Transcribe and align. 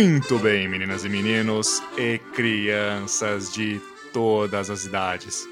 Muito 0.00 0.38
bem, 0.38 0.68
meninas 0.68 1.04
e 1.04 1.08
meninos 1.08 1.82
e 1.96 2.20
crianças 2.32 3.52
de 3.52 3.80
todas 4.12 4.70
as 4.70 4.84
idades. 4.84 5.44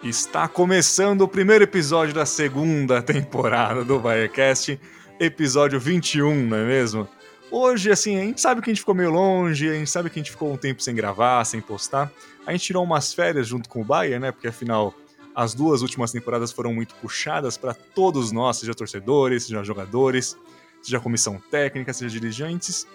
Está 0.00 0.46
começando 0.46 1.22
o 1.22 1.28
primeiro 1.28 1.64
episódio 1.64 2.14
da 2.14 2.24
segunda 2.24 3.02
temporada 3.02 3.84
do 3.84 4.00
Wirecast, 4.00 4.78
episódio 5.18 5.80
21, 5.80 6.46
não 6.46 6.58
é 6.58 6.64
mesmo? 6.64 7.08
Hoje, 7.50 7.90
assim, 7.90 8.16
a 8.16 8.22
gente 8.22 8.40
sabe 8.40 8.62
que 8.62 8.70
a 8.70 8.72
gente 8.72 8.78
ficou 8.78 8.94
meio 8.94 9.10
longe, 9.10 9.68
a 9.68 9.74
gente 9.74 9.90
sabe 9.90 10.08
que 10.08 10.20
a 10.20 10.22
gente 10.22 10.30
ficou 10.30 10.52
um 10.52 10.56
tempo 10.56 10.80
sem 10.80 10.94
gravar, 10.94 11.44
sem 11.44 11.60
postar. 11.60 12.12
A 12.46 12.52
gente 12.52 12.66
tirou 12.66 12.84
umas 12.84 13.12
férias 13.12 13.48
junto 13.48 13.68
com 13.68 13.80
o 13.80 13.84
Bayern, 13.84 14.20
né? 14.20 14.30
Porque 14.30 14.46
afinal, 14.46 14.94
as 15.34 15.52
duas 15.52 15.82
últimas 15.82 16.12
temporadas 16.12 16.52
foram 16.52 16.72
muito 16.72 16.94
puxadas 16.94 17.56
para 17.56 17.74
todos 17.74 18.30
nós, 18.30 18.58
seja 18.58 18.72
torcedores, 18.72 19.46
seja 19.46 19.64
jogadores, 19.64 20.36
seja 20.80 21.00
comissão 21.00 21.42
técnica, 21.50 21.92
seja 21.92 22.20
dirigentes. 22.20 22.86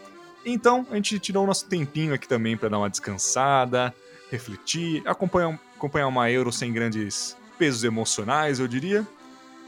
Então, 0.45 0.85
a 0.91 0.95
gente 0.95 1.17
tirou 1.20 1.44
o 1.44 1.48
nosso 1.48 1.66
tempinho 1.66 2.13
aqui 2.13 2.27
também 2.27 2.55
para 2.55 2.70
dar 2.70 2.77
uma 2.77 2.90
descansada, 2.90 3.94
refletir, 4.30 5.02
acompanhar, 5.05 5.59
acompanhar 5.76 6.08
uma 6.08 6.30
Euro 6.30 6.52
sem 6.52 6.71
grandes 6.71 7.35
pesos 7.58 7.84
emocionais, 7.84 8.59
eu 8.59 8.68
diria. 8.68 9.05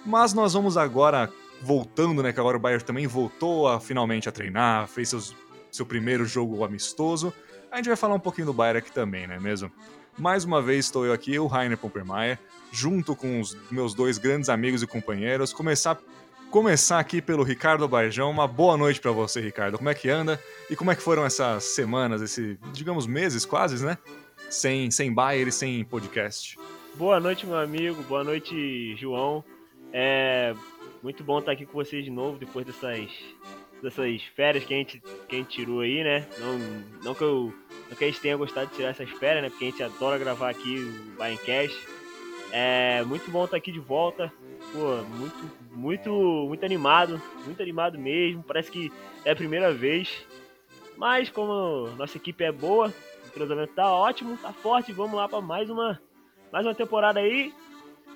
Mas 0.06 0.34
nós 0.34 0.54
vamos 0.54 0.78
agora 0.78 1.32
voltando, 1.62 2.22
né? 2.22 2.32
Que 2.32 2.40
agora 2.40 2.58
o 2.58 2.60
Bayern 2.60 2.84
também 2.84 3.08
voltou 3.08 3.68
a 3.68 3.80
finalmente 3.80 4.30
a 4.30 4.32
treinar, 4.32 4.88
fez 4.88 5.10
seus, 5.10 5.36
seu 5.72 5.86
primeiro 5.86 6.26
jogo 6.26 6.64
amistoso. 6.64 7.34
A 7.72 7.78
gente 7.78 7.88
vai 7.88 7.98
falar 7.98 8.14
um 8.16 8.20
pouquinho 8.20 8.48
do 8.48 8.54
Bayern 8.54 8.80
aqui 8.80 8.92
também, 8.92 9.28
não 9.28 9.36
é 9.36 9.40
mesmo? 9.40 9.72
Mais 10.18 10.44
uma 10.44 10.62
vez 10.62 10.86
estou 10.86 11.06
eu 11.06 11.14
aqui, 11.14 11.38
o 11.38 11.48
Rainer 11.48 11.78
Pompermeier, 11.78 12.40
junto 12.72 13.16
com 13.16 13.40
os 13.40 13.58
meus 13.70 13.94
dois 13.94 14.18
grandes 14.18 14.50
amigos 14.50 14.82
e 14.82 14.88
companheiros. 14.88 15.54
Começar 15.54 16.00
começar 16.50 17.00
aqui 17.00 17.22
pelo 17.22 17.44
Ricardo 17.44 17.88
Barjão. 17.88 18.30
Uma 18.30 18.48
boa 18.48 18.78
noite 18.78 19.00
para 19.00 19.12
você, 19.12 19.42
Ricardo. 19.42 19.78
Como 19.78 19.90
é 19.90 19.94
que 19.94 20.10
anda? 20.10 20.42
E 20.70 20.76
como 20.76 20.92
é 20.92 20.96
que 20.96 21.02
foram 21.02 21.26
essas 21.26 21.64
semanas, 21.64 22.22
esse, 22.22 22.58
digamos, 22.74 23.06
meses 23.06 23.46
quase, 23.46 23.84
né? 23.86 23.98
Sem, 24.50 24.90
sem 24.90 25.14
Bayer 25.14 25.48
e 25.48 25.52
sem 25.52 25.84
podcast. 25.84 26.58
Boa 26.96 27.20
noite, 27.20 27.46
meu 27.46 27.58
amigo. 27.58 28.02
Boa 28.04 28.24
noite, 28.24 28.96
João. 28.96 29.44
É 29.92 30.54
muito 31.04 31.24
bom 31.24 31.40
estar 31.40 31.52
aqui 31.52 31.66
com 31.66 31.74
vocês 31.74 32.04
de 32.04 32.10
novo 32.10 32.38
depois 32.38 32.66
dessas, 32.66 33.08
dessas 33.82 34.22
férias 34.36 34.64
que 34.64 34.74
a, 34.74 34.78
gente, 34.78 35.02
que 35.28 35.36
a 35.36 35.40
gente 35.40 35.50
tirou 35.50 35.82
aí, 35.82 36.04
né? 36.04 36.26
Não, 36.40 36.58
não, 37.04 37.16
que 37.16 37.24
eu, 37.24 37.54
não 37.90 37.96
que 37.96 38.04
a 38.04 38.08
gente 38.08 38.22
tenha 38.22 38.38
gostado 38.38 38.68
de 38.68 38.76
tirar 38.76 38.90
essas 38.90 39.10
férias, 39.12 39.44
né? 39.44 39.50
Porque 39.50 39.66
a 39.66 39.70
gente 39.70 39.84
adora 39.84 40.18
gravar 40.18 40.50
aqui 40.50 40.80
o 40.80 41.18
Baincast. 41.18 41.78
É 42.52 43.04
muito 43.04 43.30
bom 43.30 43.46
estar 43.46 43.58
aqui 43.58 43.72
de 43.72 43.80
volta. 43.80 44.32
Pô, 44.72 45.04
muito, 45.04 45.52
muito, 45.72 46.12
muito 46.48 46.66
animado, 46.66 47.22
muito 47.46 47.62
animado 47.62 47.98
mesmo. 47.98 48.44
Parece 48.44 48.70
que 48.70 48.92
é 49.24 49.32
a 49.32 49.36
primeira 49.36 49.74
vez. 49.74 50.26
Mas 50.96 51.30
como 51.30 51.90
nossa 51.96 52.18
equipe 52.18 52.44
é 52.44 52.52
boa, 52.52 52.94
o 53.28 53.32
cruzamento 53.32 53.74
tá 53.74 53.92
ótimo, 53.92 54.38
tá 54.38 54.52
forte, 54.52 54.92
vamos 54.92 55.16
lá 55.16 55.30
para 55.30 55.42
mais 55.42 55.70
uma, 55.70 56.02
mais 56.52 56.66
uma 56.66 56.74
temporada 56.74 57.20
aí. 57.20 57.54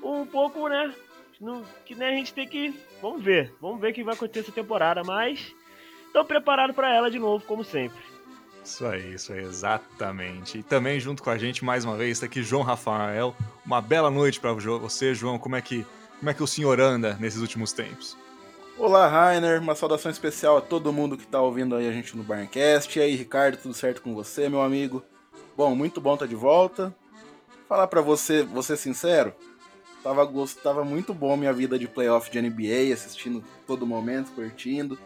Um 0.03 0.25
pouco, 0.25 0.67
né? 0.67 0.93
No, 1.39 1.63
que 1.85 1.95
né, 1.95 2.09
a 2.09 2.11
gente 2.11 2.33
tem 2.33 2.47
que. 2.47 2.73
Vamos 3.01 3.23
ver. 3.23 3.53
Vamos 3.61 3.79
ver 3.79 3.91
o 3.91 3.93
que 3.93 4.03
vai 4.03 4.13
acontecer 4.13 4.39
essa 4.39 4.51
temporada, 4.51 5.03
mas 5.03 5.55
estou 6.07 6.25
preparado 6.25 6.73
para 6.73 6.93
ela 6.93 7.09
de 7.09 7.19
novo, 7.19 7.45
como 7.45 7.63
sempre. 7.63 7.99
Isso 8.63 8.85
aí, 8.85 9.13
isso 9.13 9.33
aí, 9.33 9.39
exatamente. 9.39 10.59
E 10.59 10.63
também 10.63 10.99
junto 10.99 11.23
com 11.23 11.31
a 11.31 11.37
gente, 11.37 11.65
mais 11.65 11.83
uma 11.83 11.97
vez, 11.97 12.11
está 12.11 12.27
aqui 12.27 12.43
João 12.43 12.61
Rafael. 12.61 13.35
Uma 13.65 13.81
bela 13.81 14.11
noite 14.11 14.39
para 14.39 14.53
você, 14.53 15.15
João. 15.15 15.39
Como 15.39 15.55
é 15.55 15.61
que 15.61 15.85
como 16.21 16.29
é 16.29 16.35
que 16.35 16.43
o 16.43 16.47
senhor 16.47 16.79
anda 16.79 17.17
nesses 17.19 17.41
últimos 17.41 17.73
tempos? 17.73 18.15
Olá, 18.77 19.07
Rainer. 19.07 19.59
Uma 19.59 19.73
saudação 19.73 20.11
especial 20.11 20.55
a 20.55 20.61
todo 20.61 20.93
mundo 20.93 21.17
que 21.17 21.23
está 21.23 21.41
ouvindo 21.41 21.75
aí 21.75 21.89
a 21.89 21.91
gente 21.91 22.15
no 22.15 22.21
Barncast. 22.21 22.95
E 22.95 23.01
aí, 23.01 23.15
Ricardo, 23.15 23.57
tudo 23.57 23.73
certo 23.73 24.03
com 24.03 24.13
você, 24.13 24.47
meu 24.47 24.61
amigo? 24.61 25.03
Bom, 25.57 25.73
muito 25.73 25.99
bom 25.99 26.13
estar 26.13 26.27
tá 26.27 26.29
de 26.29 26.35
volta. 26.35 26.95
Falar 27.67 27.87
para 27.87 28.01
você, 28.01 28.43
vou 28.43 28.61
ser 28.61 28.77
sincero, 28.77 29.33
tava, 30.03 30.29
tava 30.61 30.85
muito 30.85 31.11
bom 31.11 31.35
minha 31.35 31.51
vida 31.51 31.79
de 31.79 31.87
playoff 31.87 32.29
de 32.29 32.39
NBA, 32.39 32.93
assistindo 32.93 33.43
todo 33.65 33.87
momento, 33.87 34.31
curtindo. 34.33 34.99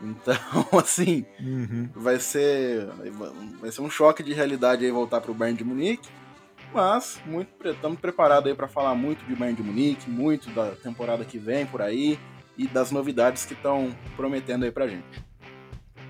Então, 0.00 0.34
assim, 0.80 1.26
uhum. 1.38 1.90
vai 1.94 2.18
ser 2.18 2.86
vai 3.60 3.70
ser 3.70 3.82
um 3.82 3.90
choque 3.90 4.22
de 4.22 4.32
realidade 4.32 4.82
aí 4.82 4.90
voltar 4.90 5.20
pro 5.20 5.34
Bayern 5.34 5.58
de 5.58 5.64
Munique. 5.64 6.08
Mas 6.72 7.20
muito 7.24 7.50
estamos 7.64 7.98
preparados 7.98 8.48
aí 8.50 8.54
para 8.54 8.68
falar 8.68 8.94
muito 8.94 9.24
de 9.24 9.34
Bayern 9.34 9.56
de 9.56 9.62
Munique, 9.62 10.10
muito 10.10 10.50
da 10.50 10.70
temporada 10.72 11.24
que 11.24 11.38
vem 11.38 11.66
por 11.66 11.80
aí 11.80 12.18
e 12.56 12.66
das 12.66 12.90
novidades 12.90 13.46
que 13.46 13.54
estão 13.54 13.94
prometendo 14.16 14.64
aí 14.64 14.70
pra 14.70 14.86
gente. 14.86 15.24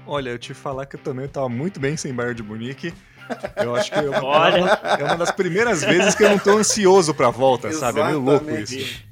Olha, 0.07 0.31
eu 0.31 0.39
te 0.39 0.55
falar 0.55 0.87
que 0.87 0.97
eu 0.97 1.01
também 1.01 1.27
estava 1.27 1.49
muito 1.49 1.79
bem 1.79 1.97
sem 1.97 2.13
Bayern 2.13 2.35
de 2.35 2.43
Munique. 2.43 2.95
Eu 3.57 3.77
acho 3.77 3.91
que 3.91 3.99
é 3.99 4.09
uma, 4.09 4.49
é 4.99 5.05
uma 5.05 5.17
das 5.17 5.31
primeiras 5.31 5.85
vezes 5.85 6.15
que 6.15 6.25
eu 6.25 6.31
não 6.31 6.39
tô 6.39 6.57
ansioso 6.57 7.15
pra 7.15 7.29
volta, 7.29 7.71
sabe? 7.73 8.01
É 8.01 8.05
meio 8.07 8.21
louco 8.21 8.51
isso. 8.51 9.05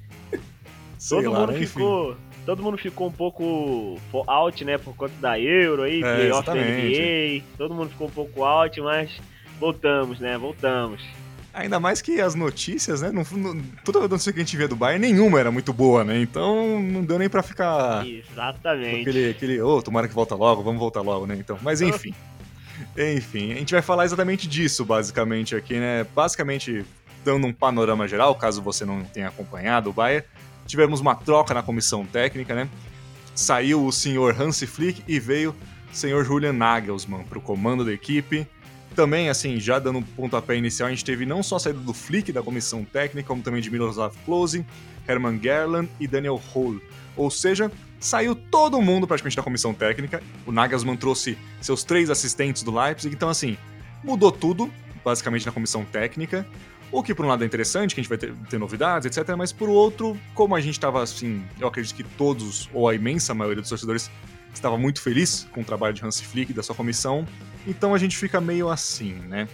todo 1.08 1.30
lá, 1.30 1.40
mundo 1.40 1.52
né? 1.52 1.58
ficou, 1.58 2.16
todo 2.46 2.62
mundo 2.62 2.78
ficou 2.78 3.08
um 3.08 3.12
pouco 3.12 4.00
out, 4.26 4.64
né, 4.64 4.78
por 4.78 4.96
conta 4.96 5.12
da 5.20 5.38
Euro 5.38 5.82
aí, 5.82 6.02
é, 6.02 6.16
playoff 6.16 6.46
da 6.46 6.54
NBA. 6.54 7.44
Todo 7.58 7.74
mundo 7.74 7.90
ficou 7.90 8.06
um 8.06 8.10
pouco 8.10 8.42
out, 8.42 8.80
mas 8.80 9.20
voltamos, 9.60 10.18
né? 10.18 10.38
Voltamos. 10.38 11.02
Ainda 11.56 11.80
mais 11.80 12.02
que 12.02 12.20
as 12.20 12.34
notícias, 12.34 13.00
né? 13.00 13.10
Não, 13.10 13.24
não, 13.32 13.62
toda 13.82 14.06
notícia 14.06 14.30
que 14.30 14.38
a 14.38 14.42
gente 14.42 14.58
via 14.58 14.68
do 14.68 14.76
Bayern, 14.76 15.10
nenhuma 15.10 15.40
era 15.40 15.50
muito 15.50 15.72
boa, 15.72 16.04
né? 16.04 16.20
Então 16.20 16.78
não 16.78 17.02
deu 17.02 17.18
nem 17.18 17.30
pra 17.30 17.42
ficar. 17.42 18.06
Exatamente. 18.06 19.00
Aquele, 19.00 19.30
aquele 19.30 19.60
ô, 19.62 19.78
oh, 19.78 19.82
tomara 19.82 20.06
que 20.06 20.12
volta 20.14 20.34
logo, 20.34 20.62
vamos 20.62 20.78
voltar 20.78 21.00
logo, 21.00 21.26
né? 21.26 21.34
Então, 21.34 21.58
mas 21.62 21.80
enfim. 21.80 22.14
enfim, 22.94 23.52
a 23.52 23.54
gente 23.56 23.72
vai 23.72 23.80
falar 23.80 24.04
exatamente 24.04 24.46
disso, 24.46 24.84
basicamente, 24.84 25.56
aqui, 25.56 25.80
né? 25.80 26.04
Basicamente, 26.14 26.84
dando 27.24 27.46
um 27.46 27.52
panorama 27.54 28.06
geral, 28.06 28.34
caso 28.34 28.60
você 28.60 28.84
não 28.84 29.02
tenha 29.02 29.28
acompanhado 29.28 29.88
o 29.88 29.94
Bayern, 29.94 30.26
tivemos 30.66 31.00
uma 31.00 31.14
troca 31.14 31.54
na 31.54 31.62
comissão 31.62 32.04
técnica, 32.04 32.54
né? 32.54 32.68
Saiu 33.34 33.86
o 33.86 33.90
senhor 33.90 34.38
Hansi 34.38 34.66
Flick 34.66 35.02
e 35.08 35.18
veio 35.18 35.56
o 35.90 35.96
senhor 35.96 36.22
Julian 36.22 36.52
Nagelsmann 36.52 37.24
para 37.24 37.38
o 37.38 37.40
comando 37.40 37.82
da 37.82 37.94
equipe 37.94 38.46
também, 38.96 39.28
assim, 39.28 39.60
já 39.60 39.78
dando 39.78 39.98
um 39.98 40.02
pontapé 40.02 40.56
inicial, 40.56 40.88
a 40.88 40.90
gente 40.90 41.04
teve 41.04 41.26
não 41.26 41.42
só 41.42 41.56
a 41.56 41.60
saída 41.60 41.78
do 41.78 41.92
Flick 41.92 42.32
da 42.32 42.42
comissão 42.42 42.82
técnica, 42.82 43.28
como 43.28 43.42
também 43.42 43.60
de 43.60 43.70
Miroslav 43.70 44.16
Klose, 44.24 44.64
Herman 45.06 45.38
Gerland 45.40 45.88
e 46.00 46.08
Daniel 46.08 46.40
Hall. 46.52 46.80
Ou 47.14 47.30
seja, 47.30 47.70
saiu 48.00 48.34
todo 48.34 48.80
mundo 48.80 49.06
praticamente 49.06 49.36
da 49.36 49.42
comissão 49.42 49.74
técnica. 49.74 50.22
O 50.46 50.50
Nagelsmann 50.50 50.96
trouxe 50.96 51.38
seus 51.60 51.84
três 51.84 52.10
assistentes 52.10 52.62
do 52.62 52.74
Leipzig, 52.74 53.14
então 53.14 53.28
assim, 53.28 53.56
mudou 54.02 54.32
tudo, 54.32 54.72
basicamente 55.04 55.44
na 55.44 55.52
comissão 55.52 55.84
técnica. 55.84 56.46
O 56.90 57.02
que 57.02 57.14
por 57.14 57.24
um 57.24 57.28
lado 57.28 57.42
é 57.42 57.46
interessante, 57.46 57.94
que 57.94 58.00
a 58.00 58.02
gente 58.02 58.08
vai 58.08 58.18
ter, 58.18 58.32
ter 58.48 58.58
novidades, 58.58 59.06
etc. 59.06 59.36
Mas 59.36 59.52
por 59.52 59.68
outro, 59.68 60.18
como 60.34 60.54
a 60.54 60.60
gente 60.60 60.74
estava 60.74 61.02
assim, 61.02 61.44
eu 61.60 61.68
acredito 61.68 61.94
que 61.94 62.04
todos, 62.04 62.70
ou 62.72 62.88
a 62.88 62.94
imensa 62.94 63.34
maioria 63.34 63.60
dos 63.60 63.68
torcedores, 63.68 64.10
estava 64.58 64.76
muito 64.76 65.00
feliz 65.00 65.46
com 65.52 65.60
o 65.60 65.64
trabalho 65.64 65.94
de 65.94 66.04
Hans 66.04 66.20
Flick 66.20 66.52
e 66.52 66.54
da 66.54 66.62
sua 66.62 66.74
comissão, 66.74 67.26
então 67.66 67.94
a 67.94 67.98
gente 67.98 68.16
fica 68.16 68.40
meio 68.40 68.68
assim, 68.68 69.14
né? 69.14 69.48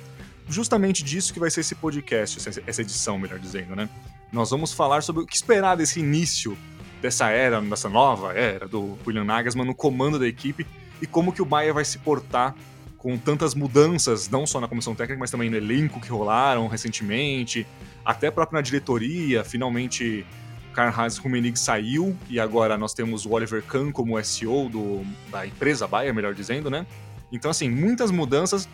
Justamente 0.49 1.03
disso 1.03 1.33
que 1.33 1.41
vai 1.41 1.51
ser 1.51 1.61
esse 1.61 1.75
podcast, 1.75 2.39
essa 2.67 2.83
edição, 2.83 3.19
melhor 3.19 3.39
dizendo, 3.39 3.75
né? 3.77 3.89
Nós 4.33 4.51
vamos 4.51 4.73
falar 4.73 5.03
sobre 5.03 5.23
o 5.23 5.27
que 5.27 5.35
esperar 5.35 5.77
desse 5.77 6.01
início 6.01 6.57
dessa 7.01 7.29
era, 7.29 7.61
dessa 7.61 7.89
nova 7.89 8.33
era 8.33 8.69
do 8.69 8.97
William 9.07 9.25
Nagelsmann 9.25 9.67
no 9.67 9.75
comando 9.75 10.19
da 10.19 10.27
equipe 10.27 10.67
e 11.01 11.07
como 11.07 11.33
que 11.33 11.43
o 11.43 11.45
Bayern 11.45 11.75
vai 11.75 11.85
se 11.85 11.99
portar 11.99 12.55
com 12.97 13.19
tantas 13.19 13.53
mudanças, 13.53 14.29
não 14.31 14.47
só 14.47 14.61
na 14.61 14.69
comissão 14.69 14.95
técnica, 14.95 15.19
mas 15.19 15.31
também 15.31 15.51
no 15.51 15.57
elenco 15.57 16.01
que 16.01 16.09
rolaram 16.09 16.69
recentemente, 16.69 17.67
até 18.05 18.31
próprio 18.31 18.57
na 18.57 18.63
diretoria, 18.63 19.43
finalmente 19.43 20.25
Karl-Heinz 20.73 21.19
Rummenigge 21.19 21.59
saiu 21.59 22.17
e 22.29 22.41
agora 22.41 22.77
nós 22.77 22.95
temos 22.95 23.27
o 23.27 23.31
Oliver 23.31 23.63
Kahn 23.63 23.93
como 23.93 24.23
SEO 24.23 24.69
do, 24.69 25.05
da 25.31 25.47
empresa 25.47 25.87
Bayer, 25.87 26.15
melhor 26.15 26.35
dizendo, 26.35 26.71
né? 26.71 26.87
Então, 27.31 27.51
assim, 27.51 27.71
muitas 27.71 28.11
mudanças 28.11 28.69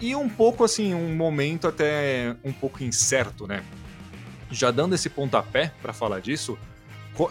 e 0.00 0.14
um 0.14 0.28
pouco, 0.28 0.64
assim, 0.64 0.94
um 0.94 1.14
momento 1.14 1.68
até 1.68 2.36
um 2.44 2.52
pouco 2.52 2.82
incerto, 2.82 3.46
né? 3.46 3.62
Já 4.50 4.70
dando 4.70 4.94
esse 4.94 5.08
pontapé 5.08 5.72
para 5.80 5.92
falar 5.92 6.20
disso, 6.20 6.58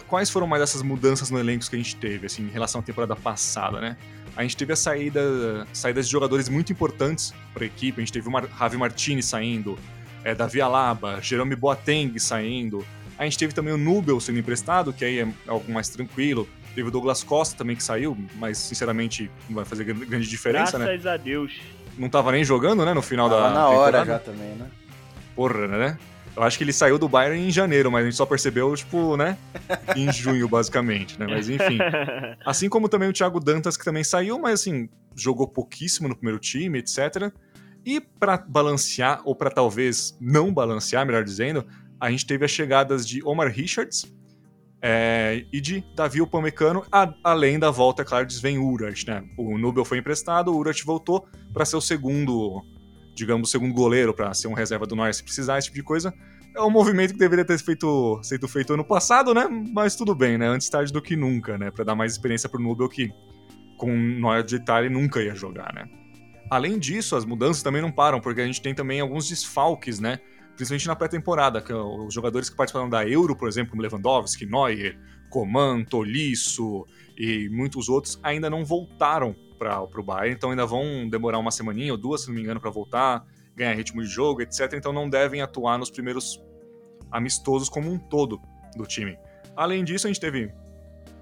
quais 0.08 0.30
foram 0.30 0.46
mais 0.46 0.62
essas 0.62 0.82
mudanças 0.82 1.30
no 1.30 1.38
elenco 1.38 1.68
que 1.68 1.76
a 1.76 1.78
gente 1.78 1.96
teve, 1.96 2.26
assim, 2.26 2.42
em 2.42 2.50
relação 2.50 2.80
à 2.80 2.84
temporada 2.84 3.14
passada, 3.14 3.80
né? 3.80 3.96
A 4.36 4.42
gente 4.42 4.56
teve 4.56 4.72
a 4.72 4.76
saída, 4.76 5.66
saídas 5.72 6.06
de 6.06 6.12
jogadores 6.12 6.48
muito 6.48 6.72
importantes 6.72 7.32
para 7.52 7.62
a 7.62 7.66
equipe. 7.66 8.00
A 8.00 8.04
gente 8.04 8.12
teve 8.12 8.26
o 8.26 8.32
Mar 8.32 8.48
Javi 8.58 8.76
Martini 8.76 9.22
saindo, 9.22 9.78
é, 10.24 10.34
Davi 10.34 10.60
Alaba, 10.60 11.20
Jerome 11.20 11.54
Boateng 11.54 12.18
saindo, 12.18 12.84
a 13.18 13.24
gente 13.24 13.38
teve 13.38 13.52
também 13.52 13.72
o 13.72 13.78
Nubel 13.78 14.20
sendo 14.20 14.38
emprestado, 14.38 14.92
que 14.92 15.04
aí 15.04 15.20
é 15.20 15.28
algo 15.46 15.72
mais 15.72 15.88
tranquilo. 15.88 16.48
Teve 16.74 16.88
o 16.88 16.90
Douglas 16.90 17.22
Costa 17.22 17.56
também 17.56 17.76
que 17.76 17.82
saiu, 17.82 18.16
mas 18.36 18.58
sinceramente 18.58 19.30
não 19.48 19.56
vai 19.56 19.64
fazer 19.64 19.84
grande 19.84 20.28
diferença, 20.28 20.78
Graças 20.78 20.80
né? 20.80 20.86
Graças 20.86 21.06
a 21.06 21.16
Deus. 21.16 21.60
Não 21.96 22.08
tava 22.08 22.32
nem 22.32 22.44
jogando, 22.44 22.84
né, 22.84 22.92
no 22.92 23.02
final 23.02 23.28
tava 23.28 23.42
da 23.42 23.54
na 23.54 23.68
hora 23.68 24.04
já 24.04 24.18
também, 24.18 24.54
né? 24.56 24.66
Porra, 25.36 25.68
né? 25.68 25.98
Eu 26.36 26.42
acho 26.42 26.58
que 26.58 26.64
ele 26.64 26.72
saiu 26.72 26.98
do 26.98 27.08
Bayern 27.08 27.46
em 27.46 27.50
janeiro, 27.50 27.92
mas 27.92 28.02
a 28.02 28.04
gente 28.06 28.16
só 28.16 28.26
percebeu, 28.26 28.74
tipo, 28.74 29.16
né? 29.16 29.38
Em 29.94 30.12
junho, 30.12 30.48
basicamente, 30.48 31.18
né? 31.18 31.26
Mas 31.28 31.48
enfim. 31.48 31.78
Assim 32.44 32.68
como 32.68 32.88
também 32.88 33.08
o 33.08 33.12
Thiago 33.12 33.38
Dantas, 33.38 33.76
que 33.76 33.84
também 33.84 34.02
saiu, 34.02 34.36
mas 34.40 34.60
assim, 34.60 34.88
jogou 35.14 35.46
pouquíssimo 35.46 36.08
no 36.08 36.16
primeiro 36.16 36.40
time, 36.40 36.80
etc. 36.80 37.32
E 37.86 38.00
para 38.00 38.36
balancear, 38.36 39.22
ou 39.24 39.36
para 39.36 39.50
talvez 39.50 40.16
não 40.20 40.52
balancear, 40.52 41.06
melhor 41.06 41.22
dizendo, 41.22 41.64
a 42.00 42.10
gente 42.10 42.26
teve 42.26 42.44
as 42.44 42.50
chegadas 42.50 43.06
de 43.06 43.22
Omar 43.24 43.48
Richards 43.48 44.12
é, 44.82 45.44
e 45.52 45.60
de 45.60 45.84
Davi 45.94 46.20
Upamecano, 46.20 46.84
a, 46.92 47.12
além 47.24 47.58
da 47.58 47.70
volta, 47.70 48.02
é 48.02 48.04
claro, 48.04 48.26
de 48.26 48.34
Sven 48.34 48.58
Urat, 48.58 49.06
né? 49.06 49.24
O 49.38 49.56
Nubel 49.56 49.84
foi 49.84 49.98
emprestado, 49.98 50.52
o 50.52 50.56
Urat 50.56 50.82
voltou 50.84 51.26
para 51.52 51.64
ser 51.64 51.76
o 51.76 51.80
segundo 51.80 52.62
digamos, 53.14 53.50
segundo 53.50 53.72
goleiro 53.72 54.12
para 54.12 54.34
ser 54.34 54.48
um 54.48 54.54
reserva 54.54 54.86
do 54.86 54.96
Neuer 54.96 55.14
se 55.14 55.22
precisar, 55.22 55.58
esse 55.58 55.66
tipo 55.66 55.76
de 55.76 55.84
coisa. 55.84 56.12
É 56.56 56.60
um 56.60 56.70
movimento 56.70 57.12
que 57.12 57.18
deveria 57.18 57.44
ter 57.44 57.58
feito, 57.58 58.20
sido 58.22 58.46
feito 58.46 58.74
ano 58.74 58.84
passado, 58.84 59.32
né? 59.32 59.46
Mas 59.72 59.96
tudo 59.96 60.14
bem, 60.14 60.36
né? 60.36 60.46
Antes 60.46 60.68
tarde 60.68 60.92
do 60.92 61.00
que 61.00 61.16
nunca, 61.16 61.56
né? 61.56 61.70
Para 61.70 61.84
dar 61.84 61.94
mais 61.94 62.12
experiência 62.12 62.48
pro 62.48 62.60
Nubel 62.60 62.88
que 62.88 63.10
com 63.78 63.92
o 63.92 63.96
Neuer 63.96 64.44
de 64.44 64.56
Itália 64.56 64.90
nunca 64.90 65.22
ia 65.22 65.34
jogar, 65.34 65.72
né? 65.74 65.84
Além 66.50 66.78
disso, 66.78 67.16
as 67.16 67.24
mudanças 67.24 67.62
também 67.62 67.82
não 67.82 67.90
param, 67.90 68.20
porque 68.20 68.40
a 68.40 68.46
gente 68.46 68.60
tem 68.60 68.74
também 68.74 69.00
alguns 69.00 69.28
desfalques, 69.28 69.98
né? 69.98 70.18
Principalmente 70.56 70.86
na 70.86 70.96
pré-temporada, 70.96 71.60
que 71.60 71.72
os 71.72 72.14
jogadores 72.14 72.48
que 72.48 72.56
participaram 72.56 72.88
da 72.88 73.06
Euro, 73.08 73.34
por 73.34 73.48
exemplo, 73.48 73.70
como 73.70 73.82
Lewandowski, 73.82 74.46
Neuer, 74.46 74.98
Coman, 75.28 75.84
Tolisso 75.84 76.86
e 77.18 77.48
muitos 77.48 77.88
outros, 77.88 78.20
ainda 78.22 78.48
não 78.48 78.64
voltaram 78.64 79.34
para 79.58 79.82
o 79.82 80.02
Bayern, 80.02 80.36
então 80.36 80.50
ainda 80.50 80.66
vão 80.66 81.08
demorar 81.08 81.38
uma 81.38 81.50
semaninha 81.50 81.92
ou 81.92 81.98
duas, 81.98 82.22
se 82.22 82.28
não 82.28 82.34
me 82.34 82.42
engano, 82.42 82.60
para 82.60 82.70
voltar, 82.70 83.26
ganhar 83.56 83.72
ritmo 83.74 84.02
de 84.02 84.08
jogo, 84.08 84.42
etc. 84.42 84.72
Então 84.74 84.92
não 84.92 85.08
devem 85.08 85.42
atuar 85.42 85.78
nos 85.78 85.90
primeiros 85.90 86.40
amistosos 87.10 87.68
como 87.68 87.90
um 87.90 87.98
todo 87.98 88.40
do 88.76 88.86
time. 88.86 89.18
Além 89.56 89.84
disso, 89.84 90.06
a 90.06 90.10
gente 90.10 90.20
teve 90.20 90.52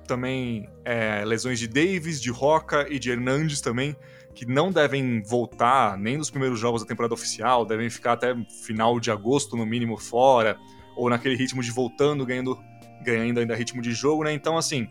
também 0.06 0.68
é, 0.84 1.24
lesões 1.24 1.58
de 1.58 1.68
Davis, 1.68 2.20
de 2.20 2.30
Roca 2.30 2.86
e 2.90 2.98
de 2.98 3.10
Hernandes 3.10 3.60
também, 3.60 3.96
que 4.34 4.46
não 4.46 4.70
devem 4.70 5.22
voltar 5.22 5.98
nem 5.98 6.16
nos 6.16 6.30
primeiros 6.30 6.58
jogos 6.58 6.82
da 6.82 6.88
temporada 6.88 7.14
oficial, 7.14 7.64
devem 7.64 7.90
ficar 7.90 8.12
até 8.12 8.34
final 8.64 8.98
de 8.98 9.10
agosto, 9.10 9.56
no 9.56 9.66
mínimo, 9.66 9.96
fora, 9.96 10.58
ou 10.96 11.08
naquele 11.10 11.36
ritmo 11.36 11.62
de 11.62 11.70
voltando, 11.70 12.24
ganhando, 12.24 12.58
ganhando 13.02 13.40
ainda 13.40 13.54
ritmo 13.54 13.82
de 13.82 13.92
jogo, 13.92 14.24
né? 14.24 14.32
Então, 14.32 14.56
assim, 14.56 14.88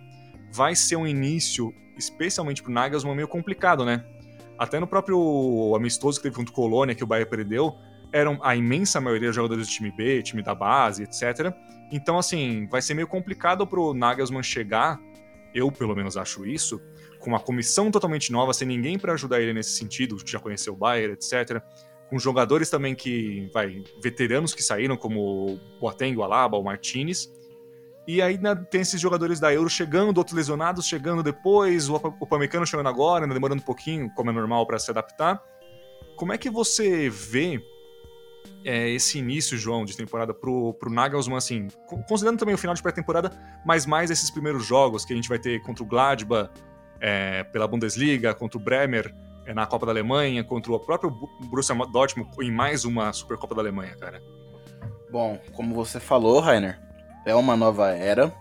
vai 0.51 0.75
ser 0.75 0.95
um 0.95 1.07
início 1.07 1.73
especialmente 1.97 2.61
pro 2.61 2.71
Nagelsmann, 2.71 3.15
meio 3.15 3.27
complicado, 3.27 3.85
né? 3.85 4.03
Até 4.57 4.79
no 4.79 4.87
próprio 4.87 5.73
amistoso 5.75 6.19
que 6.19 6.23
teve 6.23 6.35
contra 6.35 6.51
o 6.51 6.55
Colônia, 6.55 6.95
que 6.95 7.03
o 7.03 7.07
Bahia 7.07 7.25
perdeu, 7.25 7.75
eram 8.13 8.39
a 8.43 8.55
imensa 8.55 8.99
maioria 8.99 9.29
dos 9.29 9.35
jogadores 9.35 9.67
do 9.67 9.71
time 9.71 9.91
B, 9.91 10.21
time 10.21 10.43
da 10.43 10.53
base, 10.53 11.03
etc. 11.03 11.53
Então, 11.91 12.17
assim, 12.17 12.67
vai 12.69 12.81
ser 12.81 12.93
meio 12.93 13.07
complicado 13.07 13.65
pro 13.65 13.93
Nagelsmann 13.93 14.43
chegar, 14.43 14.99
eu 15.53 15.71
pelo 15.71 15.95
menos 15.95 16.17
acho 16.17 16.45
isso, 16.45 16.81
com 17.21 17.29
uma 17.29 17.39
comissão 17.39 17.89
totalmente 17.89 18.31
nova, 18.31 18.53
sem 18.53 18.67
ninguém 18.67 18.99
para 18.99 19.13
ajudar 19.13 19.39
ele 19.39 19.53
nesse 19.53 19.71
sentido, 19.71 20.17
já 20.25 20.39
conheceu 20.39 20.73
o 20.73 20.75
Bayern, 20.75 21.13
etc. 21.13 21.61
Com 22.09 22.19
jogadores 22.19 22.69
também 22.69 22.93
que, 22.93 23.49
vai, 23.53 23.83
veteranos 24.01 24.53
que 24.53 24.61
saíram, 24.61 24.97
como 24.97 25.53
o 25.53 25.59
Boateng, 25.79 26.17
o 26.17 26.23
Alaba, 26.23 26.57
o 26.57 26.63
Martinez, 26.63 27.31
e 28.07 28.21
aí 28.21 28.37
tem 28.69 28.81
esses 28.81 28.99
jogadores 28.99 29.39
da 29.39 29.53
Euro 29.53 29.69
chegando, 29.69 30.17
outros 30.17 30.35
lesionados 30.35 30.85
chegando 30.87 31.21
depois, 31.21 31.87
o 31.87 31.95
Upamecano 31.95 32.65
chegando 32.65 32.89
agora, 32.89 33.27
né, 33.27 33.33
demorando 33.33 33.61
um 33.61 33.65
pouquinho, 33.65 34.09
como 34.15 34.29
é 34.31 34.33
normal, 34.33 34.65
para 34.65 34.79
se 34.79 34.89
adaptar. 34.89 35.41
Como 36.17 36.33
é 36.33 36.37
que 36.37 36.49
você 36.49 37.09
vê 37.09 37.63
é, 38.65 38.89
esse 38.89 39.19
início, 39.19 39.57
João, 39.57 39.85
de 39.85 39.95
temporada 39.95 40.33
pro, 40.33 40.73
pro 40.73 40.91
Nagelsmann, 40.91 41.37
assim, 41.37 41.67
considerando 42.07 42.39
também 42.39 42.55
o 42.55 42.57
final 42.57 42.75
de 42.75 42.81
pré-temporada, 42.81 43.31
mas 43.65 43.85
mais 43.85 44.09
esses 44.09 44.31
primeiros 44.31 44.65
jogos 44.65 45.05
que 45.05 45.13
a 45.13 45.15
gente 45.15 45.29
vai 45.29 45.39
ter 45.39 45.61
contra 45.61 45.83
o 45.83 45.87
Gladbach 45.87 46.51
é, 47.01 47.43
pela 47.45 47.67
Bundesliga, 47.67 48.33
contra 48.33 48.59
o 48.59 48.61
Bremer 48.61 49.13
é, 49.45 49.53
na 49.53 49.65
Copa 49.65 49.87
da 49.87 49.91
Alemanha, 49.91 50.43
contra 50.43 50.71
o 50.71 50.79
próprio 50.79 51.09
Borussia 51.41 51.75
Dortmund 51.91 52.29
em 52.39 52.51
mais 52.51 52.85
uma 52.85 53.11
Supercopa 53.11 53.55
da 53.55 53.61
Alemanha, 53.61 53.95
cara? 53.95 54.21
Bom, 55.11 55.41
como 55.53 55.73
você 55.73 55.99
falou, 55.99 56.39
Rainer, 56.39 56.79
é 57.25 57.33
uma 57.35 57.57
nova 57.57 57.89
era. 57.89 58.33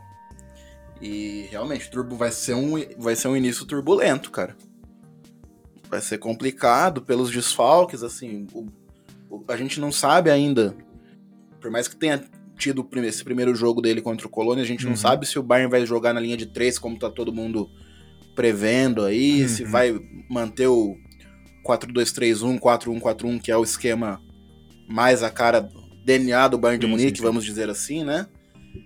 E 1.01 1.49
realmente, 1.51 1.91
turbo 1.91 2.15
vai 2.15 2.31
ser 2.31 2.55
um, 2.55 2.75
vai 2.99 3.17
ser 3.17 3.29
um 3.29 3.37
início 3.37 3.65
turbulento, 3.65 4.31
cara. 4.31 4.55
Vai 5.89 6.01
ser 6.01 6.19
complicado 6.19 7.01
pelos 7.01 7.31
desfalques, 7.31 8.03
assim. 8.03 8.47
O, 8.53 8.67
o, 9.31 9.45
a 9.49 9.57
gente 9.57 9.81
não 9.81 9.91
sabe 9.91 10.31
ainda. 10.31 10.77
Por 11.59 11.71
mais 11.71 11.89
que 11.89 11.97
tenha 11.97 12.23
tido 12.57 12.87
esse 12.97 13.25
primeiro 13.25 13.55
jogo 13.55 13.81
dele 13.81 14.03
contra 14.03 14.27
o 14.27 14.31
Colônia, 14.31 14.63
a 14.63 14.67
gente 14.67 14.85
uhum. 14.85 14.91
não 14.91 14.97
sabe 14.97 15.27
se 15.27 15.39
o 15.39 15.43
Bayern 15.43 15.71
vai 15.71 15.87
jogar 15.87 16.13
na 16.13 16.21
linha 16.21 16.37
de 16.37 16.47
três, 16.47 16.79
como 16.79 16.99
tá 16.99 17.11
todo 17.11 17.33
mundo 17.33 17.71
prevendo 18.35 19.05
aí, 19.05 19.43
uhum. 19.43 19.49
se 19.49 19.65
vai 19.65 19.99
manter 20.29 20.67
o 20.67 20.97
4-2-3-1, 21.67 22.59
4-1-4-1, 22.59 23.41
que 23.41 23.51
é 23.51 23.57
o 23.57 23.65
esquema 23.65 24.21
mais 24.89 25.23
a 25.23 25.31
cara 25.31 25.69
DNA 26.05 26.49
do 26.49 26.59
Bayern 26.59 26.81
de 26.81 26.87
Munique, 26.87 27.21
vamos 27.21 27.45
dizer 27.45 27.69
assim, 27.69 28.05
né? 28.05 28.27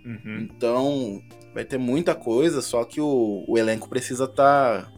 Uhum. 0.05 0.49
Então, 0.51 1.23
vai 1.55 1.65
ter 1.65 1.79
muita 1.79 2.15
coisa, 2.15 2.61
só 2.61 2.85
que 2.85 3.01
o, 3.01 3.45
o 3.47 3.57
elenco 3.57 3.89
precisa 3.89 4.25
estar 4.25 4.83
tá 4.83 4.93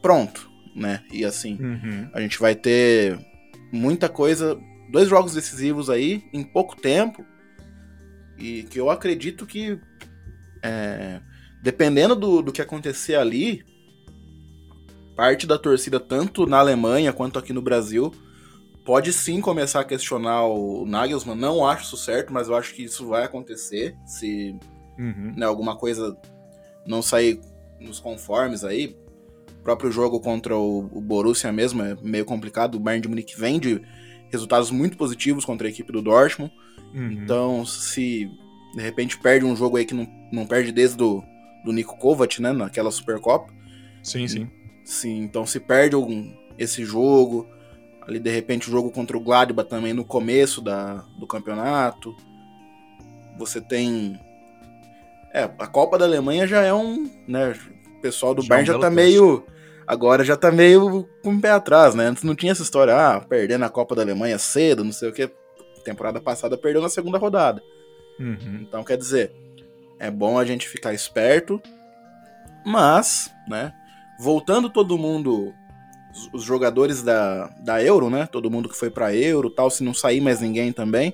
pronto, 0.00 0.50
né? 0.74 1.02
E 1.12 1.24
assim, 1.24 1.58
uhum. 1.60 2.08
a 2.12 2.20
gente 2.20 2.38
vai 2.38 2.54
ter 2.54 3.18
muita 3.72 4.08
coisa, 4.08 4.58
dois 4.90 5.08
jogos 5.08 5.34
decisivos 5.34 5.90
aí 5.90 6.24
em 6.32 6.44
pouco 6.44 6.76
tempo, 6.76 7.24
e 8.38 8.62
que 8.64 8.78
eu 8.78 8.90
acredito 8.90 9.46
que, 9.46 9.78
é, 10.62 11.20
dependendo 11.66 12.14
do, 12.14 12.42
do 12.42 12.52
que 12.52 12.62
acontecer 12.62 13.16
ali, 13.16 13.64
parte 15.16 15.48
da 15.48 15.58
torcida, 15.58 15.98
tanto 15.98 16.46
na 16.46 16.60
Alemanha 16.60 17.12
quanto 17.12 17.40
aqui 17.40 17.52
no 17.52 17.60
Brasil, 17.60 18.14
pode 18.84 19.12
sim 19.12 19.40
começar 19.40 19.80
a 19.80 19.84
questionar 19.84 20.44
o 20.46 20.86
Nagelsmann. 20.86 21.36
Não 21.36 21.66
acho 21.66 21.86
isso 21.86 21.96
certo, 21.96 22.32
mas 22.32 22.46
eu 22.46 22.54
acho 22.54 22.72
que 22.72 22.84
isso 22.84 23.08
vai 23.08 23.24
acontecer 23.24 23.96
se 24.06 24.56
uhum. 24.96 25.34
né, 25.36 25.44
alguma 25.44 25.76
coisa 25.76 26.16
não 26.86 27.02
sair 27.02 27.40
nos 27.80 27.98
conformes 27.98 28.62
aí. 28.62 28.96
O 29.58 29.62
próprio 29.64 29.90
jogo 29.90 30.20
contra 30.20 30.56
o, 30.56 30.88
o 30.96 31.00
Borussia 31.00 31.50
mesmo 31.50 31.82
é 31.82 31.96
meio 32.00 32.24
complicado. 32.24 32.76
O 32.76 32.80
Bayern 32.80 33.02
de 33.02 33.08
Munique 33.08 33.36
vem 33.36 33.58
de 33.58 33.82
resultados 34.30 34.70
muito 34.70 34.96
positivos 34.96 35.44
contra 35.44 35.66
a 35.66 35.70
equipe 35.70 35.90
do 35.90 36.00
Dortmund. 36.00 36.52
Uhum. 36.94 37.10
Então, 37.10 37.66
se 37.66 38.30
de 38.72 38.82
repente 38.82 39.18
perde 39.18 39.44
um 39.44 39.56
jogo 39.56 39.78
aí 39.78 39.84
que 39.84 39.94
não, 39.94 40.06
não 40.30 40.46
perde 40.46 40.70
desde 40.70 40.96
do, 40.96 41.24
do 41.66 41.72
Nico 41.72 41.98
Kovac, 41.98 42.40
né, 42.40 42.52
naquela 42.52 42.90
Supercopa. 42.90 43.52
Sim, 44.02 44.26
sim. 44.28 44.48
Sim, 44.84 45.18
então 45.24 45.44
se 45.44 45.58
perde 45.58 45.96
algum, 45.96 46.32
esse 46.56 46.84
jogo, 46.84 47.46
ali 48.00 48.20
de 48.20 48.30
repente 48.30 48.68
o 48.68 48.70
jogo 48.70 48.90
contra 48.90 49.16
o 49.16 49.20
Gladbach 49.20 49.68
também 49.68 49.92
no 49.92 50.04
começo 50.04 50.62
da, 50.62 51.04
do 51.18 51.26
campeonato. 51.26 52.14
Você 53.36 53.60
tem 53.60 54.18
é, 55.34 55.42
a 55.42 55.66
Copa 55.66 55.98
da 55.98 56.04
Alemanha 56.04 56.46
já 56.46 56.62
é 56.62 56.72
um, 56.72 57.10
né, 57.26 57.52
o 57.98 58.00
pessoal 58.00 58.32
do 58.32 58.42
já 58.42 58.48
Bayern 58.48 58.70
é 58.70 58.72
um 58.72 58.74
já 58.76 58.80
tá 58.80 58.90
meio 58.90 59.44
agora 59.84 60.24
já 60.24 60.36
tá 60.36 60.52
meio 60.52 61.08
com 61.22 61.34
o 61.34 61.40
pé 61.40 61.50
atrás, 61.50 61.94
né? 61.94 62.06
Antes 62.06 62.22
não 62.22 62.34
tinha 62.34 62.52
essa 62.52 62.62
história, 62.62 62.94
ah, 62.94 63.20
perdendo 63.20 63.64
a 63.64 63.68
Copa 63.68 63.94
da 63.94 64.02
Alemanha 64.02 64.38
cedo, 64.38 64.84
não 64.84 64.92
sei 64.92 65.08
o 65.08 65.12
que. 65.12 65.30
Temporada 65.84 66.20
passada 66.20 66.56
perdeu 66.56 66.82
na 66.82 66.88
segunda 66.88 67.18
rodada. 67.18 67.62
Uhum. 68.18 68.60
Então, 68.62 68.82
quer 68.82 68.96
dizer, 68.96 69.32
é 69.98 70.10
bom 70.10 70.38
a 70.38 70.44
gente 70.44 70.68
ficar 70.68 70.92
esperto, 70.92 71.60
mas, 72.64 73.32
né, 73.48 73.72
voltando 74.18 74.68
todo 74.68 74.98
mundo 74.98 75.54
os 76.32 76.42
jogadores 76.42 77.02
da, 77.02 77.48
da 77.60 77.82
Euro, 77.82 78.08
né? 78.08 78.26
Todo 78.26 78.50
mundo 78.50 78.68
que 78.68 78.76
foi 78.76 78.90
pra 78.90 79.14
Euro 79.14 79.50
tal, 79.50 79.70
se 79.70 79.84
não 79.84 79.92
sair 79.92 80.20
mais 80.20 80.40
ninguém 80.40 80.72
também. 80.72 81.12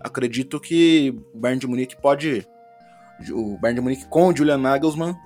Acredito 0.00 0.60
que 0.60 1.14
o 1.32 1.38
Bayern 1.38 1.60
de 1.60 1.66
Munique 1.66 1.96
pode. 2.00 2.46
O 3.30 3.56
Bayern 3.58 3.80
de 3.80 3.80
Munique 3.80 4.06
com 4.06 4.28
o 4.28 4.36
Julian 4.36 4.58
Nagelsmann 4.58 5.16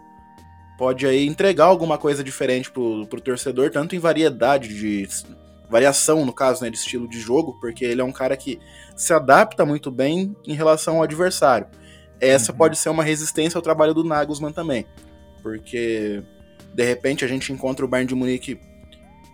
pode 0.76 1.06
aí 1.06 1.26
entregar 1.26 1.64
alguma 1.64 1.98
coisa 1.98 2.22
diferente 2.22 2.70
pro, 2.70 3.06
pro 3.06 3.20
torcedor, 3.20 3.70
tanto 3.70 3.96
em 3.96 3.98
variedade 3.98 4.68
de. 4.68 5.08
variação, 5.68 6.24
no 6.24 6.32
caso, 6.32 6.62
né, 6.62 6.70
de 6.70 6.76
estilo 6.76 7.08
de 7.08 7.18
jogo, 7.18 7.58
porque 7.60 7.84
ele 7.84 8.00
é 8.00 8.04
um 8.04 8.12
cara 8.12 8.36
que 8.36 8.60
se 8.96 9.12
adapta 9.12 9.64
muito 9.64 9.90
bem 9.90 10.36
em 10.46 10.54
relação 10.54 10.96
ao 10.96 11.02
adversário. 11.02 11.66
Essa 12.20 12.52
uhum. 12.52 12.58
pode 12.58 12.78
ser 12.78 12.88
uma 12.88 13.04
resistência 13.04 13.58
ao 13.58 13.62
trabalho 13.62 13.94
do 13.94 14.04
Nagelsmann 14.04 14.52
também, 14.52 14.86
porque 15.42 16.22
de 16.74 16.84
repente 16.84 17.24
a 17.24 17.28
gente 17.28 17.52
encontra 17.52 17.84
o 17.84 17.88
Bayern 17.88 18.08
de 18.08 18.14
Munique 18.14 18.58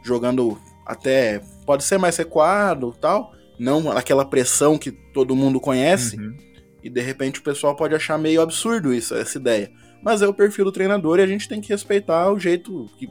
jogando 0.04 0.58
até 0.86 1.40
pode 1.64 1.82
ser 1.82 1.98
mais 1.98 2.16
recuado, 2.16 2.94
tal, 3.00 3.32
não 3.58 3.90
aquela 3.90 4.24
pressão 4.24 4.76
que 4.76 4.90
todo 4.90 5.34
mundo 5.34 5.60
conhece. 5.60 6.16
Uhum. 6.16 6.36
E 6.82 6.90
de 6.90 7.00
repente 7.00 7.40
o 7.40 7.42
pessoal 7.42 7.74
pode 7.74 7.94
achar 7.94 8.18
meio 8.18 8.42
absurdo 8.42 8.92
isso, 8.92 9.14
essa 9.14 9.38
ideia. 9.38 9.72
Mas 10.02 10.20
é 10.20 10.28
o 10.28 10.34
perfil 10.34 10.66
do 10.66 10.72
treinador 10.72 11.18
e 11.18 11.22
a 11.22 11.26
gente 11.26 11.48
tem 11.48 11.60
que 11.60 11.70
respeitar 11.70 12.30
o 12.30 12.38
jeito 12.38 12.86
que 12.98 13.06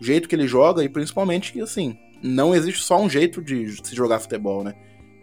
o 0.00 0.04
jeito 0.04 0.28
que 0.28 0.34
ele 0.34 0.46
joga 0.46 0.82
e 0.84 0.88
principalmente 0.88 1.52
que 1.52 1.60
assim, 1.60 1.98
não 2.22 2.54
existe 2.54 2.82
só 2.82 3.00
um 3.00 3.10
jeito 3.10 3.42
de 3.42 3.76
se 3.84 3.94
jogar 3.94 4.20
futebol, 4.20 4.62
né? 4.62 4.74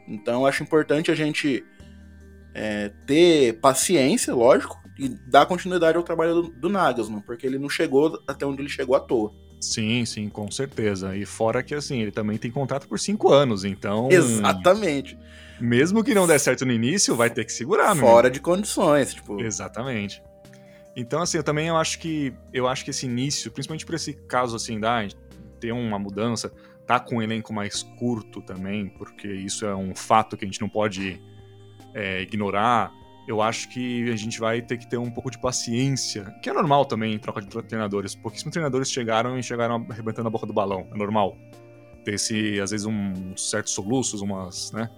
Então 0.08 0.42
eu 0.42 0.46
acho 0.46 0.62
importante 0.62 1.10
a 1.10 1.16
gente 1.16 1.64
é, 2.58 2.92
ter 3.06 3.60
paciência, 3.60 4.34
lógico, 4.34 4.76
e 4.98 5.10
dar 5.30 5.46
continuidade 5.46 5.96
ao 5.96 6.04
trabalho 6.04 6.42
do, 6.42 6.50
do 6.50 7.22
porque 7.24 7.46
ele 7.46 7.60
não 7.60 7.70
chegou 7.70 8.20
até 8.28 8.46
onde 8.48 8.62
ele 8.64 8.70
chegou 8.70 8.96
à 8.96 9.00
toa. 9.00 9.32
Sim, 9.62 10.04
sim, 10.06 10.28
com 10.28 10.50
certeza. 10.50 11.16
E 11.16 11.24
fora 11.24 11.62
que 11.62 11.76
assim, 11.76 12.02
ele 12.02 12.12
também 12.12 12.38
tem 12.38 12.50
contrato 12.50 12.88
por 12.88 13.00
cinco 13.00 13.32
anos, 13.32 13.64
então. 13.64 14.10
Exatamente. 14.12 15.18
Mesmo 15.60 16.04
que 16.04 16.16
não 16.16 16.28
der 16.28 16.40
certo 16.40 16.66
no 16.66 16.72
início, 16.72 17.16
vai 17.16 17.30
ter 17.30 17.46
que 17.46 17.54
segurar, 17.54 17.96
Fora 17.96 18.30
de 18.30 18.40
condições, 18.40 19.14
tipo. 19.14 19.40
Exatamente. 19.40 20.22
Então, 20.96 21.22
assim, 21.22 21.38
eu 21.38 21.44
também 21.44 21.68
eu 21.68 21.78
acho 21.78 22.00
que 22.00 22.34
eu 22.52 22.68
acho 22.68 22.84
que 22.84 22.90
esse 22.90 23.06
início, 23.06 23.52
principalmente 23.52 23.86
por 23.86 23.94
esse 23.94 24.14
caso 24.14 24.56
assim, 24.56 24.80
da 24.80 25.08
ter 25.60 25.72
uma 25.72 26.00
mudança, 26.00 26.52
tá 26.88 27.00
com 27.00 27.18
um 27.18 27.22
elenco 27.22 27.54
mais 27.54 27.84
curto 27.84 28.42
também, 28.42 28.88
porque 28.90 29.28
isso 29.28 29.66
é 29.66 29.76
um 29.76 29.96
fato 29.96 30.36
que 30.36 30.44
a 30.44 30.48
gente 30.48 30.62
não 30.62 30.70
pode 30.70 31.22
é, 31.98 32.22
ignorar 32.22 32.92
eu 33.28 33.42
acho 33.42 33.68
que 33.68 34.10
a 34.10 34.16
gente 34.16 34.40
vai 34.40 34.62
ter 34.62 34.78
que 34.78 34.88
ter 34.88 34.98
um 34.98 35.12
pouco 35.12 35.30
de 35.30 35.38
paciência, 35.38 36.34
que 36.42 36.50
é 36.50 36.54
normal 36.54 36.86
também 36.86 37.14
em 37.14 37.20
troca 37.20 37.42
de 37.42 37.48
treinadores. 37.64 38.16
Pouquíssimos 38.16 38.54
treinadores 38.54 38.90
chegaram 38.90 39.38
e 39.38 39.44
chegaram 39.44 39.86
arrebentando 39.90 40.30
a 40.30 40.32
boca 40.32 40.46
do 40.46 40.54
balão, 40.54 40.88
é 40.94 40.98
normal. 40.98 41.38
Ter 42.06 42.14
esse, 42.14 42.58
às 42.62 42.72
vezes, 42.72 42.86
um 42.86 43.36
certos 43.36 43.74
soluços, 43.74 44.22
umas, 44.22 44.72
né, 44.72 44.90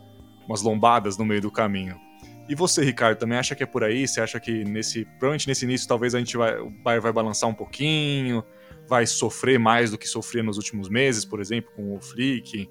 umas 0.45 0.61
lombadas 0.61 1.17
no 1.17 1.25
meio 1.25 1.41
do 1.41 1.51
caminho. 1.51 1.99
E 2.47 2.53
você, 2.53 2.83
Ricardo, 2.83 3.17
também 3.17 3.37
acha 3.37 3.55
que 3.55 3.63
é 3.63 3.65
por 3.65 3.83
aí? 3.83 4.07
Você 4.07 4.21
acha 4.21 4.39
que 4.39 4.63
nesse, 4.63 5.05
provavelmente 5.05 5.47
nesse 5.47 5.65
início 5.65 5.87
talvez 5.87 6.13
a 6.13 6.19
gente 6.19 6.37
vai, 6.37 6.59
o 6.59 6.69
Bayern 6.69 7.01
vai 7.01 7.11
balançar 7.11 7.49
um 7.49 7.53
pouquinho, 7.53 8.43
vai 8.87 9.07
sofrer 9.07 9.57
mais 9.57 9.89
do 9.89 9.97
que 9.97 10.07
sofria 10.07 10.43
nos 10.43 10.57
últimos 10.57 10.87
meses, 10.87 11.25
por 11.25 11.41
exemplo, 11.41 11.71
com 11.75 11.95
o 11.95 12.01
Flick? 12.01 12.69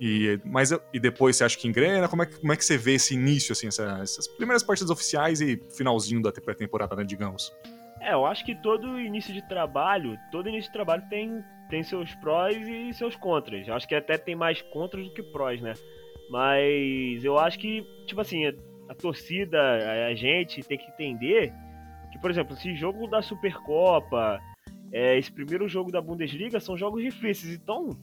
E, 0.00 0.38
mas, 0.44 0.72
e 0.92 1.00
depois 1.00 1.36
você 1.36 1.44
acha 1.44 1.58
que 1.58 1.66
engrena? 1.66 2.08
Como 2.08 2.22
é, 2.22 2.26
como 2.26 2.52
é 2.52 2.56
que 2.56 2.64
você 2.64 2.76
vê 2.76 2.94
esse 2.94 3.14
início, 3.14 3.52
assim, 3.52 3.68
essa, 3.68 3.98
essas 4.02 4.28
primeiras 4.28 4.62
partidas 4.62 4.90
oficiais 4.90 5.40
e 5.40 5.56
finalzinho 5.76 6.22
da 6.22 6.30
pré-temporada, 6.32 6.94
né, 6.96 7.04
digamos? 7.04 7.50
É, 8.00 8.12
eu 8.12 8.26
acho 8.26 8.44
que 8.44 8.54
todo 8.54 9.00
início 9.00 9.32
de 9.32 9.46
trabalho, 9.48 10.18
todo 10.30 10.48
início 10.48 10.70
de 10.70 10.72
trabalho 10.72 11.02
tem, 11.08 11.42
tem 11.70 11.82
seus 11.82 12.14
prós 12.16 12.56
e 12.56 12.92
seus 12.92 13.16
contras. 13.16 13.66
Eu 13.66 13.74
acho 13.74 13.88
que 13.88 13.94
até 13.94 14.18
tem 14.18 14.36
mais 14.36 14.60
contras 14.62 15.06
do 15.06 15.12
que 15.12 15.22
prós, 15.22 15.60
né? 15.60 15.72
Mas 16.28 17.24
eu 17.24 17.38
acho 17.38 17.58
que, 17.58 17.82
tipo 18.06 18.20
assim, 18.20 18.46
a, 18.46 18.52
a 18.90 18.94
torcida, 18.94 19.58
a, 19.58 20.08
a, 20.08 20.14
gente 20.14 20.62
tem 20.62 20.76
que 20.76 20.88
entender 20.90 21.52
que, 22.12 22.18
por 22.18 22.30
exemplo, 22.30 22.54
esse 22.54 22.74
jogo 22.74 23.06
da 23.06 23.22
Supercopa, 23.22 24.40
é, 24.92 25.18
esse 25.18 25.32
primeiro 25.32 25.66
jogo 25.68 25.90
da 25.90 26.00
Bundesliga 26.00 26.60
são 26.60 26.76
jogos 26.76 27.02
difíceis. 27.02 27.54
Então, 27.54 27.96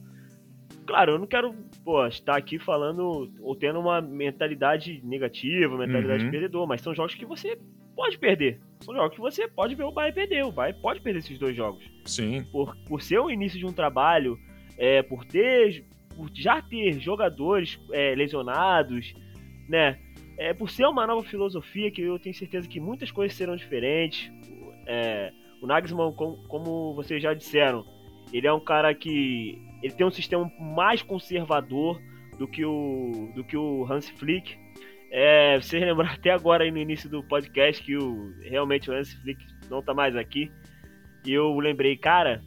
Claro, 0.86 1.12
eu 1.12 1.18
não 1.18 1.26
quero 1.26 1.54
pô, 1.84 2.06
estar 2.06 2.36
aqui 2.36 2.58
falando 2.58 3.32
ou 3.40 3.54
tendo 3.54 3.80
uma 3.80 4.00
mentalidade 4.00 5.00
negativa, 5.04 5.76
mentalidade 5.76 6.24
uhum. 6.24 6.30
perdedor, 6.30 6.66
mas 6.66 6.80
são 6.80 6.94
jogos 6.94 7.14
que 7.14 7.24
você 7.24 7.58
pode 7.94 8.18
perder. 8.18 8.60
São 8.80 8.94
jogos 8.94 9.14
que 9.14 9.20
você 9.20 9.48
pode 9.48 9.74
ver 9.74 9.84
o 9.84 9.92
Bayern 9.92 10.14
perder. 10.14 10.44
O 10.44 10.52
Bayern 10.52 10.80
pode 10.80 11.00
perder 11.00 11.20
esses 11.20 11.38
dois 11.38 11.56
jogos. 11.56 11.82
Sim. 12.04 12.44
Por, 12.52 12.76
por 12.86 13.00
ser 13.00 13.18
o 13.18 13.30
início 13.30 13.58
de 13.58 13.66
um 13.66 13.72
trabalho, 13.72 14.38
é, 14.76 15.02
por 15.02 15.24
ter. 15.24 15.84
Por 16.16 16.30
já 16.32 16.62
ter 16.62 17.00
jogadores 17.00 17.80
é, 17.90 18.14
lesionados, 18.14 19.14
né? 19.68 19.98
É, 20.38 20.52
por 20.52 20.70
ser 20.70 20.86
uma 20.86 21.06
nova 21.06 21.26
filosofia 21.26 21.90
que 21.90 22.02
eu 22.02 22.18
tenho 22.18 22.34
certeza 22.34 22.68
que 22.68 22.78
muitas 22.78 23.10
coisas 23.10 23.36
serão 23.36 23.56
diferentes. 23.56 24.30
É, 24.86 25.32
o 25.60 25.66
Nagelsmann, 25.66 26.12
como, 26.12 26.36
como 26.48 26.94
vocês 26.94 27.22
já 27.22 27.34
disseram, 27.34 27.84
ele 28.32 28.46
é 28.46 28.52
um 28.52 28.60
cara 28.60 28.94
que 28.94 29.58
ele 29.84 29.92
tem 29.92 30.06
um 30.06 30.10
sistema 30.10 30.50
mais 30.58 31.02
conservador 31.02 32.00
do 32.38 32.48
que 32.48 32.64
o, 32.64 33.30
do 33.34 33.44
que 33.44 33.54
o 33.54 33.84
Hans 33.84 34.08
Flick. 34.08 34.56
É, 35.10 35.60
vocês 35.60 35.82
lembram 35.82 36.08
até 36.08 36.30
agora 36.30 36.64
aí 36.64 36.70
no 36.70 36.78
início 36.78 37.08
do 37.10 37.22
podcast 37.22 37.82
que 37.82 37.94
o, 37.94 38.32
realmente 38.40 38.90
o 38.90 38.94
Hans 38.94 39.12
Flick 39.12 39.44
não 39.68 39.82
tá 39.82 39.92
mais 39.92 40.16
aqui. 40.16 40.50
E 41.26 41.32
eu 41.34 41.54
lembrei, 41.58 41.98
cara, 41.98 42.42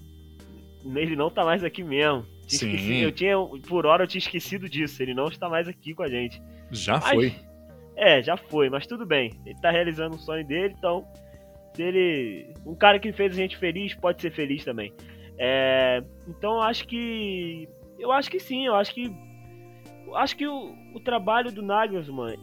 ele 0.83 1.15
não 1.15 1.29
tá 1.29 1.45
mais 1.45 1.63
aqui 1.63 1.83
mesmo. 1.83 2.25
Esquecido, 2.47 3.03
eu 3.03 3.11
tinha, 3.11 3.35
por 3.67 3.85
hora 3.85 4.05
eu 4.05 4.07
tinha 4.07 4.19
esquecido 4.19 4.67
disso. 4.67 5.03
Ele 5.03 5.13
não 5.13 5.27
está 5.27 5.47
mais 5.47 5.67
aqui 5.67 5.93
com 5.93 6.01
a 6.01 6.09
gente. 6.09 6.41
Já 6.71 6.93
mas, 6.93 7.13
foi. 7.13 7.35
É, 7.95 8.21
já 8.23 8.35
foi, 8.35 8.67
mas 8.67 8.87
tudo 8.87 9.05
bem. 9.05 9.31
Ele 9.45 9.59
tá 9.61 9.69
realizando 9.69 10.15
um 10.15 10.19
sonho 10.19 10.45
dele, 10.45 10.73
então. 10.75 11.05
Se 11.75 11.83
ele. 11.83 12.51
Um 12.65 12.73
cara 12.73 12.97
que 12.97 13.11
fez 13.11 13.33
a 13.33 13.35
gente 13.35 13.57
feliz 13.57 13.93
pode 13.93 14.21
ser 14.21 14.31
feliz 14.31 14.65
também. 14.65 14.91
É, 15.37 16.03
então 16.27 16.55
eu 16.55 16.61
acho 16.61 16.87
que. 16.87 17.67
Eu 17.99 18.11
acho 18.11 18.29
que 18.29 18.39
sim, 18.39 18.65
eu 18.65 18.75
acho 18.75 18.93
que. 18.93 19.11
Eu 20.05 20.15
acho 20.15 20.35
que 20.35 20.47
o, 20.47 20.73
o 20.93 20.99
trabalho 20.99 21.51
do 21.51 21.61
Nagelsmann 21.61 22.37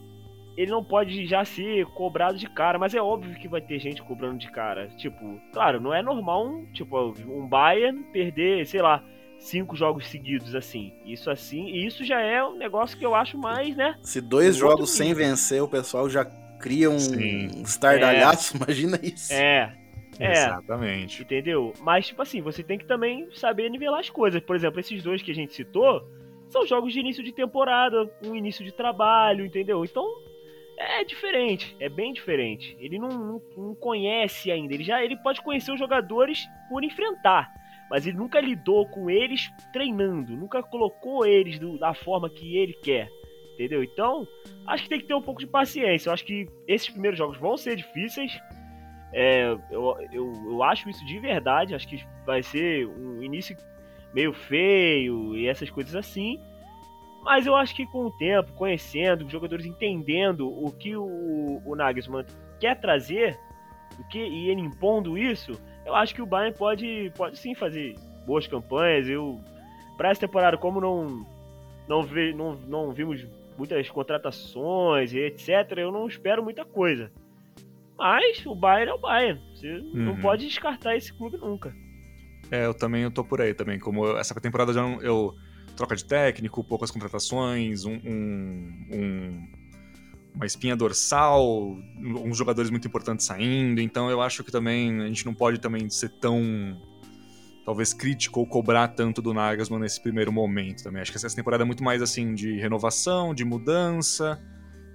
ele 0.57 0.71
não 0.71 0.85
pode 0.85 1.27
já 1.27 1.45
ser 1.45 1.85
cobrado 1.87 2.39
de 2.39 2.49
cara, 2.49 2.79
mas 2.79 2.95
é 2.95 3.03
óbvio 3.03 3.35
que 3.39 3.49
vai 3.49 3.61
ter 3.61 3.79
gente 3.79 4.03
cobrando 4.03 4.39
de 4.39 4.51
cara. 4.51 4.89
Tipo, 4.97 5.41
claro, 5.53 5.81
não 5.81 5.93
é 5.93 6.03
normal 6.03 6.47
um, 6.47 6.67
tipo, 6.73 6.97
um 7.27 7.47
Bayern 7.47 8.05
perder, 8.13 8.65
sei 8.67 8.81
lá, 8.81 9.03
cinco 9.39 9.77
jogos 9.77 10.07
seguidos 10.07 10.55
assim. 10.55 10.93
Isso 11.05 11.29
assim, 11.31 11.67
e 11.67 11.87
isso 11.87 12.05
já 12.05 12.21
é 12.21 12.43
um 12.45 12.57
negócio 12.57 12.97
que 12.97 13.05
eu 13.05 13.15
acho 13.15 13.37
mais, 13.37 13.77
né? 13.77 13.97
Se 14.03 14.21
dois 14.21 14.57
jogos 14.57 14.91
sem 14.91 15.13
vencer, 15.13 15.63
o 15.63 15.69
pessoal 15.69 16.09
já 16.09 16.25
cria 16.61 16.89
um 16.89 16.99
Sim. 16.99 17.63
estardalhaço, 17.63 18.55
é, 18.55 18.57
imagina 18.57 19.01
isso. 19.03 19.33
É, 19.33 19.77
é, 20.19 20.33
Exatamente. 20.33 21.23
Entendeu? 21.23 21.73
Mas, 21.81 22.07
tipo 22.07 22.23
assim, 22.23 22.41
você 22.41 22.63
tem 22.63 22.79
que 22.79 22.87
também 22.87 23.29
saber 23.33 23.69
nivelar 23.71 24.01
as 24.01 24.11
coisas. 24.11 24.41
Por 24.41 24.57
exemplo, 24.57 24.81
esses 24.81 25.03
dois 25.03 25.23
que 25.23 25.31
a 25.31 25.35
gente 25.35 25.55
citou 25.55 26.07
são 26.49 26.67
jogos 26.67 26.93
de 26.93 27.01
início 27.01 27.23
de 27.23 27.33
temporada, 27.33 28.11
um 28.25 28.35
início 28.35 28.65
de 28.65 28.73
trabalho, 28.73 29.45
entendeu? 29.45 29.85
Então, 29.85 30.07
é 30.77 31.05
diferente, 31.05 31.77
é 31.81 31.89
bem 31.89 32.13
diferente. 32.13 32.77
Ele 32.79 32.99
não, 32.99 33.09
não, 33.09 33.43
não, 33.57 33.75
conhece 33.75 34.51
ainda. 34.51 34.75
Ele 34.75 34.85
já 34.85 35.03
ele 35.03 35.17
pode 35.17 35.41
conhecer 35.43 35.73
os 35.73 35.79
jogadores 35.79 36.47
por 36.69 36.85
enfrentar, 36.85 37.53
mas 37.91 38.07
ele 38.07 38.17
nunca 38.17 38.41
lidou 38.41 38.87
com 38.89 39.09
eles 39.09 39.51
treinando, 39.73 40.37
nunca 40.37 40.63
colocou 40.63 41.27
eles 41.27 41.59
do, 41.59 41.79
da 41.79 41.95
forma 41.95 42.29
que 42.29 42.57
ele 42.57 42.75
quer. 42.75 43.09
Entendeu? 43.55 43.85
Então, 43.85 44.27
acho 44.67 44.83
que 44.83 44.89
tem 44.89 44.99
que 44.99 45.07
ter 45.07 45.15
um 45.15 45.23
pouco 45.23 45.41
de 45.41 45.47
paciência. 45.47 46.09
Eu 46.09 46.13
acho 46.13 46.25
que 46.25 46.49
esses 46.67 46.91
primeiros 46.91 47.17
jogos 47.17 47.39
vão 47.39 47.57
ser 47.57 47.77
difíceis. 47.77 48.37
É, 49.17 49.57
eu, 49.71 49.97
eu, 50.13 50.33
eu 50.45 50.63
acho 50.65 50.91
isso 50.91 51.07
de 51.07 51.21
verdade. 51.21 51.75
Acho 51.75 51.87
que 51.87 52.05
vai 52.27 52.43
ser 52.43 52.87
um 52.87 53.23
início 53.23 53.57
meio 54.13 54.33
feio 54.33 55.37
e 55.37 55.47
essas 55.47 55.71
coisas 55.71 55.95
assim. 55.95 56.41
Mas 57.23 57.47
eu 57.47 57.55
acho 57.55 57.75
que 57.75 57.87
com 57.87 58.07
o 58.07 58.11
tempo, 58.11 58.53
conhecendo, 58.53 59.25
os 59.25 59.33
jogadores 59.33 59.65
entendendo 59.65 60.47
o 60.47 60.71
que 60.73 60.95
o, 60.97 61.63
o 61.65 61.75
Nagelsmann 61.75 62.27
quer 62.61 62.79
trazer, 62.79 63.39
o 63.99 64.07
que, 64.09 64.19
e 64.19 64.51
ele 64.51 64.61
impondo 64.61 65.17
isso, 65.17 65.53
eu 65.87 65.95
acho 65.95 66.15
que 66.15 66.21
o 66.21 66.27
Bayern 66.27 66.57
pode, 66.57 67.13
pode 67.17 67.39
sim 67.39 67.55
fazer 67.55 67.95
boas 68.27 68.47
campanhas. 68.47 69.09
Eu, 69.09 69.41
para 69.97 70.11
essa 70.11 70.23
temporada, 70.23 70.59
como 70.59 70.81
não, 70.81 71.25
não, 71.89 72.03
vi, 72.03 72.35
não, 72.35 72.55
não 72.55 72.93
vimos 72.93 73.27
muitas 73.57 73.89
contratações 73.89 75.13
e 75.13 75.19
etc., 75.21 75.79
eu 75.79 75.93
não 75.93 76.07
espero 76.07 76.43
muita 76.43 76.65
coisa. 76.65 77.11
Mas 77.97 78.45
o 78.45 78.55
Bayern 78.55 78.91
é 78.91 78.95
o 78.95 78.99
Bayern. 78.99 79.41
Você 79.55 79.69
uhum. 79.69 79.91
não 79.95 80.17
pode 80.17 80.47
descartar 80.47 80.97
esse 80.97 81.13
clube 81.13 81.37
nunca. 81.37 81.75
É, 82.51 82.67
eu 82.67 82.75
também 82.75 83.03
eu 83.03 83.11
tô 83.11 83.25
por 83.25 83.41
aí 83.41 83.55
também. 83.55 83.79
Como 83.79 84.05
eu, 84.05 84.19
essa 84.19 84.39
temporada 84.41 84.73
já 84.73 84.83
não, 84.83 85.01
eu 85.01 85.35
troca 85.77 85.97
de 85.97 86.05
técnico, 86.05 86.63
poucas 86.63 86.91
contratações, 86.91 87.85
um, 87.85 87.95
um, 87.95 88.87
um, 88.93 89.49
uma 90.35 90.47
espinha 90.47 90.77
dorsal, 90.77 91.77
uns 91.99 92.37
jogadores 92.37 92.71
muito 92.71 92.87
importantes 92.87 93.27
saindo. 93.27 93.81
Então 93.81 94.11
eu 94.11 94.21
acho 94.21 94.43
que 94.43 94.53
também 94.53 95.03
a 95.03 95.07
gente 95.07 95.25
não 95.25 95.35
pode 95.35 95.59
também 95.59 95.89
ser 95.89 96.11
tão 96.19 96.81
talvez 97.65 97.95
crítico 97.95 98.41
ou 98.41 98.47
cobrar 98.47 98.89
tanto 98.89 99.23
do 99.23 99.33
Nagelsmann 99.33 99.81
nesse 99.81 100.03
primeiro 100.03 100.31
momento 100.31 100.83
também. 100.83 101.01
Acho 101.01 101.11
que 101.11 101.17
essa 101.17 101.35
temporada 101.35 101.63
é 101.65 101.67
muito 101.67 101.83
mais 101.83 102.03
assim 102.03 102.35
de 102.35 102.59
renovação, 102.59 103.35
de 103.35 103.45
mudança 103.45 104.41